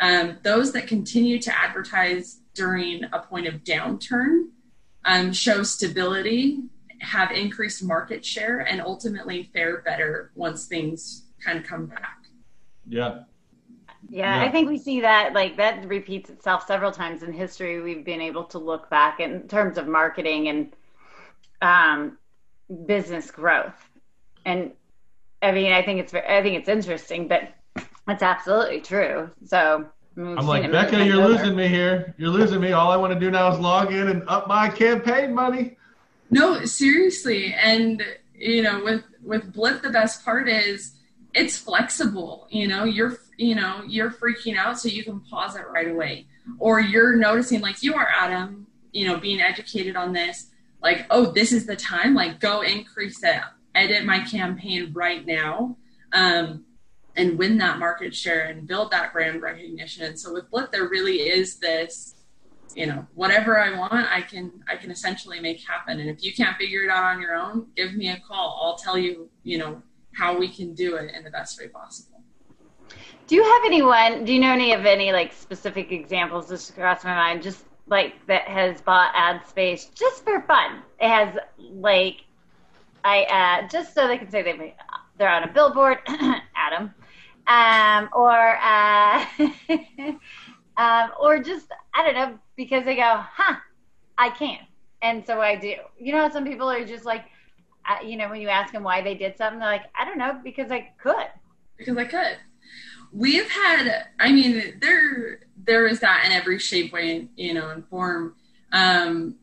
um, 0.01 0.37
those 0.43 0.73
that 0.73 0.85
continue 0.85 1.39
to 1.39 1.57
advertise 1.57 2.41
during 2.53 3.05
a 3.13 3.19
point 3.19 3.47
of 3.47 3.63
downturn 3.63 4.49
um, 5.05 5.31
show 5.31 5.63
stability 5.63 6.59
have 6.99 7.31
increased 7.31 7.83
market 7.83 8.25
share 8.25 8.59
and 8.59 8.81
ultimately 8.81 9.49
fare 9.53 9.81
better 9.81 10.31
once 10.35 10.65
things 10.65 11.23
kind 11.43 11.57
of 11.57 11.65
come 11.65 11.85
back. 11.85 12.25
Yeah. 12.87 13.21
Yeah, 14.09 14.35
yeah, 14.35 14.43
I 14.43 14.51
think 14.51 14.69
we 14.69 14.77
see 14.77 15.01
that 15.01 15.33
like 15.33 15.55
that 15.57 15.87
repeats 15.87 16.29
itself 16.29 16.67
several 16.67 16.91
times 16.91 17.23
in 17.23 17.31
history. 17.31 17.81
We've 17.81 18.03
been 18.03 18.21
able 18.21 18.43
to 18.45 18.59
look 18.59 18.89
back 18.89 19.21
in 19.21 19.47
terms 19.47 19.77
of 19.77 19.87
marketing 19.87 20.49
and 20.49 20.73
um, 21.61 22.17
business 22.85 23.31
growth, 23.31 23.89
and 24.45 24.73
I 25.43 25.51
mean, 25.51 25.71
I 25.73 25.83
think 25.83 25.99
it's 25.99 26.13
I 26.13 26.41
think 26.41 26.57
it's 26.57 26.69
interesting, 26.69 27.27
but 27.27 27.53
it's 28.07 28.23
absolutely 28.23 28.81
true. 28.81 29.29
So 29.45 29.85
I'm 30.17 30.47
like 30.47 30.71
Becca, 30.71 31.05
you're 31.05 31.21
over. 31.21 31.33
losing 31.33 31.55
me 31.55 31.67
here. 31.67 32.15
You're 32.17 32.29
losing 32.29 32.61
me. 32.61 32.71
All 32.71 32.91
I 32.91 32.95
want 32.95 33.13
to 33.13 33.19
do 33.19 33.29
now 33.29 33.51
is 33.51 33.59
log 33.59 33.93
in 33.93 34.07
and 34.07 34.23
up 34.27 34.47
my 34.47 34.69
campaign 34.69 35.33
money. 35.33 35.77
No, 36.29 36.63
seriously. 36.65 37.53
And 37.53 38.03
you 38.35 38.63
know, 38.63 38.83
with 38.83 39.03
with 39.21 39.51
Blip, 39.53 39.81
the 39.81 39.89
best 39.89 40.23
part 40.23 40.47
is 40.47 40.95
it's 41.33 41.57
flexible. 41.57 42.47
You 42.49 42.67
know, 42.67 42.83
you're 42.83 43.17
you 43.37 43.55
know 43.55 43.83
you're 43.87 44.11
freaking 44.11 44.57
out, 44.57 44.79
so 44.79 44.87
you 44.87 45.03
can 45.03 45.19
pause 45.21 45.55
it 45.55 45.67
right 45.69 45.89
away, 45.89 46.27
or 46.59 46.79
you're 46.79 47.15
noticing 47.15 47.61
like 47.61 47.83
you 47.83 47.95
are, 47.95 48.07
Adam. 48.07 48.67
You 48.91 49.07
know, 49.07 49.17
being 49.17 49.41
educated 49.41 49.95
on 49.95 50.13
this, 50.13 50.51
like, 50.83 51.07
oh, 51.09 51.31
this 51.31 51.51
is 51.51 51.65
the 51.65 51.75
time. 51.75 52.13
Like, 52.13 52.39
go 52.39 52.61
increase 52.61 53.23
it. 53.23 53.41
Edit 53.75 54.05
my 54.05 54.19
campaign 54.19 54.91
right 54.93 55.25
now. 55.25 55.77
Um, 56.11 56.65
and 57.15 57.37
win 57.37 57.59
that 57.59 57.77
market 57.77 58.15
share 58.15 58.45
and 58.45 58.67
build 58.67 58.89
that 58.89 59.13
brand 59.13 59.39
recognition. 59.43 60.17
So 60.17 60.33
with 60.33 60.49
Blip, 60.49 60.71
there 60.71 60.89
really 60.89 61.17
is 61.17 61.57
this 61.59 62.15
you 62.75 62.87
know, 62.87 63.05
whatever 63.13 63.59
I 63.59 63.77
want, 63.77 64.11
I 64.11 64.21
can 64.21 64.51
I 64.67 64.75
can 64.75 64.91
essentially 64.91 65.39
make 65.39 65.61
happen. 65.61 65.99
And 65.99 66.09
if 66.09 66.23
you 66.23 66.33
can't 66.33 66.57
figure 66.57 66.83
it 66.83 66.89
out 66.89 67.03
on 67.03 67.21
your 67.21 67.35
own, 67.35 67.67
give 67.75 67.93
me 67.93 68.09
a 68.09 68.19
call. 68.27 68.59
I'll 68.61 68.77
tell 68.77 68.97
you, 68.97 69.29
you 69.43 69.57
know, 69.57 69.81
how 70.15 70.37
we 70.37 70.47
can 70.47 70.73
do 70.73 70.95
it 70.95 71.13
in 71.13 71.23
the 71.23 71.29
best 71.29 71.59
way 71.59 71.67
possible. 71.67 72.21
Do 73.27 73.35
you 73.35 73.43
have 73.43 73.61
anyone? 73.65 74.25
Do 74.25 74.33
you 74.33 74.39
know 74.39 74.51
any 74.51 74.73
of 74.73 74.85
any 74.85 75.11
like 75.11 75.33
specific 75.33 75.91
examples? 75.91 76.49
Just 76.49 76.71
across 76.71 77.03
my 77.03 77.15
mind, 77.15 77.43
just 77.43 77.65
like 77.87 78.13
that 78.27 78.47
has 78.47 78.81
bought 78.81 79.11
ad 79.15 79.45
space 79.47 79.85
just 79.95 80.23
for 80.23 80.41
fun. 80.41 80.81
It 80.99 81.09
has 81.09 81.37
like 81.59 82.21
I 83.03 83.23
uh, 83.23 83.67
just 83.67 83.93
so 83.93 84.07
they 84.07 84.17
can 84.17 84.29
say 84.29 84.41
they 84.41 84.75
they're 85.17 85.29
on 85.29 85.43
a 85.43 85.51
billboard, 85.51 85.99
Adam, 86.55 86.93
um, 87.47 88.09
or 88.13 88.57
uh, 88.57 89.25
um, 90.77 91.11
or 91.19 91.39
just 91.39 91.67
I 91.93 92.03
don't 92.03 92.15
know 92.15 92.39
because 92.55 92.85
they 92.85 92.95
go, 92.95 93.21
huh, 93.21 93.55
I 94.17 94.29
can, 94.29 94.59
and 95.01 95.25
so 95.25 95.41
I 95.41 95.55
do. 95.55 95.75
You 95.99 96.13
know, 96.13 96.29
some 96.29 96.45
people 96.45 96.69
are 96.69 96.85
just 96.85 97.05
like, 97.05 97.25
uh, 97.89 98.03
you 98.05 98.15
know, 98.15 98.29
when 98.29 98.41
you 98.41 98.49
ask 98.49 98.71
them 98.71 98.83
why 98.83 99.01
they 99.01 99.15
did 99.15 99.37
something, 99.37 99.59
they're 99.59 99.69
like, 99.69 99.85
I 99.99 100.05
don't 100.05 100.17
know, 100.17 100.39
because 100.43 100.71
I 100.71 100.91
could. 101.01 101.27
Because 101.77 101.97
I 101.97 102.05
could. 102.05 102.37
We've 103.11 103.49
had, 103.49 104.07
I 104.19 104.31
mean, 104.31 104.79
there 104.81 105.41
there 105.65 105.87
is 105.87 105.99
that 105.99 106.23
in 106.25 106.31
every 106.31 106.59
shape, 106.59 106.93
way, 106.93 107.27
you 107.35 107.53
know, 107.53 107.69
and 107.69 107.85
form. 107.87 108.35
Um, 108.71 109.35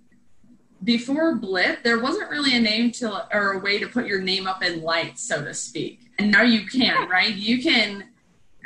before 0.84 1.36
Blip, 1.36 1.82
there 1.82 1.98
wasn't 1.98 2.30
really 2.30 2.56
a 2.56 2.60
name 2.60 2.90
to 2.92 3.26
or 3.34 3.52
a 3.52 3.58
way 3.58 3.78
to 3.78 3.86
put 3.86 4.06
your 4.06 4.20
name 4.20 4.46
up 4.46 4.62
in 4.62 4.82
lights, 4.82 5.26
so 5.26 5.44
to 5.44 5.52
speak. 5.54 6.00
And 6.18 6.30
now 6.30 6.42
you 6.42 6.66
can, 6.66 7.08
right? 7.08 7.34
You 7.34 7.62
can. 7.62 8.08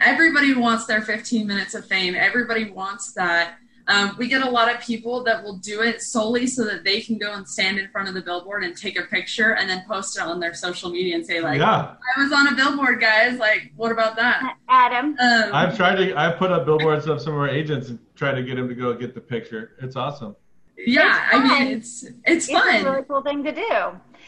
Everybody 0.01 0.55
wants 0.55 0.87
their 0.87 1.03
15 1.03 1.47
minutes 1.47 1.75
of 1.75 1.87
fame. 1.87 2.15
Everybody 2.15 2.71
wants 2.71 3.13
that. 3.15 3.57
Um, 3.87 4.17
we 4.19 4.29
get 4.29 4.43
a 4.43 4.49
lot 4.49 4.75
of 4.75 4.81
people 4.81 5.23
that 5.25 5.43
will 5.43 5.59
do 5.59 5.83
it 5.83 6.01
solely 6.01 6.47
so 6.47 6.65
that 6.65 6.85
they 6.85 7.03
can 7.03 7.19
go 7.19 7.35
and 7.35 7.47
stand 7.47 7.79
in 7.79 7.89
front 7.91 8.09
of 8.09 8.15
the 8.15 8.23
billboard 8.23 8.65
and 8.65 8.75
take 8.75 8.99
a 8.99 9.03
picture 9.03 9.55
and 9.57 9.69
then 9.69 9.85
post 9.87 10.17
it 10.17 10.23
on 10.23 10.41
their 10.41 10.55
social 10.55 10.91
media 10.91 11.15
and 11.15 11.27
say 11.27 11.41
like, 11.43 11.59
yeah. 11.59 11.95
"I 12.17 12.23
was 12.23 12.33
on 12.33 12.49
a 12.49 12.57
billboard, 12.57 12.99
guys." 13.01 13.39
Like, 13.39 13.73
what 13.77 13.93
about 13.93 14.17
that, 14.17 14.57
Adam? 14.69 15.17
Um, 15.21 15.51
I've 15.53 15.77
tried 15.77 15.97
to. 15.97 16.19
I've 16.19 16.39
put 16.39 16.51
up 16.51 16.65
billboards 16.65 17.07
of 17.07 17.21
some 17.21 17.35
of 17.35 17.41
our 17.41 17.49
agents 17.49 17.91
and 17.91 17.99
tried 18.15 18.37
to 18.37 18.43
get 18.43 18.57
them 18.57 18.69
to 18.69 18.75
go 18.75 18.95
get 18.95 19.15
the 19.15 19.21
picture. 19.21 19.73
It's 19.83 19.97
awesome. 19.97 20.35
Yeah, 20.79 21.29
I 21.33 21.43
mean, 21.61 21.69
it's 21.77 22.03
it's 22.03 22.15
It's 22.25 22.49
a 22.49 22.53
fun. 22.53 22.85
really 22.85 23.03
cool 23.05 23.23
thing 23.23 23.43
to 23.45 23.53
do. 23.53 23.63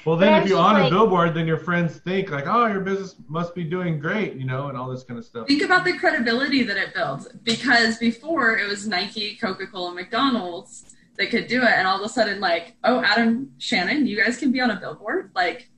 Well, 0.04 0.16
But 0.16 0.20
then 0.20 0.42
if 0.42 0.48
you're 0.48 0.58
just 0.58 0.68
on 0.68 0.76
a 0.76 0.82
like- 0.84 0.90
billboard, 0.92 1.34
then 1.34 1.46
your 1.48 1.58
friends 1.58 1.96
think 1.96 2.30
like, 2.30 2.46
oh, 2.46 2.66
your 2.66 2.80
business 2.80 3.16
must 3.28 3.54
be 3.56 3.64
doing 3.64 3.98
great, 3.98 4.34
you 4.36 4.44
know, 4.44 4.68
and 4.68 4.78
all 4.78 4.88
this 4.88 5.02
kind 5.02 5.18
of 5.18 5.24
stuff. 5.24 5.48
Think 5.48 5.62
about 5.62 5.84
the 5.84 5.94
credibility 5.98 6.62
that 6.62 6.76
it 6.76 6.94
builds 6.94 7.26
because 7.42 7.98
before 7.98 8.56
it 8.58 8.68
was 8.68 8.86
Nike, 8.86 9.34
Coca 9.36 9.66
Cola, 9.66 9.92
McDonald's 9.92 10.94
that 11.16 11.30
could 11.30 11.46
do 11.48 11.62
it, 11.62 11.70
and 11.70 11.86
all 11.88 11.98
of 11.98 12.04
a 12.04 12.08
sudden, 12.08 12.40
like, 12.40 12.76
oh, 12.84 13.00
Adam 13.02 13.50
Shannon, 13.58 14.06
you 14.06 14.16
guys 14.22 14.36
can 14.36 14.52
be 14.52 14.60
on 14.60 14.70
a 14.70 14.76
billboard. 14.78 15.30
Like, 15.34 15.70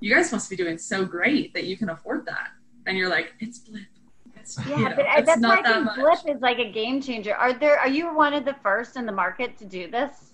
you 0.00 0.12
guys 0.14 0.32
must 0.32 0.48
be 0.50 0.56
doing 0.56 0.78
so 0.78 1.04
great 1.04 1.52
that 1.54 1.64
you 1.64 1.76
can 1.76 1.90
afford 1.90 2.26
that. 2.26 2.48
And 2.86 2.96
you're 2.96 3.08
like, 3.10 3.34
it's 3.40 3.58
Blip. 3.58 3.82
Yeah, 4.68 4.76
you 4.76 4.84
know, 4.88 4.96
but 4.96 5.06
I- 5.06 5.20
that's 5.22 5.40
why 5.40 5.62
I 5.64 5.72
think. 5.84 5.94
Blip 5.96 6.36
is 6.36 6.40
like 6.40 6.58
a 6.58 6.70
game 6.70 7.00
changer. 7.00 7.34
Are 7.34 7.52
there? 7.52 7.78
Are 7.78 7.88
you 7.88 8.14
one 8.14 8.34
of 8.34 8.44
the 8.44 8.54
first 8.62 8.96
in 8.96 9.06
the 9.06 9.12
market 9.12 9.56
to 9.58 9.64
do 9.64 9.90
this? 9.90 10.32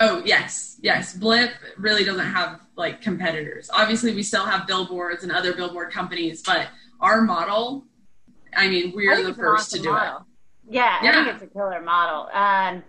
Oh 0.00 0.22
yes, 0.24 0.78
yes. 0.82 1.14
Blip 1.14 1.50
really 1.78 2.04
doesn't 2.04 2.26
have 2.26 2.60
like 2.76 3.00
competitors. 3.00 3.70
Obviously, 3.72 4.14
we 4.14 4.22
still 4.22 4.44
have 4.44 4.66
billboards 4.66 5.22
and 5.22 5.32
other 5.32 5.54
billboard 5.54 5.90
companies, 5.90 6.42
but 6.42 6.68
our 7.00 7.22
model, 7.22 7.84
I 8.56 8.68
mean, 8.68 8.92
we're 8.94 9.16
think 9.16 9.28
the 9.28 9.34
first 9.34 9.70
to 9.72 9.78
do 9.78 9.90
model. 9.90 10.26
Yeah, 10.68 10.98
I 11.00 11.12
think 11.12 11.28
it's 11.28 11.42
a 11.42 11.46
killer 11.46 11.80
model. 11.80 12.28
Um, 12.32 12.82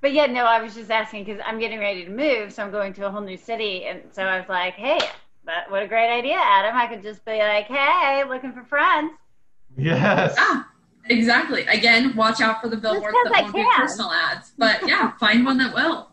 but 0.00 0.12
yeah, 0.12 0.26
no, 0.26 0.44
I 0.44 0.62
was 0.62 0.74
just 0.74 0.90
asking 0.90 1.24
because 1.24 1.40
I'm 1.44 1.58
getting 1.58 1.78
ready 1.78 2.04
to 2.04 2.10
move, 2.10 2.52
so 2.52 2.62
I'm 2.62 2.70
going 2.70 2.92
to 2.94 3.06
a 3.06 3.10
whole 3.10 3.20
new 3.20 3.36
city, 3.36 3.84
and 3.84 4.00
so 4.12 4.22
I 4.22 4.38
was 4.38 4.48
like, 4.48 4.74
hey, 4.74 4.98
but 5.44 5.70
what 5.70 5.82
a 5.82 5.88
great 5.88 6.10
idea, 6.10 6.38
Adam! 6.40 6.74
I 6.76 6.86
could 6.86 7.02
just 7.02 7.24
be 7.24 7.38
like, 7.38 7.66
hey, 7.66 8.24
looking 8.28 8.52
for 8.52 8.64
friends. 8.64 9.12
Yes. 9.76 10.32
it. 10.32 10.38
Ah, 10.40 10.68
exactly. 11.08 11.62
Again, 11.66 12.14
watch 12.16 12.40
out 12.40 12.60
for 12.62 12.68
the 12.68 12.76
billboards 12.76 13.14
'cause 13.14 13.24
that 13.32 13.36
I 13.38 13.42
won't 13.42 13.54
be 13.54 13.62
can. 13.62 13.80
personal 13.80 14.10
ads, 14.12 14.52
but 14.58 14.86
yeah, 14.88 15.12
find 15.18 15.44
one 15.44 15.58
that 15.58 15.74
will. 15.74 16.10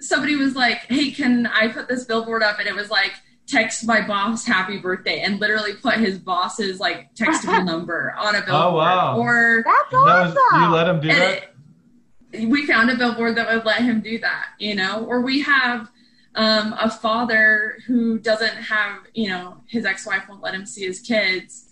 Somebody 0.00 0.36
was 0.36 0.54
like, 0.54 0.78
"Hey, 0.88 1.10
can 1.10 1.46
I 1.46 1.68
put 1.68 1.88
this 1.88 2.04
billboard 2.04 2.42
up?" 2.42 2.58
And 2.58 2.68
it 2.68 2.74
was 2.74 2.90
like, 2.90 3.14
"Text 3.48 3.86
my 3.86 4.00
boss 4.00 4.44
happy 4.46 4.78
birthday," 4.78 5.20
and 5.20 5.40
literally 5.40 5.74
put 5.74 5.94
his 5.94 6.18
boss's 6.18 6.78
like 6.78 7.14
textable 7.14 7.64
number 7.64 8.14
on 8.18 8.34
a 8.36 8.40
billboard. 8.40 8.54
Oh, 8.54 8.74
wow. 8.76 9.16
Or 9.18 9.62
That's 9.64 9.90
That 9.90 9.96
was, 9.96 10.36
awesome. 10.52 10.62
you 10.62 10.68
let 10.70 10.88
him 10.88 11.00
do 11.00 11.08
that? 11.08 11.32
it- 12.32 12.46
we 12.46 12.66
found 12.66 12.90
a 12.90 12.94
billboard 12.96 13.36
that 13.36 13.48
would 13.48 13.64
let 13.64 13.80
him 13.80 14.02
do 14.02 14.18
that, 14.18 14.48
you 14.58 14.74
know, 14.74 15.02
or 15.08 15.22
we 15.22 15.40
have 15.40 15.88
um, 16.34 16.74
a 16.78 16.90
father 16.90 17.78
who 17.86 18.18
doesn't 18.18 18.54
have, 18.54 18.98
you 19.14 19.28
know, 19.30 19.62
his 19.66 19.86
ex-wife 19.86 20.24
won't 20.28 20.42
let 20.42 20.54
him 20.54 20.66
see 20.66 20.84
his 20.84 21.00
kids. 21.00 21.67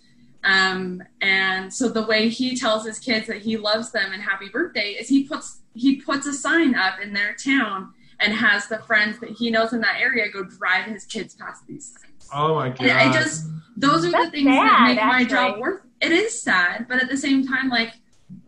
Um, 0.47 1.03
and 1.21 1.73
so 1.75 1.89
the 1.89 2.07
way 2.07 2.29
he 2.29 2.57
tells 2.57 2.87
his 2.87 2.99
kids 3.01 3.27
that 3.27 3.43
he 3.43 3.57
loves 3.57 3.91
them 3.91 4.13
and 4.13 4.23
happy 4.23 4.49
birthday 4.49 4.91
is 4.93 5.09
he 5.09 5.25
puts, 5.25 5.61
he 5.75 5.97
puts 6.01 6.27
a 6.27 6.33
sign 6.33 6.75
up 6.77 7.01
in 7.03 7.13
their 7.13 7.35
town 7.35 7.93
and 8.21 8.33
has 8.33 8.69
the 8.69 8.79
friends 8.79 9.19
that 9.21 9.31
he 9.31 9.51
knows 9.51 9.73
in 9.73 9.81
that 9.81 10.01
area 10.01 10.31
go 10.31 10.45
drive 10.45 10.85
his 10.87 11.05
kids 11.05 11.35
past 11.35 11.67
these 11.67 11.93
signs. 11.93 12.29
Oh 12.33 12.55
my 12.55 12.69
god. 12.71 12.81
And 12.81 12.91
I 12.93 13.13
just 13.13 13.47
those 13.77 14.05
are 14.05 14.07
the 14.07 14.13
That's 14.13 14.31
things 14.31 14.47
that 14.47 14.79
sad, 14.79 14.97
make 14.97 15.05
my 15.05 15.25
job 15.25 15.59
worth. 15.59 15.83
It 16.01 16.13
is 16.13 16.41
sad, 16.41 16.87
but 16.89 17.03
at 17.03 17.09
the 17.11 17.17
same 17.17 17.47
time, 17.47 17.69
like 17.69 17.93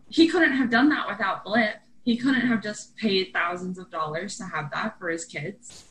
he 0.07 0.27
couldn't 0.27 0.53
have 0.53 0.69
done 0.71 0.89
that 0.89 1.07
without 1.07 1.43
Blip. 1.43 1.75
He 2.03 2.17
couldn't 2.17 2.47
have 2.47 2.63
just 2.63 2.95
paid 2.97 3.31
thousands 3.33 3.77
of 3.77 3.91
dollars 3.91 4.37
to 4.37 4.45
have 4.45 4.71
that 4.71 4.97
for 4.97 5.09
his 5.09 5.25
kids. 5.25 5.85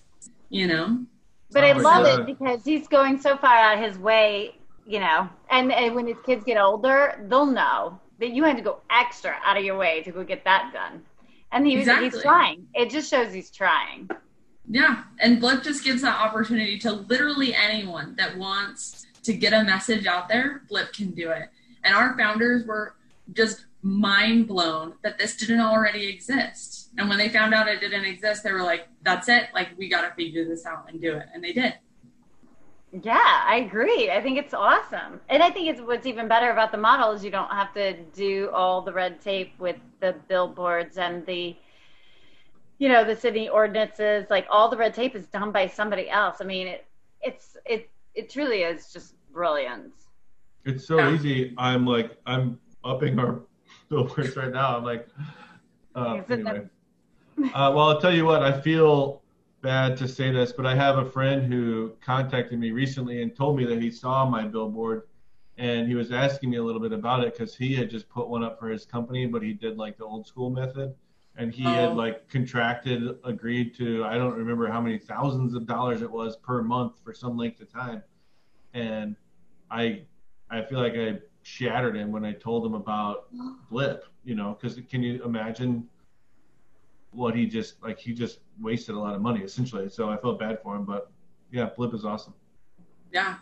You 0.48 0.66
know, 0.66 1.04
But 1.52 1.62
I 1.64 1.70
Oh 1.72 1.74
my 1.74 1.80
love 1.82 2.04
God. 2.06 2.20
it 2.20 2.26
because 2.26 2.64
he's 2.64 2.88
going 2.88 3.20
so 3.20 3.36
far 3.36 3.54
out 3.56 3.78
of 3.78 3.84
his 3.84 3.98
way, 3.98 4.57
you 4.88 4.98
know. 5.00 5.28
And, 5.50 5.70
and 5.72 5.94
when 5.94 6.06
his 6.06 6.16
kids 6.24 6.42
get 6.44 6.56
older, 6.58 7.24
they'll 7.28 7.46
know 7.46 8.00
that 8.18 8.30
you 8.30 8.42
had 8.44 8.56
to 8.56 8.62
go 8.62 8.78
extra 8.90 9.36
out 9.44 9.56
of 9.56 9.64
your 9.64 9.76
way 9.78 10.02
to 10.02 10.10
go 10.10 10.24
get 10.24 10.42
that 10.44 10.72
done. 10.72 11.02
And 11.52 11.66
he, 11.66 11.76
Exactly. 11.78 12.10
he's 12.10 12.22
trying. 12.22 12.66
It 12.74 12.90
just 12.90 13.10
shows 13.10 13.32
he's 13.32 13.50
trying. 13.50 14.10
yeah. 14.68 15.04
And 15.20 15.40
Blip 15.40 15.62
just 15.62 15.84
gives 15.84 16.02
that 16.02 16.18
opportunity 16.20 16.78
to 16.80 16.92
literally 16.92 17.54
anyone 17.54 18.16
that 18.16 18.36
wants 18.36 19.06
to 19.22 19.32
get 19.32 19.52
a 19.52 19.62
message 19.64 20.06
out 20.06 20.28
there. 20.28 20.62
Blip 20.68 20.92
can 20.92 21.10
do 21.12 21.30
it. 21.30 21.48
And 21.84 21.94
our 21.94 22.16
founders 22.18 22.66
were 22.66 22.94
just 23.34 23.66
mind 23.82 24.48
blown 24.48 24.94
that 25.02 25.16
this 25.18 25.36
didn't 25.36 25.60
already 25.60 26.08
exist. 26.08 26.88
And 26.98 27.08
when 27.08 27.18
they 27.18 27.28
found 27.28 27.54
out 27.54 27.68
it 27.68 27.80
didn't 27.80 28.04
exist, 28.04 28.42
they 28.42 28.52
were 28.52 28.62
like, 28.62 28.88
"That's 29.02 29.28
it! 29.28 29.48
Like 29.54 29.68
we 29.78 29.88
got 29.88 30.02
to 30.08 30.14
figure 30.16 30.44
this 30.44 30.66
out 30.66 30.86
and 30.90 31.00
do 31.00 31.14
it." 31.14 31.26
And 31.32 31.42
they 31.44 31.52
did. 31.52 31.74
Yeah, 32.92 33.42
I 33.44 33.56
agree. 33.56 34.10
I 34.10 34.22
think 34.22 34.38
it's 34.38 34.54
awesome. 34.54 35.20
And 35.28 35.42
I 35.42 35.50
think 35.50 35.68
it's 35.68 35.80
what's 35.80 36.06
even 36.06 36.26
better 36.26 36.50
about 36.50 36.72
the 36.72 36.78
model 36.78 37.12
is 37.12 37.22
you 37.24 37.30
don't 37.30 37.50
have 37.50 37.72
to 37.74 37.94
do 38.14 38.50
all 38.52 38.80
the 38.80 38.92
red 38.92 39.20
tape 39.20 39.52
with 39.58 39.76
the 40.00 40.14
billboards 40.28 40.96
and 40.96 41.24
the 41.26 41.56
you 42.78 42.88
know, 42.88 43.04
the 43.04 43.16
city 43.16 43.48
ordinances, 43.48 44.26
like 44.30 44.46
all 44.50 44.68
the 44.68 44.76
red 44.76 44.94
tape 44.94 45.16
is 45.16 45.26
done 45.26 45.50
by 45.50 45.66
somebody 45.66 46.08
else. 46.08 46.36
I 46.40 46.44
mean, 46.44 46.66
it 46.68 46.86
it's 47.20 47.56
it 47.66 47.90
it 48.14 48.30
truly 48.30 48.62
is 48.62 48.92
just 48.92 49.14
brilliant. 49.32 49.92
It's 50.64 50.86
so 50.86 50.98
Yeah. 50.98 51.14
easy. 51.14 51.54
I'm 51.58 51.86
like, 51.86 52.16
I'm 52.26 52.58
upping 52.84 53.18
our 53.18 53.40
billboards 53.90 54.36
right 54.36 54.52
now. 54.52 54.76
I'm 54.76 54.84
like, 54.84 55.08
uh, 55.94 56.18
Is 56.22 56.30
it 56.30 56.46
anyway. 56.46 56.68
Uh, 57.38 57.72
well, 57.74 57.90
I'll 57.90 58.00
tell 58.00 58.14
you 58.14 58.24
what. 58.24 58.42
I 58.42 58.60
feel 58.60 59.17
bad 59.60 59.96
to 59.98 60.08
say 60.08 60.30
this, 60.30 60.52
but 60.52 60.66
I 60.66 60.74
have 60.74 60.98
a 60.98 61.04
friend 61.04 61.52
who 61.52 61.92
contacted 62.00 62.58
me 62.58 62.70
recently 62.70 63.22
and 63.22 63.34
told 63.34 63.56
me 63.56 63.64
that 63.66 63.80
he 63.82 63.90
saw 63.90 64.28
my 64.28 64.44
billboard, 64.44 65.02
and 65.56 65.88
he 65.88 65.94
was 65.94 66.12
asking 66.12 66.50
me 66.50 66.56
a 66.58 66.62
little 66.62 66.80
bit 66.80 66.92
about 66.92 67.24
it 67.24 67.32
because 67.34 67.56
he 67.56 67.74
had 67.74 67.90
just 67.90 68.08
put 68.08 68.28
one 68.28 68.42
up 68.44 68.58
for 68.58 68.68
his 68.68 68.86
company, 68.86 69.26
but 69.26 69.42
he 69.42 69.52
did 69.52 69.76
like 69.76 69.96
the 69.96 70.04
old 70.04 70.26
school 70.26 70.50
method, 70.50 70.94
and 71.36 71.52
he 71.52 71.64
Oh. 71.64 71.74
had 71.88 71.96
like 71.96 72.28
contracted, 72.28 73.18
agreed 73.24 73.74
to 73.76 74.04
I 74.04 74.16
don't 74.16 74.34
remember 74.36 74.68
how 74.68 74.80
many 74.80 74.98
thousands 74.98 75.54
of 75.54 75.66
dollars 75.66 76.02
it 76.02 76.10
was 76.10 76.36
per 76.36 76.62
month 76.62 77.00
for 77.02 77.12
some 77.12 77.36
length 77.36 77.60
of 77.60 77.70
time, 77.72 78.02
and 78.74 79.16
I 79.70 80.02
I 80.50 80.62
feel 80.62 80.78
like 80.80 80.94
I 80.94 81.18
shattered 81.42 81.96
him 81.96 82.12
when 82.12 82.24
I 82.24 82.32
told 82.32 82.64
him 82.64 82.74
about 82.74 83.26
Blip, 83.70 84.04
you 84.24 84.34
know, 84.34 84.56
because 84.60 84.80
can 84.88 85.02
you 85.02 85.22
imagine 85.24 85.88
what 87.10 87.34
he 87.34 87.46
just 87.46 87.82
like? 87.82 87.98
He 87.98 88.12
just 88.12 88.40
wasted 88.60 88.94
a 88.94 88.98
lot 88.98 89.14
of 89.14 89.20
money 89.22 89.40
essentially. 89.40 89.88
So 89.88 90.08
I 90.10 90.16
felt 90.16 90.38
bad 90.38 90.60
for 90.62 90.76
him, 90.76 90.84
but 90.84 91.10
yeah, 91.50 91.70
Blip 91.76 91.94
is 91.94 92.04
awesome. 92.04 92.34
Yeah. 93.12 93.36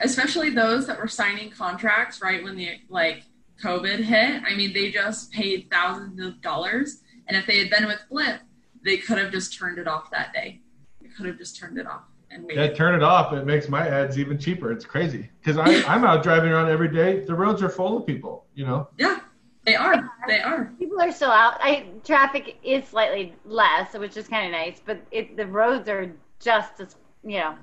Especially 0.00 0.50
those 0.50 0.86
that 0.86 0.98
were 0.98 1.08
signing 1.08 1.50
contracts 1.50 2.20
right 2.20 2.42
when 2.44 2.56
the 2.56 2.70
like 2.88 3.22
COVID 3.62 4.00
hit. 4.00 4.42
I 4.46 4.54
mean, 4.54 4.72
they 4.74 4.90
just 4.90 5.32
paid 5.32 5.68
thousands 5.70 6.20
of 6.20 6.40
dollars. 6.42 7.02
And 7.28 7.36
if 7.36 7.46
they 7.46 7.58
had 7.58 7.70
been 7.70 7.86
with 7.86 8.00
Blip, 8.10 8.40
they 8.84 8.98
could 8.98 9.18
have 9.18 9.32
just 9.32 9.56
turned 9.58 9.78
it 9.78 9.88
off 9.88 10.10
that 10.10 10.32
day. 10.32 10.60
They 11.00 11.08
could 11.08 11.26
have 11.26 11.38
just 11.38 11.58
turned 11.58 11.78
it 11.78 11.86
off 11.86 12.02
and 12.30 12.42
Yeah, 12.50 12.56
waited. 12.62 12.76
turn 12.76 12.94
it 12.94 13.02
off. 13.02 13.32
It 13.32 13.46
makes 13.46 13.68
my 13.68 13.86
ads 13.88 14.18
even 14.18 14.38
cheaper. 14.38 14.70
It's 14.70 14.84
crazy 14.84 15.30
because 15.42 15.56
I'm 15.58 16.04
out 16.04 16.22
driving 16.22 16.50
around 16.52 16.68
every 16.68 16.88
day. 16.88 17.20
The 17.24 17.34
roads 17.34 17.62
are 17.62 17.68
full 17.70 17.96
of 17.96 18.06
people. 18.06 18.46
You 18.54 18.66
know. 18.66 18.88
Yeah. 18.98 19.20
They 19.66 19.74
are. 19.74 20.08
They 20.28 20.40
are. 20.40 20.72
People 20.78 21.00
are 21.00 21.10
still 21.10 21.32
out. 21.32 21.58
I 21.60 21.88
traffic 22.04 22.56
is 22.62 22.86
slightly 22.86 23.34
less, 23.44 23.92
which 23.94 24.16
is 24.16 24.28
kind 24.28 24.46
of 24.46 24.52
nice, 24.52 24.80
but 24.84 25.00
it, 25.10 25.36
the 25.36 25.46
roads 25.46 25.88
are 25.88 26.12
just 26.38 26.80
as 26.80 26.94
you 27.24 27.38
know 27.38 27.56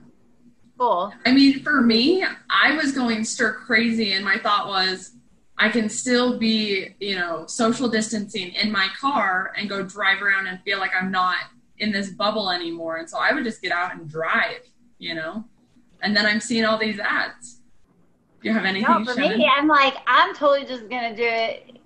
full. 0.78 1.14
I 1.26 1.32
mean, 1.32 1.62
for 1.62 1.80
me, 1.80 2.26
I 2.50 2.76
was 2.76 2.92
going 2.92 3.24
stir 3.24 3.54
crazy, 3.54 4.14
and 4.14 4.26
my 4.26 4.38
thought 4.38 4.68
was, 4.68 5.12
I 5.58 5.70
can 5.70 5.88
still 5.88 6.38
be, 6.38 6.94
you 7.00 7.16
know, 7.16 7.46
social 7.48 7.88
distancing 7.88 8.50
in 8.50 8.70
my 8.70 8.90
car 9.00 9.54
and 9.58 9.70
go 9.70 9.82
drive 9.82 10.22
around 10.22 10.48
and 10.48 10.60
feel 10.64 10.80
like 10.80 10.92
I'm 11.00 11.10
not 11.10 11.38
in 11.78 11.94
this 11.94 12.10
bubble 12.10 12.50
anymore. 12.50 12.98
And 12.98 13.10
so 13.10 13.18
I 13.18 13.32
would 13.32 13.46
just 13.46 13.62
get 13.62 13.72
out 13.72 13.96
and 13.96 14.10
drive, 14.10 14.62
you 14.98 15.16
know. 15.16 15.46
And 16.02 16.14
then 16.14 16.26
I'm 16.26 16.42
seeing 16.42 16.66
all 16.66 16.78
these 16.78 17.00
ads. 17.00 17.62
Do 18.42 18.50
you 18.50 18.54
have 18.54 18.66
anything? 18.66 18.92
No, 18.92 19.06
for 19.06 19.18
me, 19.18 19.50
I'm 19.50 19.70
like, 19.70 19.96
I'm 20.06 20.36
totally 20.36 20.66
just 20.66 20.90
gonna 20.90 21.16
do 21.16 21.24
it 21.24 21.80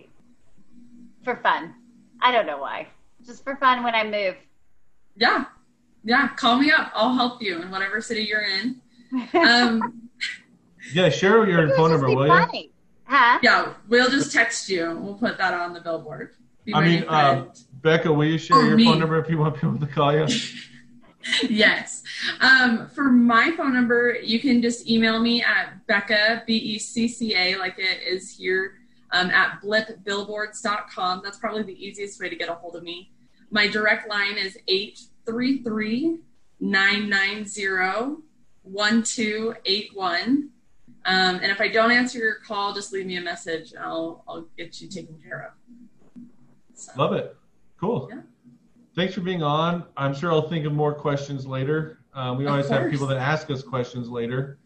for 1.28 1.36
fun. 1.44 1.76
I 2.22 2.32
don't 2.32 2.46
know 2.46 2.58
why. 2.58 2.88
Just 3.26 3.44
for 3.44 3.58
fun 3.58 3.84
when 3.84 3.94
I 3.94 4.06
move. 4.06 4.38
Yeah. 5.18 5.44
Yeah. 6.06 6.30
Call 6.38 6.58
me 6.58 6.72
up. 6.72 6.90
I'll 6.96 7.14
help 7.14 7.42
you 7.42 7.62
in 7.62 7.70
whatever 7.70 8.00
city 8.00 8.22
you're 8.22 8.46
in. 8.46 8.82
Um, 9.34 10.10
yeah, 10.94 11.10
share 11.10 11.46
your 11.46 11.76
phone 11.76 11.92
number, 11.92 12.08
will 12.08 12.28
funny. 12.28 12.64
you? 12.64 12.70
Huh? 13.04 13.40
Yeah, 13.44 13.74
we'll 13.90 14.10
just 14.10 14.32
text 14.32 14.70
you. 14.70 14.98
We'll 15.02 15.16
put 15.16 15.38
that 15.38 15.54
on 15.54 15.74
the 15.74 15.82
billboard. 15.82 16.36
Be 16.64 16.74
I 16.74 16.86
mean, 16.86 17.04
uh, 17.10 17.48
Becca, 17.82 18.12
will 18.12 18.26
you 18.26 18.38
share 18.38 18.56
oh, 18.56 18.66
your 18.66 18.78
me. 18.78 18.86
phone 18.86 19.00
number 19.00 19.20
if 19.20 19.30
you 19.30 19.38
want 19.38 19.56
people 19.56 19.78
to 19.78 19.88
call 19.88 20.14
you? 20.14 20.28
yes. 21.50 22.04
Um, 22.40 22.88
for 22.88 23.04
my 23.04 23.52
phone 23.58 23.74
number, 23.74 24.16
you 24.24 24.40
can 24.40 24.62
just 24.62 24.90
email 24.90 25.20
me 25.20 25.44
at 25.44 25.86
Becca, 25.88 26.44
B 26.48 26.56
E 26.56 26.80
C 26.80 27.10
C 27.10 27.36
A, 27.36 27.58
like 27.58 27.78
it 27.78 28.02
is 28.02 28.32
here, 28.32 28.77
um, 29.12 29.30
at 29.30 29.62
blipbillboards.com. 29.62 31.22
That's 31.24 31.38
probably 31.38 31.64
the 31.64 31.86
easiest 31.86 32.20
way 32.20 32.30
to 32.30 32.36
get 32.36 32.50
a 32.50 32.54
hold 32.54 32.76
of 32.76 32.84
me. 32.84 33.12
My 33.50 33.68
direct 33.68 34.10
line 34.10 34.38
is 34.38 34.58
833 34.68 36.20
990 36.60 38.22
1281. 38.64 40.50
Um, 41.06 41.36
and 41.36 41.46
if 41.46 41.62
I 41.62 41.70
don't 41.70 41.92
answer 41.92 42.18
your 42.18 42.36
call, 42.46 42.74
just 42.74 42.92
leave 42.92 43.06
me 43.06 43.16
a 43.16 43.22
message 43.22 43.72
and 43.72 43.80
I'll, 43.80 44.26
I'll 44.28 44.48
get 44.58 44.82
you 44.82 44.90
taken 44.90 45.18
care 45.24 45.54
of. 45.54 46.24
So, 46.74 46.92
Love 46.98 47.14
it. 47.14 47.36
Cool. 47.80 48.10
Yeah. 48.12 48.22
Thanks 48.96 49.14
for 49.14 49.22
being 49.22 49.42
on. 49.44 49.86
I'm 49.96 50.14
sure 50.14 50.32
I'll 50.32 50.50
think 50.50 50.66
of 50.66 50.74
more 50.74 50.94
questions 50.94 51.46
later. 51.46 52.00
Um, 52.14 52.38
we 52.38 52.48
always 52.48 52.68
have 52.68 52.90
people 52.90 53.08
that 53.08 53.18
ask 53.18 53.50
us 53.52 53.62
questions 53.62 54.10
later. 54.10 54.58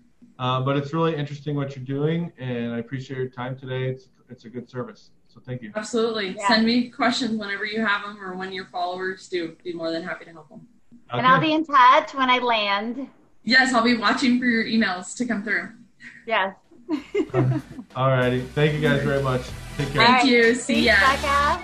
Uh, 0.41 0.59
but 0.59 0.75
it's 0.75 0.91
really 0.91 1.15
interesting 1.15 1.55
what 1.55 1.75
you're 1.75 1.85
doing, 1.85 2.33
and 2.39 2.73
I 2.73 2.79
appreciate 2.79 3.17
your 3.17 3.29
time 3.29 3.55
today. 3.55 3.89
It's, 3.89 4.09
it's 4.27 4.45
a 4.45 4.49
good 4.49 4.67
service. 4.67 5.11
So 5.27 5.39
thank 5.39 5.61
you. 5.61 5.71
Absolutely. 5.75 6.29
Yeah. 6.29 6.47
Send 6.47 6.65
me 6.65 6.89
questions 6.89 7.39
whenever 7.39 7.63
you 7.63 7.85
have 7.85 8.01
them 8.01 8.19
or 8.19 8.35
when 8.35 8.51
your 8.51 8.65
followers 8.65 9.27
do. 9.27 9.55
Be 9.63 9.71
more 9.71 9.91
than 9.91 10.01
happy 10.01 10.25
to 10.25 10.31
help 10.31 10.49
them. 10.49 10.67
Okay. 11.11 11.19
And 11.19 11.27
I'll 11.27 11.39
be 11.39 11.53
in 11.53 11.63
touch 11.63 12.15
when 12.15 12.31
I 12.31 12.39
land. 12.39 13.07
Yes, 13.43 13.71
I'll 13.71 13.83
be 13.83 13.95
watching 13.95 14.39
for 14.39 14.45
your 14.45 14.65
emails 14.65 15.15
to 15.17 15.25
come 15.25 15.43
through. 15.43 15.69
Yes. 16.25 16.55
All 17.95 18.07
righty. 18.07 18.41
Thank 18.41 18.73
you 18.73 18.81
guys 18.81 19.03
very 19.03 19.21
much. 19.21 19.43
Take 19.77 19.93
care. 19.93 20.07
Thank 20.07 20.25
you. 20.27 20.55
See 20.55 20.87
ya. 20.87 21.59